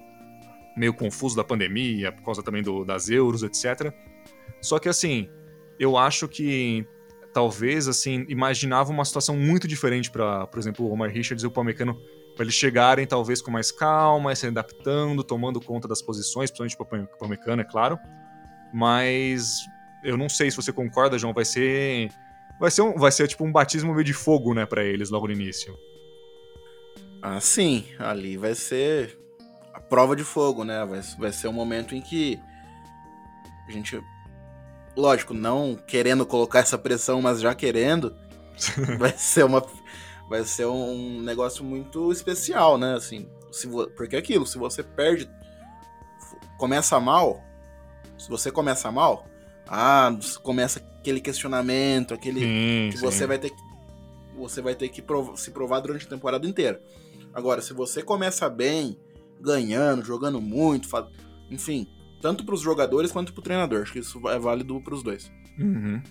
meio 0.76 0.94
confuso 0.94 1.36
da 1.36 1.44
pandemia, 1.44 2.12
por 2.12 2.24
causa 2.24 2.44
também 2.44 2.62
do, 2.62 2.84
das 2.84 3.10
euros, 3.10 3.44
etc. 3.44 3.94
Só 4.66 4.80
que 4.80 4.90
assim, 4.90 5.30
eu 5.80 5.98
acho 5.98 6.28
que 6.28 6.86
talvez 7.34 7.88
assim 7.88 8.26
imaginava 8.30 8.92
uma 8.92 9.06
situação 9.06 9.36
muito 9.36 9.68
diferente 9.68 10.10
para, 10.10 10.48
por 10.48 10.60
exemplo, 10.60 10.86
o 10.86 10.92
Omar 10.92 11.10
Richards 11.10 11.44
e 11.44 11.48
o 11.48 11.52
Pamecano 11.52 12.02
para 12.36 12.44
eles 12.44 12.54
chegarem 12.54 13.08
talvez 13.08 13.42
com 13.42 13.50
mais 13.50 13.72
calma, 13.72 14.36
se 14.36 14.48
adaptando, 14.48 15.24
tomando 15.24 15.62
conta 15.62 15.88
das 15.88 16.02
posições, 16.02 16.52
principalmente 16.52 17.08
para 17.08 17.16
o 17.16 17.20
Pamecano, 17.20 17.62
é 17.62 17.66
claro. 17.66 17.98
Mas 18.74 19.60
eu 20.04 20.18
não 20.18 20.28
sei 20.28 20.52
se 20.52 20.58
você 20.58 20.74
concorda, 20.74 21.18
João, 21.18 21.34
vai 21.34 21.46
ser 21.46 22.10
vai 22.60 22.72
ser 22.72 22.82
um, 22.82 22.94
vai 22.94 23.12
ser 23.12 23.28
tipo 23.28 23.46
um 23.46 23.52
batismo 23.52 23.94
meio 23.94 24.04
de 24.04 24.14
fogo, 24.14 24.54
né, 24.54 24.66
para 24.66 24.84
eles 24.84 25.10
logo 25.10 25.28
no 25.28 25.34
início. 25.34 25.78
Ah, 27.22 27.40
sim. 27.40 27.86
Ali 27.98 28.38
vai 28.38 28.54
ser 28.54 29.18
a 29.74 29.80
prova 29.80 30.16
de 30.16 30.24
fogo, 30.24 30.64
né? 30.64 30.86
Vai, 30.86 31.02
vai 31.18 31.32
ser 31.32 31.48
um 31.48 31.54
momento 31.54 31.96
em 31.96 32.02
que 32.02 32.40
a 33.68 33.72
gente. 33.72 34.00
Lógico, 34.96 35.34
não 35.34 35.76
querendo 35.76 36.26
colocar 36.26 36.60
essa 36.60 36.78
pressão, 36.78 37.22
mas 37.22 37.42
já 37.42 37.54
querendo, 37.54 38.16
vai 38.98 39.14
ser 39.18 39.44
uma. 39.44 39.66
Vai 40.30 40.44
ser 40.44 40.66
um 40.66 41.22
negócio 41.22 41.64
muito 41.64 42.12
especial, 42.12 42.78
né? 42.78 42.96
Assim, 42.96 43.28
se 43.52 43.68
vo... 43.68 43.88
porque 43.92 44.16
é 44.16 44.20
aquilo, 44.20 44.46
se 44.48 44.58
você 44.58 44.82
perde, 44.82 45.30
começa 46.58 47.00
mal, 47.00 47.44
se 48.18 48.28
você 48.28 48.50
começa 48.50 48.92
mal, 48.92 49.28
ah, 49.68 50.10
começa 50.42 50.80
aquele 50.80 51.22
questionamento, 51.22 52.14
aquele 52.14 52.40
sim, 52.40 52.90
que 52.92 52.98
sim. 52.98 53.06
você 53.06 53.28
vai 53.28 53.38
ter 53.38 53.52
que 53.52 53.66
você 54.36 54.62
vai 54.62 54.76
ter 54.76 54.90
que 54.90 55.02
prov 55.02 55.38
se 55.38 55.52
provar 55.52 55.80
durante 55.80 56.06
a 56.06 56.10
temporada 56.10 56.46
inteira. 56.48 56.82
Agora, 57.34 57.62
se 57.62 57.74
você 57.74 58.02
começa 58.02 58.50
bem, 58.50 58.98
ganhando, 59.40 60.04
jogando 60.04 60.42
muito, 60.42 60.90
enfim, 61.50 61.88
tanto 62.26 62.44
para 62.44 62.56
os 62.56 62.62
jogadores 62.62 63.12
quanto 63.12 63.32
para 63.32 63.40
o 63.40 63.44
treinador, 63.44 63.84
acho 63.84 63.94
que 63.94 64.00
isso 64.00 64.20
é 64.30 64.40
válido 64.40 64.82
para 64.82 64.96
os 64.96 65.04
dois. 65.04 65.32
Uhum. 65.60 66.02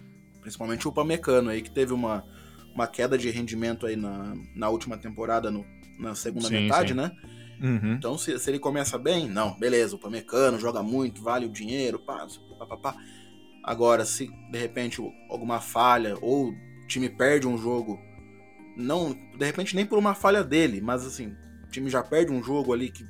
Principalmente 0.40 0.87
o 0.87 0.92
Pamecano 0.92 1.50
aí, 1.50 1.61
que 1.61 1.72
teve 1.72 1.92
uma, 1.92 2.24
uma 2.72 2.87
queda 2.87 3.18
de 3.18 3.29
rendimento 3.31 3.85
aí 3.85 3.96
na, 3.96 4.33
na 4.55 4.68
última 4.68 4.96
temporada, 4.96 5.50
no, 5.50 5.66
na 5.98 6.14
segunda 6.14 6.46
sim, 6.46 6.55
metade, 6.55 6.90
sim. 6.90 6.94
né? 6.94 7.11
Uhum. 7.61 7.94
Então, 7.94 8.16
se, 8.16 8.38
se, 8.38 8.48
ele 8.48 8.61
começa 8.61 8.96
bem, 8.96 9.29
não, 9.29 9.59
beleza, 9.59 9.96
o 9.96 9.98
Pamecano 9.98 10.57
joga 10.57 10.85
muito, 10.85 11.20
vale 11.20 11.46
o 11.46 11.50
dinheiro, 11.50 11.98
pá, 11.98 12.24
pá, 12.61 12.66
pá, 12.66 12.77
pá. 12.77 12.96
Agora, 13.64 14.05
se 14.05 14.31
de 14.53 14.59
repente 14.59 15.03
alguma 15.29 15.61
falha 15.61 16.14
ou 16.22 16.50
o 16.50 16.87
time 16.87 17.09
perde 17.09 17.48
um 17.48 17.59
jogo 17.59 17.98
não, 18.77 19.12
de 19.37 19.44
repente 19.44 19.74
nem 19.74 19.85
por 19.85 19.98
uma 19.98 20.14
falha 20.14 20.44
dele, 20.44 20.81
mas 20.81 21.05
assim, 21.05 21.35
o 21.64 21.70
time 21.72 21.90
já 21.90 22.05
perde 22.05 22.31
um 22.31 22.40
jogo 22.40 22.72
ali 22.72 22.92
que 22.92 23.05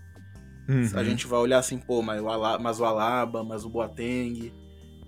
uhum. 0.69 0.89
a 0.95 1.05
gente 1.05 1.27
vai 1.27 1.39
olhar 1.39 1.59
assim, 1.59 1.79
pô, 1.79 2.03
mas 2.03 2.21
o, 2.21 2.29
Alaba, 2.29 2.63
mas 2.63 2.81
o 2.81 2.85
Alaba, 2.85 3.45
mas 3.45 3.65
o 3.65 3.69
Boateng, 3.69 4.53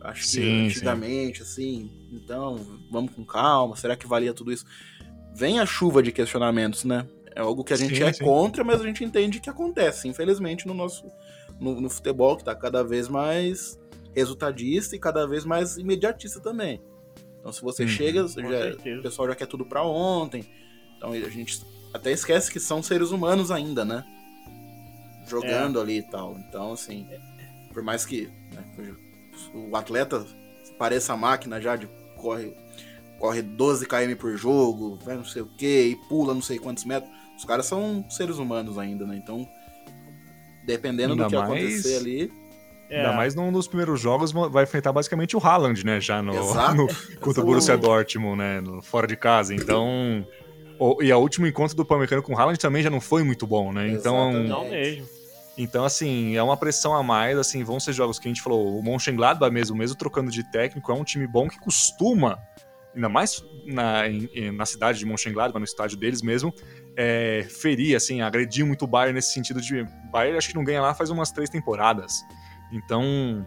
acho 0.00 0.22
que 0.22 0.28
sim, 0.28 0.66
antigamente, 0.66 1.38
sim. 1.38 1.44
assim, 1.44 2.08
então, 2.12 2.80
vamos 2.90 3.12
com 3.14 3.24
calma, 3.24 3.76
será 3.76 3.96
que 3.96 4.06
valia 4.06 4.34
tudo 4.34 4.52
isso? 4.52 4.64
Vem 5.34 5.58
a 5.58 5.66
chuva 5.66 6.02
de 6.02 6.12
questionamentos, 6.12 6.84
né? 6.84 7.06
É 7.34 7.40
algo 7.40 7.62
que 7.62 7.72
a 7.72 7.76
gente 7.76 7.96
sim, 7.96 8.02
é 8.02 8.12
contra, 8.12 8.64
mas 8.64 8.80
a 8.80 8.84
gente 8.84 9.04
entende 9.04 9.40
que 9.40 9.50
acontece, 9.50 10.08
infelizmente, 10.08 10.66
no 10.66 10.72
nosso 10.72 11.04
no, 11.60 11.80
no 11.80 11.90
futebol, 11.90 12.36
que 12.36 12.44
tá 12.44 12.54
cada 12.54 12.82
vez 12.82 13.08
mais 13.08 13.78
resultadista 14.14 14.96
e 14.96 14.98
cada 14.98 15.26
vez 15.26 15.44
mais 15.44 15.76
imediatista 15.76 16.40
também. 16.40 16.80
Então, 17.38 17.52
se 17.52 17.62
você 17.62 17.82
uhum, 17.82 17.88
chega, 17.88 18.26
já, 18.26 18.98
o 18.98 19.02
pessoal 19.02 19.28
já 19.28 19.34
quer 19.34 19.46
tudo 19.46 19.64
para 19.64 19.82
ontem. 19.84 20.44
Então, 20.96 21.12
a 21.12 21.28
gente 21.28 21.62
até 21.92 22.10
esquece 22.10 22.50
que 22.50 22.58
são 22.58 22.82
seres 22.82 23.10
humanos 23.10 23.50
ainda, 23.50 23.84
né? 23.84 24.04
Jogando 25.26 25.78
é. 25.78 25.82
ali 25.82 25.98
e 25.98 26.02
tal. 26.02 26.36
Então, 26.38 26.72
assim, 26.72 27.06
por 27.72 27.82
mais 27.82 28.04
que 28.04 28.30
né, 28.52 28.94
o 29.54 29.76
atleta 29.76 30.24
pareça 30.78 31.16
máquina 31.16 31.60
já 31.60 31.76
de 31.76 31.88
corre, 32.16 32.54
corre 33.18 33.42
12 33.42 33.86
km 33.86 34.16
por 34.18 34.36
jogo, 34.36 34.98
vai 35.04 35.16
não 35.16 35.24
sei 35.24 35.42
o 35.42 35.46
que, 35.46 35.88
e 35.88 35.96
pula 36.08 36.34
não 36.34 36.42
sei 36.42 36.58
quantos 36.58 36.84
metros. 36.84 37.10
Os 37.36 37.44
caras 37.44 37.66
são 37.66 38.04
seres 38.08 38.38
humanos 38.38 38.78
ainda, 38.78 39.06
né? 39.06 39.16
Então, 39.16 39.46
dependendo 40.64 41.12
ainda 41.12 41.24
do 41.24 41.30
que 41.30 41.36
mais... 41.36 41.50
acontecer 41.50 41.96
ali 41.96 42.46
é. 42.88 42.98
Ainda 42.98 43.12
mais 43.16 43.34
num 43.34 43.50
dos 43.50 43.66
primeiros 43.66 44.00
jogos 44.00 44.32
vai 44.32 44.64
enfrentar 44.64 44.92
basicamente 44.92 45.36
o 45.36 45.40
Haaland, 45.40 45.84
né? 45.84 46.00
Já 46.00 46.22
no, 46.22 46.32
no 46.74 46.88
contra 47.20 47.42
o 47.42 47.44
Borussia 47.46 47.76
Dortmund, 47.76 48.38
né? 48.38 48.60
No, 48.60 48.80
fora 48.80 49.06
de 49.06 49.16
casa. 49.16 49.54
Então. 49.54 50.24
o, 50.78 51.02
e 51.02 51.12
o 51.12 51.18
último 51.18 51.46
encontro 51.46 51.76
do 51.76 51.84
Palmeiras 51.84 52.22
com 52.22 52.32
o 52.32 52.38
Haaland 52.38 52.58
também 52.58 52.82
já 52.82 52.90
não 52.90 53.00
foi 53.00 53.22
muito 53.22 53.46
bom, 53.46 53.72
né? 53.72 53.88
Então. 53.88 54.32
Não 54.32 54.68
mesmo. 54.68 55.15
Então, 55.56 55.84
assim, 55.84 56.36
é 56.36 56.42
uma 56.42 56.56
pressão 56.56 56.94
a 56.94 57.02
mais, 57.02 57.38
assim, 57.38 57.64
vão 57.64 57.80
ser 57.80 57.92
jogos 57.92 58.18
que 58.18 58.28
a 58.28 58.30
gente 58.30 58.42
falou, 58.42 58.78
o 58.78 58.82
Mönchengladbach 58.82 59.52
mesmo, 59.52 59.76
mesmo 59.76 59.96
trocando 59.96 60.30
de 60.30 60.44
técnico, 60.50 60.92
é 60.92 60.94
um 60.94 61.04
time 61.04 61.26
bom 61.26 61.48
que 61.48 61.58
costuma, 61.58 62.38
ainda 62.94 63.08
mais 63.08 63.42
na, 63.64 64.06
em, 64.06 64.52
na 64.52 64.66
cidade 64.66 64.98
de 64.98 65.06
Mönchengladbach, 65.06 65.58
no 65.58 65.64
estádio 65.64 65.96
deles 65.96 66.20
mesmo, 66.20 66.52
é, 66.94 67.46
ferir, 67.48 67.96
assim, 67.96 68.20
agredir 68.20 68.66
muito 68.66 68.84
o 68.84 68.86
Bayern 68.86 69.14
nesse 69.14 69.32
sentido 69.32 69.60
de... 69.60 69.86
Bayern 70.10 70.36
acho 70.36 70.48
que 70.48 70.54
não 70.54 70.64
ganha 70.64 70.82
lá 70.82 70.92
faz 70.92 71.08
umas 71.08 71.30
três 71.30 71.48
temporadas. 71.48 72.22
Então, 72.70 73.46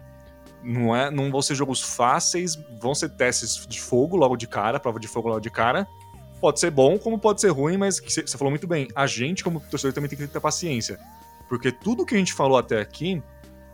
não, 0.62 0.94
é, 0.94 1.10
não 1.10 1.30
vão 1.30 1.40
ser 1.40 1.54
jogos 1.54 1.80
fáceis, 1.80 2.56
vão 2.80 2.94
ser 2.94 3.10
testes 3.10 3.66
de 3.66 3.80
fogo 3.80 4.16
logo 4.16 4.36
de 4.36 4.46
cara, 4.46 4.80
prova 4.80 4.98
de 4.98 5.08
fogo 5.08 5.28
logo 5.28 5.40
de 5.40 5.50
cara. 5.50 5.86
Pode 6.40 6.58
ser 6.58 6.70
bom, 6.70 6.98
como 6.98 7.18
pode 7.18 7.40
ser 7.40 7.50
ruim, 7.50 7.76
mas 7.76 8.00
você 8.00 8.36
falou 8.36 8.50
muito 8.50 8.66
bem. 8.66 8.88
A 8.94 9.06
gente, 9.06 9.44
como 9.44 9.60
torcedor, 9.60 9.92
também 9.92 10.08
tem 10.08 10.18
que 10.18 10.26
ter 10.26 10.40
paciência. 10.40 10.98
Porque 11.50 11.72
tudo 11.72 12.06
que 12.06 12.14
a 12.14 12.18
gente 12.18 12.32
falou 12.32 12.56
até 12.56 12.80
aqui 12.80 13.20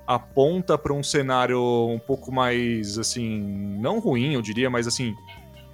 aponta 0.07 0.79
para 0.79 0.95
um 0.95 1.03
cenário 1.03 1.61
um 1.61 1.99
pouco 1.99 2.33
mais, 2.33 2.97
assim, 2.97 3.39
não 3.79 3.99
ruim, 3.99 4.33
eu 4.33 4.41
diria, 4.41 4.71
mas 4.71 4.87
assim, 4.87 5.15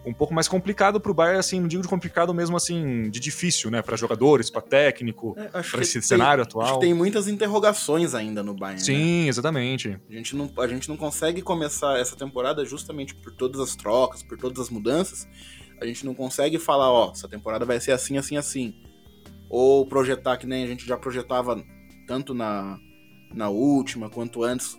um 0.04 0.12
pouco 0.12 0.34
mais 0.34 0.48
complicado 0.48 1.00
pro 1.00 1.14
Bayern, 1.14 1.38
assim, 1.38 1.60
não 1.60 1.68
digo 1.68 1.80
de 1.80 1.88
complicado 1.88 2.34
mesmo, 2.34 2.56
assim, 2.56 3.08
de 3.08 3.20
difícil, 3.20 3.70
né, 3.70 3.82
para 3.82 3.96
jogadores, 3.96 4.50
para 4.50 4.62
técnico, 4.62 5.37
é, 5.38 5.44
para 5.44 5.83
esse 5.83 5.92
tem, 5.92 6.02
cenário 6.02 6.42
atual. 6.42 6.64
Acho 6.64 6.74
que 6.74 6.81
tem 6.81 6.94
muitas 6.94 7.29
interrogações 7.29 8.16
ainda 8.16 8.42
no 8.42 8.52
Bayern. 8.52 8.83
Sim, 8.83 9.22
né? 9.22 9.29
exatamente. 9.29 9.96
A 10.10 10.12
gente, 10.12 10.35
não, 10.35 10.50
a 10.58 10.66
gente 10.66 10.88
não 10.88 10.96
consegue 10.96 11.40
começar 11.40 12.00
essa 12.00 12.16
temporada 12.16 12.64
justamente 12.64 13.14
por 13.14 13.33
todas 13.33 13.60
as 13.60 13.77
trocas, 13.77 14.24
por 14.24 14.37
todas 14.37 14.58
as 14.58 14.70
mudanças. 14.70 15.29
A 15.81 15.87
gente 15.87 16.04
não 16.04 16.14
consegue 16.14 16.58
falar, 16.58 16.90
ó, 16.90 17.12
essa 17.12 17.29
temporada 17.29 17.64
vai 17.64 17.79
ser 17.79 17.92
assim, 17.92 18.18
assim, 18.18 18.37
assim. 18.37 18.74
Ou 19.48 19.87
projetar 19.87 20.37
que 20.37 20.48
nem 20.48 20.64
a 20.64 20.66
gente 20.66 20.85
já 20.85 20.96
projetava 20.96 21.62
tanto 22.07 22.35
na, 22.35 22.79
na 23.35 23.48
última 23.48 24.11
quanto 24.11 24.42
antes. 24.42 24.79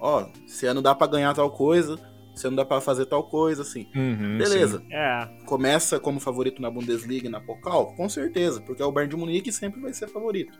Ó, 0.00 0.26
esse 0.46 0.66
ano 0.66 0.82
dá 0.82 0.94
para 0.94 1.10
ganhar 1.10 1.34
tal 1.34 1.50
coisa 1.50 1.98
você 2.34 2.48
não 2.48 2.56
dá 2.56 2.64
para 2.64 2.80
fazer 2.80 3.06
tal 3.06 3.24
coisa, 3.24 3.62
assim. 3.62 3.86
Uhum, 3.94 4.38
Beleza. 4.38 4.82
É. 4.90 5.28
Começa 5.44 6.00
como 6.00 6.18
favorito 6.18 6.62
na 6.62 6.70
Bundesliga 6.70 7.26
e 7.26 7.30
na 7.30 7.40
Pokal? 7.40 7.94
Com 7.94 8.08
certeza, 8.08 8.60
porque 8.62 8.82
o 8.82 8.90
Bayern 8.90 9.10
de 9.10 9.16
Munique 9.16 9.52
sempre 9.52 9.80
vai 9.80 9.92
ser 9.92 10.08
favorito. 10.08 10.58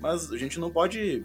Mas 0.00 0.32
a 0.32 0.38
gente 0.38 0.58
não 0.58 0.70
pode 0.70 1.24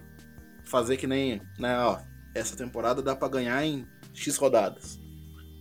fazer 0.66 0.98
que 0.98 1.08
nem, 1.08 1.42
né, 1.58 1.80
ó, 1.80 1.98
essa 2.36 2.56
temporada 2.58 3.02
dá 3.02 3.16
para 3.16 3.30
ganhar 3.30 3.66
em 3.66 3.88
X 4.14 4.36
rodadas. 4.36 5.00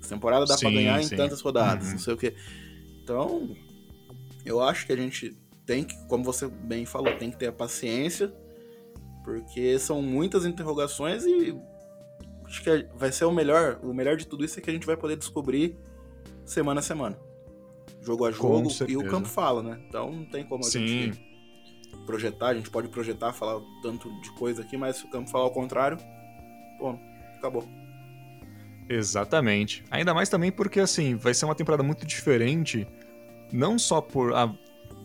Essa 0.01 0.11
temporada 0.11 0.45
dá 0.47 0.57
para 0.57 0.71
ganhar 0.71 1.03
sim. 1.03 1.15
em 1.15 1.17
tantas 1.17 1.41
rodadas, 1.41 1.87
uhum. 1.87 1.93
não 1.93 1.99
sei 1.99 2.15
o 2.15 2.17
quê. 2.17 2.35
Então, 3.03 3.57
eu 4.45 4.61
acho 4.61 4.85
que 4.85 4.93
a 4.93 4.97
gente 4.97 5.37
tem 5.69 5.85
que, 5.85 5.95
como 6.07 6.25
você 6.25 6.49
bem 6.49 6.87
falou, 6.87 7.15
tem 7.19 7.31
que 7.31 7.37
ter 7.37 7.49
a 7.49 7.53
paciência, 7.53 8.33
porque 9.23 9.79
são 9.79 10.01
muitas 10.01 10.47
interrogações 10.47 11.27
e 11.27 11.55
acho 12.47 12.63
que 12.63 12.89
vai 12.97 13.13
ser 13.13 13.27
o 13.27 13.31
melhor. 13.31 13.79
O 13.83 13.93
melhor 13.93 14.17
de 14.17 14.27
tudo 14.27 14.47
isso 14.47 14.59
é 14.59 14.63
que 14.63 14.71
a 14.71 14.73
gente 14.73 14.87
vai 14.87 14.97
poder 14.97 15.19
descobrir 15.19 15.77
semana 16.47 16.81
a 16.81 16.83
semana. 16.83 17.19
Jogo 18.01 18.25
a 18.25 18.31
jogo 18.31 18.71
e 18.89 18.97
o 18.97 19.07
campo 19.09 19.29
fala, 19.29 19.63
né? 19.63 19.79
Então 19.87 20.11
não 20.11 20.25
tem 20.25 20.43
como 20.43 20.65
a 20.65 20.67
Sim. 20.67 20.87
gente 20.87 21.29
projetar, 22.07 22.49
a 22.49 22.55
gente 22.55 22.71
pode 22.71 22.89
projetar, 22.89 23.35
falar 23.35 23.61
tanto 23.83 24.09
de 24.23 24.31
coisa 24.37 24.63
aqui, 24.63 24.79
mas 24.79 24.97
se 24.97 25.05
o 25.05 25.11
campo 25.11 25.29
falar 25.29 25.45
ao 25.45 25.53
contrário, 25.53 25.99
pô, 26.79 26.99
acabou. 27.37 27.69
Exatamente. 28.89 29.85
Ainda 29.91 30.15
mais 30.15 30.31
também 30.31 30.51
porque, 30.51 30.81
assim, 30.81 31.15
vai 31.15 31.35
ser 31.35 31.45
uma 31.45 31.55
temporada 31.55 31.83
muito 31.83 32.07
diferente, 32.07 32.89
não 33.53 33.79
só 33.79 34.01
por. 34.01 34.33
A... 34.33 34.51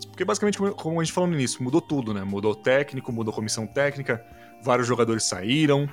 Porque 0.07 0.25
basicamente, 0.25 0.57
como 0.57 0.99
a 0.99 1.03
gente 1.03 1.13
falou 1.13 1.29
no 1.29 1.35
início, 1.35 1.63
mudou 1.63 1.81
tudo, 1.81 2.13
né? 2.13 2.23
Mudou 2.23 2.51
o 2.51 2.55
técnico, 2.55 3.11
mudou 3.11 3.31
a 3.31 3.35
comissão 3.35 3.65
técnica, 3.65 4.23
vários 4.63 4.87
jogadores 4.87 5.23
saíram, 5.23 5.89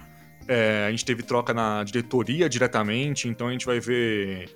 é, 0.49 0.87
a 0.87 0.91
gente 0.91 1.05
teve 1.05 1.23
troca 1.23 1.55
na 1.55 1.85
diretoria 1.85 2.49
diretamente, 2.49 3.29
então 3.29 3.49
a 3.49 3.53
gente 3.53 3.67
vai 3.67 3.81
ver. 3.81 4.49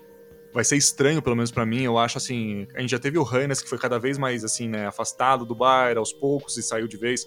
Vai 0.52 0.64
ser 0.64 0.76
estranho, 0.76 1.20
pelo 1.20 1.34
menos 1.34 1.50
para 1.50 1.66
mim, 1.66 1.82
eu 1.82 1.98
acho 1.98 2.18
assim. 2.18 2.66
A 2.74 2.80
gente 2.80 2.90
já 2.90 2.98
teve 2.98 3.18
o 3.18 3.24
Hannes, 3.24 3.60
que 3.60 3.68
foi 3.68 3.78
cada 3.78 3.98
vez 3.98 4.18
mais 4.18 4.44
assim, 4.44 4.68
né, 4.68 4.86
afastado 4.86 5.44
do 5.44 5.54
Bayern 5.54 5.98
aos 5.98 6.12
poucos 6.12 6.56
e 6.56 6.62
saiu 6.62 6.86
de 6.86 6.96
vez 6.96 7.26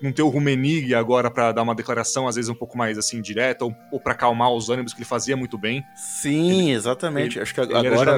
não 0.00 0.12
ter 0.12 0.22
o 0.22 0.28
Rumenig 0.28 0.94
agora 0.94 1.30
para 1.30 1.52
dar 1.52 1.62
uma 1.62 1.74
declaração, 1.74 2.28
às 2.28 2.36
vezes 2.36 2.48
um 2.48 2.54
pouco 2.54 2.78
mais 2.78 2.96
assim, 2.98 3.20
direta, 3.20 3.64
ou, 3.64 3.74
ou 3.90 4.00
para 4.00 4.12
acalmar 4.12 4.52
os 4.52 4.70
ânimos, 4.70 4.92
que 4.92 5.00
ele 5.00 5.08
fazia 5.08 5.36
muito 5.36 5.58
bem. 5.58 5.82
Sim, 5.96 6.68
ele, 6.68 6.72
exatamente. 6.72 7.36
Ele, 7.36 7.42
Acho 7.42 7.54
que 7.54 7.60
agora. 7.60 7.86
Era 7.86 8.16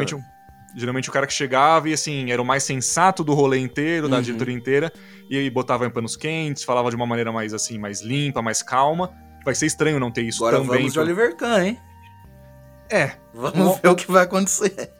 geralmente, 0.74 1.08
o 1.08 1.12
cara 1.12 1.26
que 1.26 1.32
chegava 1.32 1.88
e 1.88 1.92
assim, 1.92 2.30
era 2.30 2.40
o 2.40 2.44
mais 2.44 2.62
sensato 2.62 3.22
do 3.24 3.34
rolê 3.34 3.58
inteiro, 3.58 4.08
da 4.08 4.16
uhum. 4.16 4.22
diretoria 4.22 4.54
inteira, 4.54 4.92
e 5.28 5.36
aí 5.36 5.50
botava 5.50 5.86
em 5.86 5.90
panos 5.90 6.16
quentes, 6.16 6.64
falava 6.64 6.90
de 6.90 6.96
uma 6.96 7.06
maneira 7.06 7.32
mais 7.32 7.54
assim, 7.54 7.78
mais 7.78 8.00
limpa, 8.00 8.42
mais 8.42 8.62
calma. 8.62 9.10
Vai 9.44 9.54
ser 9.54 9.66
estranho 9.66 9.98
não 9.98 10.10
ter 10.10 10.22
isso 10.22 10.44
agora 10.44 10.62
também. 10.62 10.78
Vamos 10.78 10.92
de 10.92 10.98
Oliver 10.98 11.36
Kahn, 11.36 11.64
hein? 11.64 11.78
É. 12.90 13.12
Vamos 13.32 13.76
o... 13.76 13.80
ver 13.80 13.88
o 13.88 13.94
que 13.94 14.10
vai 14.10 14.24
acontecer. 14.24 14.92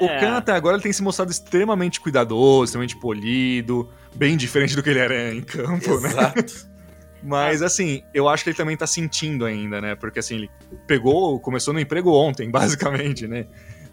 O 0.00 0.04
é. 0.04 0.20
Kahn 0.20 0.36
até 0.36 0.52
agora 0.52 0.76
ele 0.76 0.82
tem 0.82 0.92
se 0.92 1.02
mostrado 1.02 1.30
extremamente 1.30 2.00
cuidadoso, 2.00 2.64
extremamente 2.64 2.98
polido, 2.98 3.90
bem 4.14 4.36
diferente 4.36 4.76
do 4.76 4.82
que 4.82 4.90
ele 4.90 4.98
era 4.98 5.34
em 5.34 5.42
campo, 5.42 5.98
né? 6.00 6.08
Exato. 6.08 6.36
né? 6.36 6.68
Mas 7.22 7.62
assim, 7.62 8.02
eu 8.14 8.28
acho 8.28 8.44
que 8.44 8.50
ele 8.50 8.56
também 8.56 8.76
tá 8.76 8.86
sentindo 8.86 9.44
ainda, 9.44 9.80
né? 9.80 9.94
Porque 9.96 10.20
assim, 10.20 10.36
ele 10.36 10.50
pegou, 10.86 11.40
começou 11.40 11.74
no 11.74 11.80
emprego 11.80 12.12
ontem, 12.12 12.48
basicamente, 12.50 13.26
né? 13.26 13.46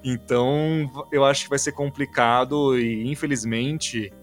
Então, 0.08 0.88
eu 1.12 1.26
acho 1.26 1.45
que 1.45 1.49
vai 1.49 1.58
ser 1.58 1.72
complicado 1.72 2.78
e 2.80 3.12
infelizmente 3.12 4.14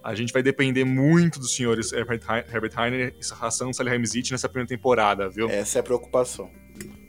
a 0.00 0.14
gente 0.14 0.32
vai 0.32 0.44
depender 0.44 0.84
muito 0.84 1.40
dos 1.40 1.56
senhores 1.56 1.92
Herbert, 1.92 2.20
Herbert 2.52 2.72
Heiner 2.78 3.14
e 3.16 3.44
Hassan 3.44 3.72
Salihamidzic 3.72 4.30
nessa 4.30 4.48
primeira 4.48 4.68
temporada, 4.68 5.28
viu? 5.28 5.50
Essa 5.50 5.78
é 5.78 5.80
a 5.80 5.82
preocupação. 5.82 6.48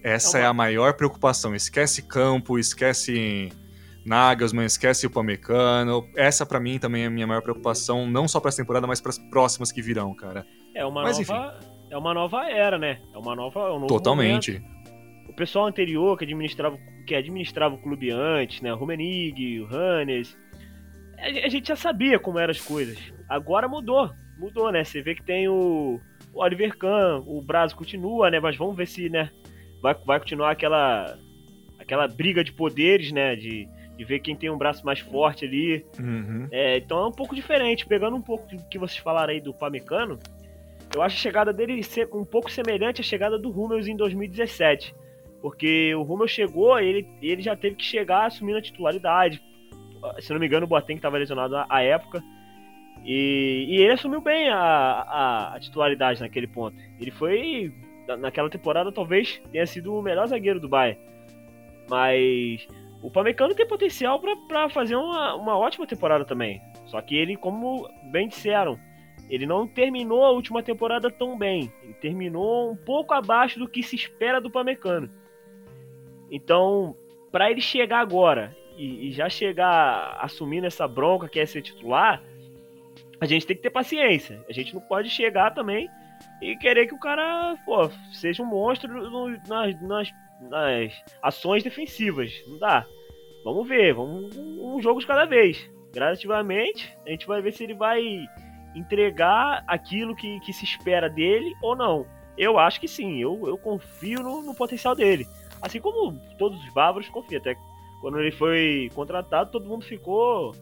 Essa 0.04 0.40
é, 0.40 0.42
uma... 0.42 0.46
é 0.46 0.50
a 0.50 0.54
maior 0.54 0.94
preocupação. 0.96 1.54
Esquece 1.54 2.02
campo, 2.02 2.58
esquece 2.58 3.52
Nagelsmann, 4.04 4.66
esquece 4.66 5.06
o 5.06 5.10
Pamecano. 5.12 6.10
Essa 6.16 6.48
para 6.48 6.60
mim 6.60 6.80
também 6.80 7.04
é 7.04 7.06
a 7.06 7.12
minha 7.12 7.28
maior 7.28 7.44
preocupação, 7.44 8.10
não 8.10 8.28
só 8.28 8.40
para 8.40 8.50
essa 8.50 8.58
temporada, 8.58 8.88
mas 8.88 9.00
para 9.00 9.12
as 9.12 9.20
próximas 9.20 9.72
que 9.72 9.84
virão, 9.84 10.16
cara. 10.16 10.48
É 10.76 10.84
uma 10.84 11.04
mas, 11.04 11.20
nova, 11.20 11.58
enfim. 11.60 11.68
é 11.92 11.98
uma 11.98 12.14
nova 12.14 12.50
era, 12.50 12.80
né? 12.80 13.00
É 13.14 13.18
uma 13.20 13.36
nova, 13.36 13.60
é 13.60 13.72
um 13.72 13.86
Totalmente. 13.86 14.54
Momento. 14.54 14.79
O 15.30 15.34
pessoal 15.34 15.68
anterior 15.68 16.18
que 16.18 16.26
administrava, 16.26 16.78
que 17.06 17.16
administrava 17.16 17.76
o 17.76 17.78
clube 17.78 18.12
antes, 18.12 18.62
né? 18.62 18.72
Rumenig, 18.72 19.62
o 19.62 19.68
Hannes, 19.68 20.38
a 21.18 21.50
gente 21.50 21.68
já 21.68 21.76
sabia 21.76 22.18
como 22.20 22.40
eram 22.40 22.52
as 22.52 22.62
coisas. 22.62 22.98
Agora 23.28 23.68
mudou, 23.68 24.10
mudou, 24.38 24.72
né? 24.72 24.84
Você 24.84 25.02
vê 25.02 25.14
que 25.14 25.24
tem 25.24 25.48
o, 25.48 26.00
o 26.34 26.42
Oliver 26.42 26.78
Kahn, 26.78 27.24
o 27.26 27.42
Brasil 27.42 27.78
continua, 27.78 28.32
né? 28.32 28.40
Mas 28.40 28.56
vamos 28.56 28.76
ver 28.76 28.88
se, 28.88 29.10
né? 29.10 29.30
Vai, 29.82 29.96
vai 30.06 30.20
continuar 30.20 30.52
aquela 30.52 31.18
aquela 31.78 32.08
briga 32.08 32.44
de 32.44 32.54
poderes, 32.54 33.12
né? 33.12 33.36
De, 33.36 33.68
de 33.98 34.06
ver 34.06 34.20
quem 34.20 34.36
tem 34.36 34.50
um 34.50 34.58
braço 34.58 34.86
mais 34.86 35.00
forte 35.00 35.46
ali. 35.46 35.86
Uhum. 36.00 36.48
É, 36.52 36.78
então 36.78 37.00
é 37.00 37.08
um 37.08 37.12
pouco 37.12 37.36
diferente. 37.36 37.86
Pegando 37.86 38.16
um 38.16 38.22
pouco 38.22 38.48
do 38.48 38.64
que 38.70 38.80
vocês 38.80 39.00
falaram 39.00 39.34
aí 39.34 39.42
do 39.42 39.54
Pamecano, 39.54 40.18
eu 40.96 41.02
acho 41.02 41.16
a 41.16 41.20
chegada 41.20 41.52
dele 41.52 41.84
ser 41.84 42.08
um 42.14 42.26
pouco 42.26 42.50
semelhante 42.50 43.02
à 43.02 43.04
chegada 43.04 43.38
do 43.38 43.50
Hummels 43.50 43.88
em 43.88 43.96
2017. 43.96 44.96
Porque 45.42 45.94
o 45.96 46.02
Hummels 46.02 46.32
chegou, 46.32 46.80
ele, 46.80 47.08
ele 47.22 47.42
já 47.42 47.56
teve 47.56 47.76
que 47.76 47.84
chegar 47.84 48.26
assumindo 48.26 48.58
a 48.58 48.62
titularidade. 48.62 49.42
Se 50.20 50.32
não 50.32 50.40
me 50.40 50.48
engano, 50.48 50.66
o 50.66 50.70
Boateng 50.70 50.98
estava 50.98 51.18
lesionado 51.18 51.56
à 51.70 51.82
época. 51.82 52.22
E, 53.06 53.66
e, 53.70 53.82
ele 53.82 53.94
assumiu 53.94 54.22
bem 54.22 54.50
a, 54.50 54.58
a, 54.58 55.56
a, 55.56 55.60
titularidade 55.60 56.20
naquele 56.20 56.48
ponto. 56.48 56.76
Ele 57.00 57.12
foi, 57.12 57.74
naquela 58.20 58.50
temporada, 58.50 58.92
talvez 58.92 59.42
tenha 59.52 59.66
sido 59.66 59.96
o 59.96 60.02
melhor 60.02 60.28
zagueiro 60.28 60.60
do 60.60 60.68
Bayern. 60.68 61.00
Mas 61.90 62.68
o 63.02 63.10
Pamecano 63.10 63.56
tem 63.56 63.66
potencial 63.66 64.22
para 64.48 64.70
fazer 64.70 64.96
uma, 64.96 65.36
uma 65.36 65.58
ótima 65.58 65.88
temporada 65.88 66.26
também. 66.26 66.62
Só 66.88 67.02
que 67.02 67.16
ele, 67.16 67.38
como 67.38 67.90
bem 68.12 68.28
disseram, 68.28 68.78
ele 69.30 69.46
não 69.46 69.68
terminou 69.68 70.26
a 70.26 70.32
última 70.32 70.62
temporada 70.62 71.10
tão 71.10 71.38
bem. 71.38 71.72
Ele 71.84 71.94
terminou 71.94 72.72
um 72.72 72.76
pouco 72.76 73.14
abaixo 73.14 73.60
do 73.60 73.68
que 73.68 73.82
se 73.82 73.96
espera 73.96 74.42
do 74.42 74.52
Pamecano. 74.52 75.10
Então, 76.32 76.96
para 77.32 77.50
ele 77.50 77.62
chegar 77.62 78.00
agora 78.00 78.56
e, 78.78 79.08
e, 79.08 79.12
já 79.12 79.30
chegar 79.30 80.18
assumindo 80.22 80.68
essa 80.68 80.88
bronca 80.88 81.28
que 81.28 81.40
é 81.40 81.46
ser 81.46 81.62
titular, 81.62 82.22
a 83.20 83.26
gente 83.26 83.46
tem 83.46 83.56
que 83.56 83.62
ter 83.62 83.70
paciência. 83.70 84.44
A 84.48 84.54
gente 84.54 84.74
não 84.74 84.82
pode 84.82 85.10
chegar 85.10 85.54
também 85.54 85.90
e 86.42 86.56
querer 86.56 86.88
que 86.88 86.94
o 86.94 87.00
cara 87.00 87.56
pô, 87.66 87.90
seja 88.14 88.44
um 88.44 88.46
monstro 88.46 89.10
no, 89.10 89.30
nas, 89.48 89.82
nas 89.82 90.12
nas 90.42 90.94
ações 91.22 91.64
defensivas. 91.64 92.32
Não 92.48 92.58
dá. 92.58 92.86
Vamos 93.44 93.68
ver, 93.68 93.94
vamos 93.94 94.36
um, 94.38 94.82
jogo 94.82 95.00
de 95.00 95.08
cada 95.08 95.26
vez. 95.26 95.70
Gradativamente, 95.94 96.96
a 97.06 97.10
gente 97.10 97.26
vai 97.26 97.42
ver 97.42 97.52
se 97.52 97.64
ele 97.64 97.74
vai 97.74 98.26
entregar 98.76 99.64
aquilo 99.68 100.16
que, 100.16 100.40
que 100.42 100.54
se 100.54 100.64
espera 100.64 101.10
dele 101.10 101.54
ou 101.62 101.76
não. 101.76 102.06
Eu 102.38 102.60
acho 102.60 102.80
que 102.80 102.88
sim, 102.88 103.18
eu, 103.18 103.48
eu 103.48 103.58
confio 103.58 104.22
no, 104.22 104.42
no 104.42 104.56
potencial 104.56 104.96
dele. 104.96 105.26
Assim 105.62 105.80
como 105.80 106.18
todos 106.38 106.64
os 106.64 106.74
bárbaros 106.74 107.10
confiam. 107.10 107.40
Até 107.40 107.56
quando 108.02 108.20
ele 108.20 108.32
foi 108.32 108.90
contratado, 108.96 109.52
todo 109.52 109.68
mundo 109.68 109.84
ficou 109.84 110.56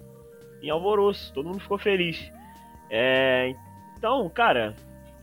em 0.61 0.69
alvoroço, 0.69 1.33
todo 1.33 1.47
mundo 1.47 1.59
ficou 1.59 1.77
feliz. 1.77 2.31
É, 2.89 3.53
então, 3.97 4.29
cara, 4.29 4.75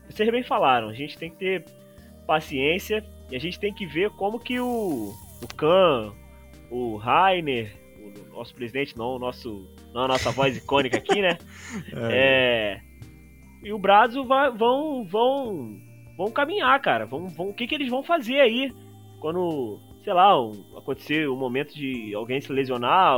vocês 0.09 0.31
bem 0.31 0.43
falaram, 0.43 0.89
a 0.89 0.95
gente 0.95 1.18
tem 1.18 1.31
que 1.31 1.37
ter 1.37 1.64
paciência 2.27 3.05
e 3.31 3.37
a 3.37 3.41
gente 3.41 3.59
tem 3.59 3.72
que 3.72 3.87
ver 3.87 4.11
como 4.11 4.39
que 4.39 4.61
o, 4.61 5.12
o 5.43 5.55
Khan, 5.57 6.12
o 6.70 6.97
Rainer, 6.97 7.75
o 7.99 8.37
nosso 8.37 8.55
presidente, 8.55 8.97
não 8.97 9.16
o 9.16 9.18
nosso, 9.18 9.68
não 9.93 10.03
a 10.03 10.09
nossa 10.09 10.31
voz 10.31 10.57
icônica 10.57 10.97
aqui, 10.99 11.20
né? 11.20 11.39
É. 12.11 12.81
é. 12.81 12.81
e 13.64 13.72
o 13.72 13.79
Brazo 13.79 14.25
vai, 14.25 14.51
vão, 14.51 15.05
vão, 15.05 15.77
vão 16.16 16.31
caminhar, 16.31 16.81
cara. 16.81 17.07
Vão, 17.07 17.27
vão, 17.29 17.49
o 17.49 17.55
que, 17.55 17.66
que 17.66 17.75
eles 17.75 17.89
vão 17.89 18.03
fazer 18.03 18.41
aí 18.41 18.72
quando, 19.25 19.81
sei 20.05 20.12
lá, 20.12 20.39
um, 20.39 20.53
acontecer 20.77 21.27
o 21.27 21.33
um 21.33 21.39
momento 21.39 21.75
de 21.75 22.14
alguém 22.14 22.43
se 22.43 22.53
lesionar? 22.53 23.16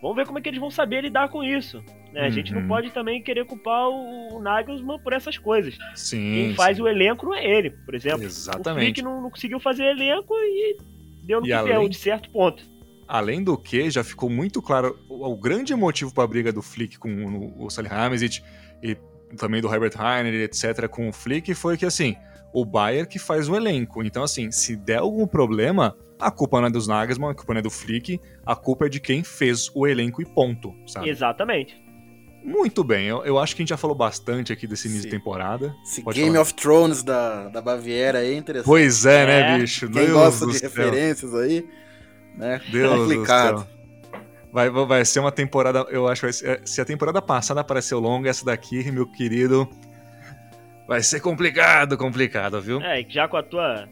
Vamos 0.00 0.16
ver 0.16 0.24
como 0.24 0.38
é 0.38 0.40
que 0.40 0.48
eles 0.48 0.58
vão 0.58 0.70
saber 0.70 1.02
lidar 1.02 1.28
com 1.28 1.44
isso. 1.44 1.84
Né? 2.14 2.22
A 2.22 2.30
gente 2.30 2.50
não 2.50 2.62
uhum. 2.62 2.68
pode 2.68 2.90
também 2.92 3.22
querer 3.22 3.44
culpar 3.44 3.90
o, 3.90 4.36
o 4.36 4.40
Nagelsmann 4.40 4.98
por 5.00 5.12
essas 5.12 5.36
coisas. 5.36 5.76
Sim, 5.94 6.32
Quem 6.32 6.54
faz 6.54 6.78
sim. 6.78 6.82
o 6.82 6.88
elenco 6.88 7.26
não 7.26 7.34
é 7.34 7.44
ele, 7.44 7.68
por 7.84 7.94
exemplo. 7.94 8.22
Exatamente. 8.22 8.70
O 8.70 8.74
Flick 8.86 9.02
não, 9.02 9.20
não 9.20 9.30
conseguiu 9.30 9.60
fazer 9.60 9.84
elenco 9.84 10.32
e 10.34 10.78
deu 11.24 11.40
no 11.40 11.46
e 11.46 11.50
que 11.50 11.52
além... 11.52 11.72
deu, 11.74 11.88
de 11.90 11.96
certo 11.98 12.30
ponto. 12.30 12.64
Além 13.06 13.44
do 13.44 13.58
que, 13.58 13.90
já 13.90 14.02
ficou 14.02 14.30
muito 14.30 14.62
claro 14.62 14.98
o, 15.10 15.30
o 15.30 15.36
grande 15.36 15.74
motivo 15.74 16.14
para 16.14 16.24
a 16.24 16.26
briga 16.26 16.50
do 16.50 16.62
Flick 16.62 16.98
com 16.98 17.10
o, 17.10 17.66
o 17.66 17.68
Salihamidzic 17.68 18.42
e 18.82 18.96
também 19.36 19.60
do 19.60 19.70
Herbert 19.70 19.92
Heiner, 19.94 20.32
etc., 20.42 20.88
com 20.88 21.06
o 21.06 21.12
Flick, 21.12 21.54
foi 21.54 21.76
que, 21.76 21.84
assim, 21.84 22.16
o 22.52 22.64
Bayern 22.64 23.08
que 23.08 23.18
faz 23.18 23.48
o 23.48 23.56
elenco. 23.56 24.02
Então, 24.02 24.22
assim, 24.22 24.50
se 24.50 24.76
der 24.76 24.98
algum 24.98 25.26
problema, 25.26 25.96
a 26.18 26.30
culpa 26.30 26.60
não 26.60 26.68
é 26.68 26.70
dos 26.70 26.86
Nagelsmann, 26.86 27.30
a 27.30 27.34
culpa 27.34 27.54
não 27.54 27.58
é 27.60 27.62
do 27.62 27.70
Flick, 27.70 28.20
a 28.44 28.54
culpa 28.54 28.86
é 28.86 28.88
de 28.88 29.00
quem 29.00 29.24
fez 29.24 29.70
o 29.74 29.86
elenco 29.86 30.22
e 30.22 30.24
ponto, 30.24 30.74
sabe? 30.86 31.08
Exatamente. 31.08 31.82
Muito 32.44 32.82
bem, 32.82 33.06
eu, 33.06 33.24
eu, 33.24 33.38
acho 33.38 33.54
que 33.54 33.62
a 33.62 33.64
gente 33.64 33.70
já 33.70 33.76
falou 33.76 33.96
bastante 33.96 34.52
aqui 34.52 34.66
desse 34.66 34.88
início 34.88 35.04
Sim. 35.04 35.10
de 35.10 35.16
temporada. 35.16 35.72
Esse 35.84 36.02
Pode 36.02 36.18
Game 36.18 36.32
falar. 36.32 36.42
of 36.42 36.54
Thrones 36.54 37.02
da, 37.02 37.48
da 37.48 37.60
Baviera 37.60 38.18
aí 38.18 38.34
é 38.34 38.36
interessante. 38.36 38.66
Pois 38.66 39.06
é, 39.06 39.26
né, 39.26 39.40
é. 39.40 39.58
bicho? 39.58 39.88
Quem 39.88 40.06
Deus 40.06 40.12
gosta 40.12 40.46
de 40.48 40.58
céu. 40.58 40.68
referências 40.68 41.34
aí, 41.34 41.64
né? 42.36 42.60
Deus 42.70 42.98
complicado. 42.98 43.66
Vai, 44.52 44.68
vai 44.68 45.04
ser 45.04 45.20
uma 45.20 45.32
temporada, 45.32 45.86
eu 45.88 46.06
acho, 46.08 46.22
vai 46.22 46.32
ser, 46.32 46.60
se 46.64 46.80
a 46.80 46.84
temporada 46.84 47.22
passada 47.22 47.62
pareceu 47.64 47.98
longa, 48.00 48.28
essa 48.28 48.44
daqui, 48.44 48.90
meu 48.90 49.06
querido, 49.06 49.66
vai 50.86 51.02
ser 51.02 51.20
complicado, 51.20 51.96
complicado, 51.96 52.60
viu? 52.60 52.80
É, 52.80 53.04
já 53.08 53.28
com 53.28 53.36
a 53.36 53.42
tua 53.42 53.88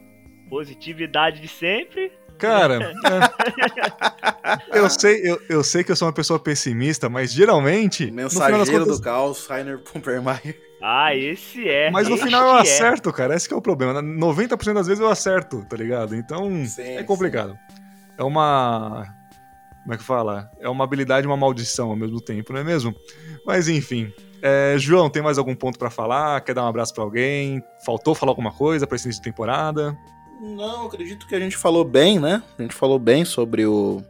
positividade 0.49 1.41
de 1.41 1.47
sempre, 1.47 2.11
Cara, 2.41 2.91
é, 4.73 4.79
eu, 4.79 4.89
sei, 4.89 5.21
eu, 5.23 5.39
eu 5.47 5.63
sei 5.63 5.83
que 5.83 5.91
eu 5.91 5.95
sou 5.95 6.07
uma 6.07 6.13
pessoa 6.13 6.39
pessimista, 6.39 7.07
mas 7.07 7.31
geralmente. 7.31 8.09
Mensageiro 8.09 8.79
contas... 8.79 8.97
do 8.97 9.03
caos, 9.03 9.45
Rainer 9.45 9.77
Pumpermeier. 9.77 10.59
Ah, 10.81 11.15
esse 11.15 11.69
é. 11.69 11.91
Mas 11.91 12.09
no 12.09 12.17
final 12.17 12.47
eu 12.47 12.57
é. 12.57 12.61
acerto, 12.61 13.13
cara. 13.13 13.35
Esse 13.35 13.53
é 13.53 13.55
o 13.55 13.61
problema. 13.61 14.01
90% 14.01 14.73
das 14.73 14.87
vezes 14.87 14.99
eu 14.99 15.07
acerto, 15.07 15.63
tá 15.69 15.77
ligado? 15.77 16.15
Então 16.15 16.65
sim, 16.65 16.81
é 16.81 17.03
complicado. 17.03 17.51
Sim. 17.51 17.75
É 18.17 18.23
uma. 18.23 19.05
Como 19.83 19.93
é 19.93 19.97
que 19.97 20.03
fala? 20.03 20.49
É 20.59 20.67
uma 20.67 20.83
habilidade 20.83 21.27
e 21.27 21.29
uma 21.29 21.37
maldição 21.37 21.91
ao 21.91 21.95
mesmo 21.95 22.19
tempo, 22.19 22.53
não 22.53 22.59
é 22.59 22.63
mesmo? 22.63 22.95
Mas 23.45 23.67
enfim. 23.67 24.11
É, 24.41 24.75
João, 24.77 25.09
tem 25.09 25.21
mais 25.21 25.37
algum 25.37 25.55
ponto 25.55 25.77
para 25.77 25.89
falar? 25.89 26.41
Quer 26.41 26.55
dar 26.55 26.63
um 26.63 26.67
abraço 26.67 26.93
para 26.93 27.03
alguém? 27.03 27.63
Faltou 27.85 28.15
falar 28.15 28.31
alguma 28.31 28.51
coisa 28.51 28.87
para 28.87 28.95
esse 28.95 29.05
início 29.05 29.21
de 29.21 29.29
temporada? 29.29 29.95
Não, 30.41 30.87
acredito 30.87 31.27
que 31.27 31.35
a 31.35 31.39
gente 31.39 31.55
falou 31.55 31.85
bem, 31.85 32.19
né? 32.19 32.41
A 32.57 32.61
gente 32.63 32.73
falou 32.73 32.97
bem 32.97 33.23
sobre 33.23 33.65
o. 33.65 34.01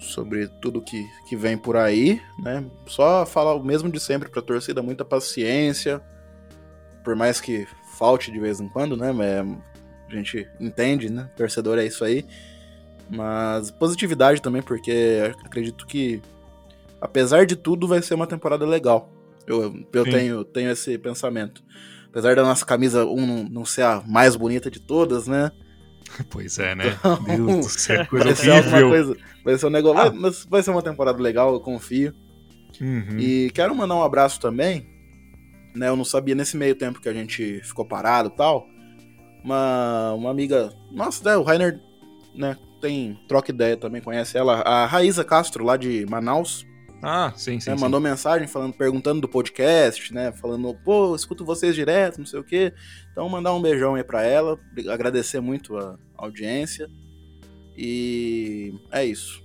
Sobre 0.00 0.48
tudo 0.60 0.82
que, 0.82 1.06
que 1.28 1.36
vem 1.36 1.56
por 1.56 1.76
aí, 1.76 2.20
né? 2.38 2.64
Só 2.86 3.24
falar 3.24 3.54
o 3.54 3.62
mesmo 3.62 3.88
de 3.90 4.00
sempre 4.00 4.28
pra 4.28 4.42
torcida, 4.42 4.82
muita 4.82 5.04
paciência. 5.04 6.02
Por 7.04 7.14
mais 7.14 7.40
que 7.40 7.68
falte 7.96 8.32
de 8.32 8.40
vez 8.40 8.60
em 8.60 8.68
quando, 8.68 8.96
né? 8.96 9.10
A 10.08 10.12
gente 10.12 10.48
entende, 10.58 11.08
né? 11.08 11.30
Torcedor 11.36 11.78
é 11.78 11.84
isso 11.84 12.04
aí. 12.04 12.26
Mas 13.08 13.70
positividade 13.70 14.40
também, 14.40 14.62
porque 14.62 15.32
acredito 15.44 15.86
que, 15.86 16.20
apesar 17.00 17.46
de 17.46 17.56
tudo, 17.56 17.88
vai 17.88 18.02
ser 18.02 18.14
uma 18.14 18.26
temporada 18.26 18.66
legal. 18.66 19.12
Eu, 19.46 19.74
eu 19.92 20.04
tenho, 20.04 20.44
tenho 20.44 20.70
esse 20.70 20.96
pensamento. 20.98 21.62
Apesar 22.08 22.34
da 22.34 22.42
nossa 22.42 22.64
camisa 22.64 23.04
1 23.04 23.08
um 23.08 23.48
não 23.48 23.64
ser 23.64 23.82
a 23.82 24.02
mais 24.06 24.36
bonita 24.36 24.70
de 24.70 24.80
todas, 24.80 25.26
né? 25.26 25.50
Pois 26.28 26.58
é, 26.58 26.74
né? 26.74 26.96
Então, 26.98 27.22
Deus 27.22 27.66
do 27.66 27.70
céu, 27.70 28.06
coisa 28.10 28.24
vai 28.24 28.34
ser 28.34 28.50
horrível. 28.50 28.88
Coisa, 28.88 29.16
vai 29.44 29.58
ser 29.58 29.66
um 29.66 29.70
negócio. 29.70 30.00
Ah. 30.00 30.10
Vai, 30.10 30.30
vai, 30.48 30.62
ser 30.62 30.70
uma 30.70 30.82
temporada 30.82 31.22
legal, 31.22 31.52
eu 31.52 31.60
confio. 31.60 32.12
Uhum. 32.80 33.18
E 33.18 33.50
quero 33.54 33.74
mandar 33.74 33.94
um 33.94 34.02
abraço 34.02 34.40
também. 34.40 34.88
Né, 35.74 35.88
eu 35.88 35.94
não 35.94 36.04
sabia 36.04 36.34
nesse 36.34 36.56
meio 36.56 36.74
tempo 36.74 37.00
que 37.00 37.08
a 37.08 37.12
gente 37.12 37.60
ficou 37.62 37.84
parado 37.84 38.28
e 38.28 38.36
tal. 38.36 38.66
Uma, 39.44 40.12
uma 40.14 40.30
amiga. 40.30 40.72
Nossa, 40.90 41.22
né, 41.24 41.36
o 41.36 41.42
Rainer, 41.42 41.80
né? 42.34 42.56
Tem 42.80 43.16
troca 43.28 43.52
ideia 43.52 43.76
também, 43.76 44.00
conhece 44.00 44.36
ela. 44.36 44.62
A 44.62 44.86
Raíza 44.86 45.22
Castro, 45.22 45.64
lá 45.64 45.76
de 45.76 46.06
Manaus. 46.06 46.66
Ah, 47.02 47.32
sim, 47.34 47.58
sim, 47.58 47.70
né, 47.70 47.76
sim. 47.76 47.82
Mandou 47.82 48.00
mensagem 48.00 48.46
falando, 48.46 48.74
perguntando 48.74 49.20
do 49.20 49.28
podcast, 49.28 50.12
né? 50.12 50.32
Falando, 50.32 50.74
pô, 50.84 51.14
escuto 51.14 51.44
vocês 51.44 51.74
direto, 51.74 52.18
não 52.18 52.26
sei 52.26 52.40
o 52.40 52.44
quê. 52.44 52.72
Então, 53.10 53.28
mandar 53.28 53.54
um 53.54 53.62
beijão 53.62 53.94
aí 53.94 54.04
pra 54.04 54.22
ela, 54.22 54.58
agradecer 54.90 55.40
muito 55.40 55.76
a 55.76 55.96
audiência. 56.16 56.88
E 57.76 58.74
é 58.90 59.04
isso. 59.04 59.42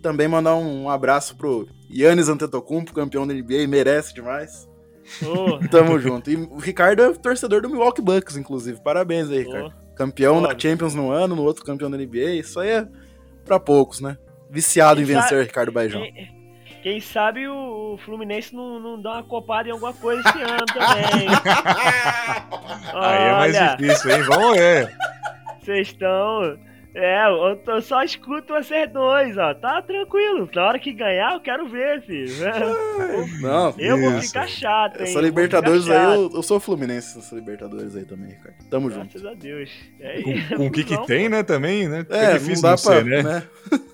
Também 0.00 0.26
mandar 0.26 0.56
um 0.56 0.90
abraço 0.90 1.36
pro 1.36 1.68
Yannis 1.88 2.28
Antetokounmpo, 2.28 2.92
campeão 2.92 3.26
da 3.26 3.32
NBA, 3.32 3.68
merece 3.68 4.12
demais. 4.12 4.68
Oh. 5.22 5.58
Tamo 5.68 5.98
junto. 5.98 6.30
E 6.30 6.36
o 6.36 6.58
Ricardo 6.58 7.02
é 7.02 7.12
torcedor 7.14 7.62
do 7.62 7.68
Milwaukee 7.68 8.02
Bucks, 8.02 8.36
inclusive. 8.36 8.80
Parabéns 8.80 9.30
aí, 9.30 9.44
Ricardo. 9.44 9.72
Oh. 9.76 9.94
Campeão 9.94 10.38
oh. 10.38 10.46
da 10.46 10.58
Champions 10.58 10.94
no 10.94 11.10
ano, 11.10 11.36
no 11.36 11.42
outro 11.42 11.64
campeão 11.64 11.90
da 11.90 11.96
NBA. 11.96 12.34
Isso 12.34 12.58
aí 12.58 12.70
é 12.70 12.88
pra 13.44 13.60
poucos, 13.60 14.00
né? 14.00 14.16
Viciado 14.50 15.00
em 15.00 15.04
vencer, 15.04 15.44
Ricardo 15.44 15.70
Baijão. 15.70 16.02
Quem 16.82 17.00
sabe 17.00 17.46
o 17.46 17.96
Fluminense 18.04 18.52
não, 18.52 18.80
não 18.80 19.00
dá 19.00 19.12
uma 19.12 19.22
copada 19.22 19.68
em 19.68 19.72
alguma 19.72 19.94
coisa 19.94 20.20
esse 20.28 20.42
ano 20.42 20.66
também. 20.66 21.28
Aí 22.92 23.22
é 23.22 23.32
mais 23.32 23.76
difícil, 23.76 24.10
hein? 24.10 24.22
Vamos 24.22 24.56
ver. 24.56 24.96
Vocês 25.60 25.88
estão. 25.88 26.58
É, 26.94 27.24
eu 27.68 27.80
só 27.80 28.02
escuto 28.02 28.52
vocês 28.52 28.90
dois, 28.92 29.38
ó. 29.38 29.54
Tá 29.54 29.80
tranquilo. 29.80 30.50
Na 30.52 30.66
hora 30.66 30.78
que 30.78 30.92
ganhar, 30.92 31.34
eu 31.34 31.40
quero 31.40 31.68
ver, 31.68 32.02
filho. 32.02 32.34
Não, 33.40 33.72
eu 33.78 33.98
vou 33.98 34.20
ficar 34.20 34.48
chato, 34.48 35.00
hein? 35.00 35.04
Essa 35.04 35.20
Libertadores 35.20 35.88
aí, 35.88 36.04
eu, 36.16 36.30
eu, 36.34 36.42
sou 36.42 36.58
Fluminense 36.58 37.16
nessa 37.16 37.34
Libertadores 37.34 37.96
aí 37.96 38.04
também, 38.04 38.34
cara. 38.40 38.56
Tamo 38.68 38.88
Graças 38.88 39.04
junto. 39.04 39.22
Graças 39.22 39.38
a 39.38 39.40
Deus. 39.40 39.70
É, 40.00 40.20
com, 40.20 40.56
com 40.56 40.66
o 40.66 40.70
que 40.70 40.84
que 40.84 41.06
tem, 41.06 41.28
né, 41.28 41.44
também, 41.44 41.88
né? 41.88 42.04
É, 42.10 42.24
é 42.24 42.32
difícil 42.34 42.56
não 42.56 42.62
dá 42.62 42.68
pra, 42.70 42.76
ser, 42.76 43.04
né? 43.04 43.22
né? 43.22 43.42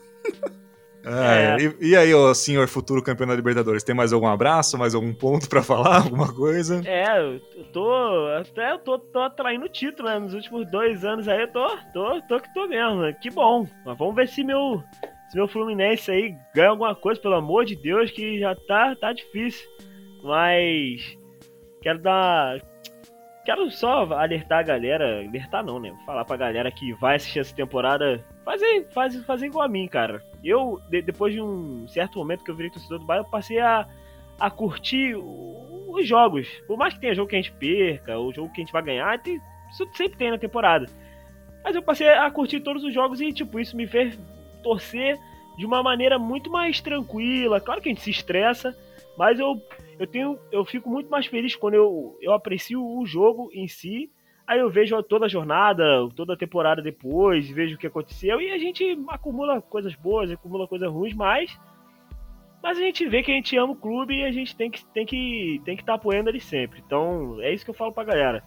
Ah, 1.11 1.35
é. 1.35 1.57
e, 1.59 1.91
e, 1.91 1.97
aí, 1.97 2.15
o 2.15 2.35
senhor 2.35 2.69
futuro 2.69 3.03
campeão 3.03 3.27
da 3.27 3.35
Libertadores, 3.35 3.83
tem 3.83 3.95
mais 3.95 4.13
algum 4.13 4.27
abraço, 4.27 4.77
mais 4.77 4.95
algum 4.95 5.13
ponto 5.15 5.49
para 5.49 5.63
falar, 5.63 6.03
alguma 6.05 6.33
coisa? 6.33 6.83
É, 6.85 7.19
eu 7.19 7.41
tô. 7.73 8.29
Até 8.39 8.73
eu 8.73 8.79
tô, 8.79 8.99
tô 8.99 9.21
atraindo 9.21 9.69
título, 9.69 10.09
né? 10.09 10.19
Nos 10.19 10.35
últimos 10.35 10.71
dois 10.71 11.05
anos 11.05 11.27
aí 11.27 11.41
eu 11.41 11.49
tô, 11.49 11.67
tô, 11.93 12.21
tô 12.23 12.41
que 12.41 12.53
tô 12.53 12.67
mesmo. 12.67 13.01
Né? 13.03 13.13
Que 13.15 13.31
bom. 13.31 13.67
Mas 13.87 13.97
vamos 13.97 14.15
ver 14.15 14.29
se 14.29 14.45
meu, 14.45 14.83
se 15.31 15.37
meu 15.37 15.49
Fluminense 15.49 16.11
aí 16.11 16.35
ganha 16.55 16.71
alguma 16.71 16.95
coisa, 16.95 17.21
pelo 17.21 17.35
amor 17.35 17.65
de 17.65 17.75
Deus, 17.77 18.11
que 18.11 18.39
já 18.39 18.55
tá, 18.55 18.95
tá 18.95 19.13
difícil. 19.13 19.67
Mas. 20.23 21.17
Quero 21.81 22.01
dar. 22.01 22.61
Quero 23.45 23.71
só 23.71 24.03
alertar 24.13 24.59
a 24.59 24.63
galera. 24.63 25.27
Alertar 25.27 25.65
não, 25.65 25.81
né? 25.81 25.95
Falar 26.05 26.25
pra 26.25 26.37
galera 26.37 26.71
que 26.71 26.93
vai 26.95 27.17
assistir 27.17 27.41
essa 27.41 27.55
temporada. 27.55 28.23
Fazer, 28.49 28.89
fazer, 28.91 29.23
fazer 29.25 29.47
igual 29.47 29.65
a 29.65 29.69
mim, 29.69 29.87
cara 29.87 30.25
eu, 30.43 30.81
de, 30.89 31.03
depois 31.03 31.33
de 31.33 31.41
um 31.41 31.87
certo 31.89 32.19
momento 32.19 32.45
que 32.45 32.51
eu 32.51 32.55
virei 32.55 32.71
torcedor 32.71 32.99
do 32.99 33.05
Bayern, 33.05 33.27
eu 33.27 33.31
passei 33.31 33.59
a, 33.59 33.87
a 34.39 34.51
curtir 34.51 35.15
os 35.17 36.07
jogos. 36.07 36.49
Por 36.67 36.77
mais 36.77 36.95
que 36.95 37.01
tenha 37.01 37.15
jogo 37.15 37.29
que 37.29 37.37
a 37.37 37.41
gente 37.41 37.53
perca, 37.53 38.17
ou 38.19 38.33
jogo 38.33 38.53
que 38.53 38.61
a 38.61 38.65
gente 38.65 38.73
vai 38.73 38.83
ganhar, 38.83 39.21
tem, 39.21 39.41
isso 39.71 39.87
sempre 39.95 40.19
tem 40.19 40.31
na 40.31 40.39
temporada. 40.39 40.87
Mas 41.65 41.75
eu 41.75 41.83
passei 41.83 42.09
a 42.09 42.31
curtir 42.31 42.61
todos 42.61 42.85
os 42.85 42.95
jogos 42.95 43.21
e, 43.21 43.33
tipo, 43.33 43.59
isso 43.59 43.77
me 43.77 43.87
fez 43.87 44.19
torcer 44.63 45.19
de 45.57 45.67
uma 45.67 45.83
maneira 45.83 46.19
muito 46.19 46.51
mais 46.51 46.81
tranquila. 46.81 47.61
Claro 47.61 47.81
que 47.81 47.89
a 47.89 47.93
gente 47.93 48.03
se 48.03 48.11
estressa, 48.11 48.77
mas 49.17 49.41
eu, 49.41 49.61
eu, 49.99 50.07
tenho, 50.07 50.39
eu 50.53 50.65
fico 50.65 50.89
muito 50.89 51.11
mais 51.11 51.27
feliz 51.27 51.57
quando 51.57 51.75
eu, 51.75 52.17
eu 52.21 52.33
aprecio 52.33 52.81
o 52.83 53.05
jogo 53.05 53.51
em 53.53 53.67
si 53.67 54.11
Aí 54.49 54.61
eu 54.61 54.71
vejo 54.71 55.03
toda 55.03 55.27
a 55.27 55.29
jornada, 55.29 55.85
toda 56.17 56.33
a 56.33 56.37
temporada 56.37 56.81
depois, 56.81 57.51
vejo 57.51 57.77
o 57.77 57.79
que 57.79 57.87
aconteceu 57.87 58.41
e 58.41 58.51
a 58.51 58.57
gente 58.57 58.99
acumula 59.09 59.61
coisas 59.61 59.95
boas, 59.95 60.31
acumula 60.31 60.67
coisas 60.67 60.91
ruins, 60.91 61.13
mas 61.13 61.55
mas 62.63 62.79
a 62.79 62.81
gente 62.81 63.07
vê 63.07 63.23
que 63.23 63.31
a 63.31 63.35
gente 63.35 63.55
ama 63.59 63.75
o 63.75 63.77
clube 63.77 64.15
e 64.15 64.25
a 64.25 64.33
gente 64.33 64.57
tem 64.57 64.71
que 64.71 64.83
tem 64.87 65.05
que 65.05 65.61
tem 65.67 65.77
que 65.77 65.83
estar 65.83 65.93
tá 65.93 65.97
apoiando 65.97 66.31
ele 66.31 66.41
sempre. 66.41 66.83
Então, 66.85 67.37
é 67.43 67.53
isso 67.53 67.63
que 67.63 67.71
eu 67.71 67.75
falo 67.75 67.93
pra 67.93 68.05
galera. 68.05 68.43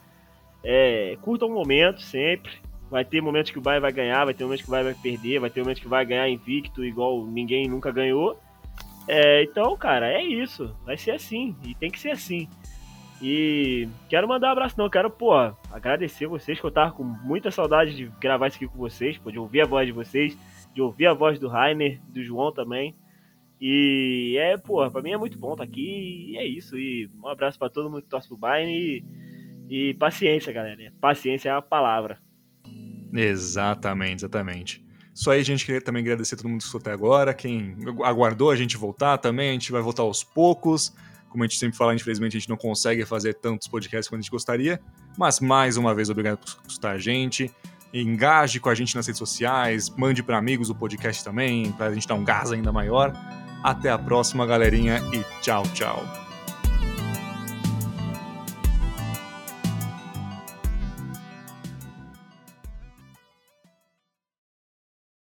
É, 0.63 1.15
curta 1.21 1.45
um 1.45 1.53
momento 1.53 2.01
sempre. 2.01 2.51
Vai 2.89 3.05
ter 3.05 3.21
momentos 3.21 3.51
que 3.51 3.59
o 3.59 3.61
Bayern 3.61 3.83
vai 3.83 3.91
ganhar, 3.91 4.25
vai 4.25 4.33
ter 4.33 4.43
momentos 4.43 4.63
que 4.63 4.69
o 4.69 4.71
Bayern 4.71 4.93
vai 4.93 5.01
perder, 5.03 5.39
vai 5.39 5.49
ter 5.51 5.61
momentos 5.61 5.83
que 5.83 5.87
vai 5.87 6.03
ganhar 6.03 6.27
invicto 6.27 6.83
igual 6.83 7.23
ninguém 7.27 7.67
nunca 7.67 7.91
ganhou. 7.91 8.39
É, 9.07 9.43
então, 9.43 9.77
cara, 9.77 10.11
é 10.11 10.23
isso. 10.23 10.75
Vai 10.83 10.97
ser 10.97 11.11
assim 11.11 11.55
e 11.63 11.75
tem 11.75 11.91
que 11.91 11.99
ser 11.99 12.09
assim. 12.09 12.49
E 13.21 13.87
quero 14.09 14.27
mandar 14.27 14.49
um 14.49 14.51
abraço, 14.51 14.75
não. 14.77 14.89
Quero, 14.89 15.09
pô, 15.09 15.33
agradecer 15.71 16.25
vocês, 16.25 16.59
que 16.59 16.65
eu 16.65 16.71
tava 16.71 16.91
com 16.91 17.03
muita 17.03 17.51
saudade 17.51 17.95
de 17.95 18.05
gravar 18.19 18.47
isso 18.47 18.57
aqui 18.57 18.67
com 18.67 18.77
vocês, 18.77 19.17
pô, 19.17 19.29
de 19.29 19.37
ouvir 19.37 19.61
a 19.61 19.65
voz 19.65 19.85
de 19.85 19.91
vocês, 19.91 20.35
de 20.73 20.81
ouvir 20.81 21.05
a 21.05 21.13
voz 21.13 21.37
do 21.37 21.47
Rainer, 21.47 22.01
do 22.09 22.23
João 22.23 22.51
também. 22.51 22.95
E 23.59 24.35
é, 24.39 24.57
pô, 24.57 24.89
pra 24.89 25.03
mim 25.03 25.11
é 25.11 25.17
muito 25.17 25.37
bom 25.37 25.51
estar 25.51 25.63
tá 25.63 25.69
aqui. 25.69 26.31
E 26.31 26.37
é 26.37 26.47
isso. 26.47 26.75
E 26.79 27.07
um 27.23 27.27
abraço 27.27 27.59
para 27.59 27.69
todo 27.69 27.91
mundo 27.91 28.01
que 28.01 28.09
torce 28.09 28.27
pro 28.27 28.35
Bayern. 28.35 28.73
E, 28.73 29.03
e 29.69 29.93
paciência, 29.93 30.51
galera. 30.51 30.91
Paciência 30.99 31.49
é 31.49 31.51
a 31.51 31.61
palavra. 31.61 32.17
Exatamente, 33.13 34.21
exatamente. 34.25 34.83
Isso 35.13 35.29
aí, 35.29 35.43
gente, 35.43 35.63
queria 35.63 35.81
também 35.81 36.01
agradecer 36.01 36.33
a 36.33 36.37
todo 36.37 36.49
mundo 36.49 36.59
que 36.59 36.65
escutou 36.65 36.81
até 36.81 36.91
agora. 36.91 37.35
Quem 37.35 37.75
aguardou 38.03 38.49
a 38.49 38.55
gente 38.55 38.77
voltar 38.77 39.19
também, 39.19 39.49
a 39.49 39.53
gente 39.53 39.71
vai 39.71 39.81
voltar 39.81 40.01
aos 40.01 40.23
poucos. 40.23 40.95
Como 41.31 41.43
a 41.43 41.47
gente 41.47 41.57
sempre 41.57 41.77
fala, 41.77 41.95
infelizmente 41.95 42.35
a 42.35 42.39
gente 42.39 42.49
não 42.49 42.57
consegue 42.57 43.05
fazer 43.05 43.35
tantos 43.35 43.67
podcasts 43.67 44.09
quanto 44.09 44.19
a 44.19 44.21
gente 44.21 44.31
gostaria. 44.31 44.81
Mas 45.17 45.39
mais 45.39 45.77
uma 45.77 45.95
vez, 45.95 46.09
obrigado 46.09 46.39
por 46.39 46.47
escutar 46.67 46.91
a 46.91 46.97
gente. 46.97 47.49
Engaje 47.93 48.59
com 48.59 48.69
a 48.69 48.75
gente 48.75 48.95
nas 48.95 49.07
redes 49.07 49.19
sociais, 49.19 49.89
mande 49.89 50.21
para 50.21 50.37
amigos 50.37 50.69
o 50.69 50.75
podcast 50.75 51.23
também, 51.23 51.71
para 51.71 51.87
a 51.87 51.93
gente 51.93 52.07
dar 52.07 52.15
um 52.15 52.23
gás 52.23 52.51
ainda 52.51 52.71
maior. 52.71 53.13
Até 53.63 53.89
a 53.89 53.97
próxima, 53.97 54.45
galerinha, 54.45 55.01
e 55.13 55.23
tchau, 55.41 55.63
tchau. 55.73 56.30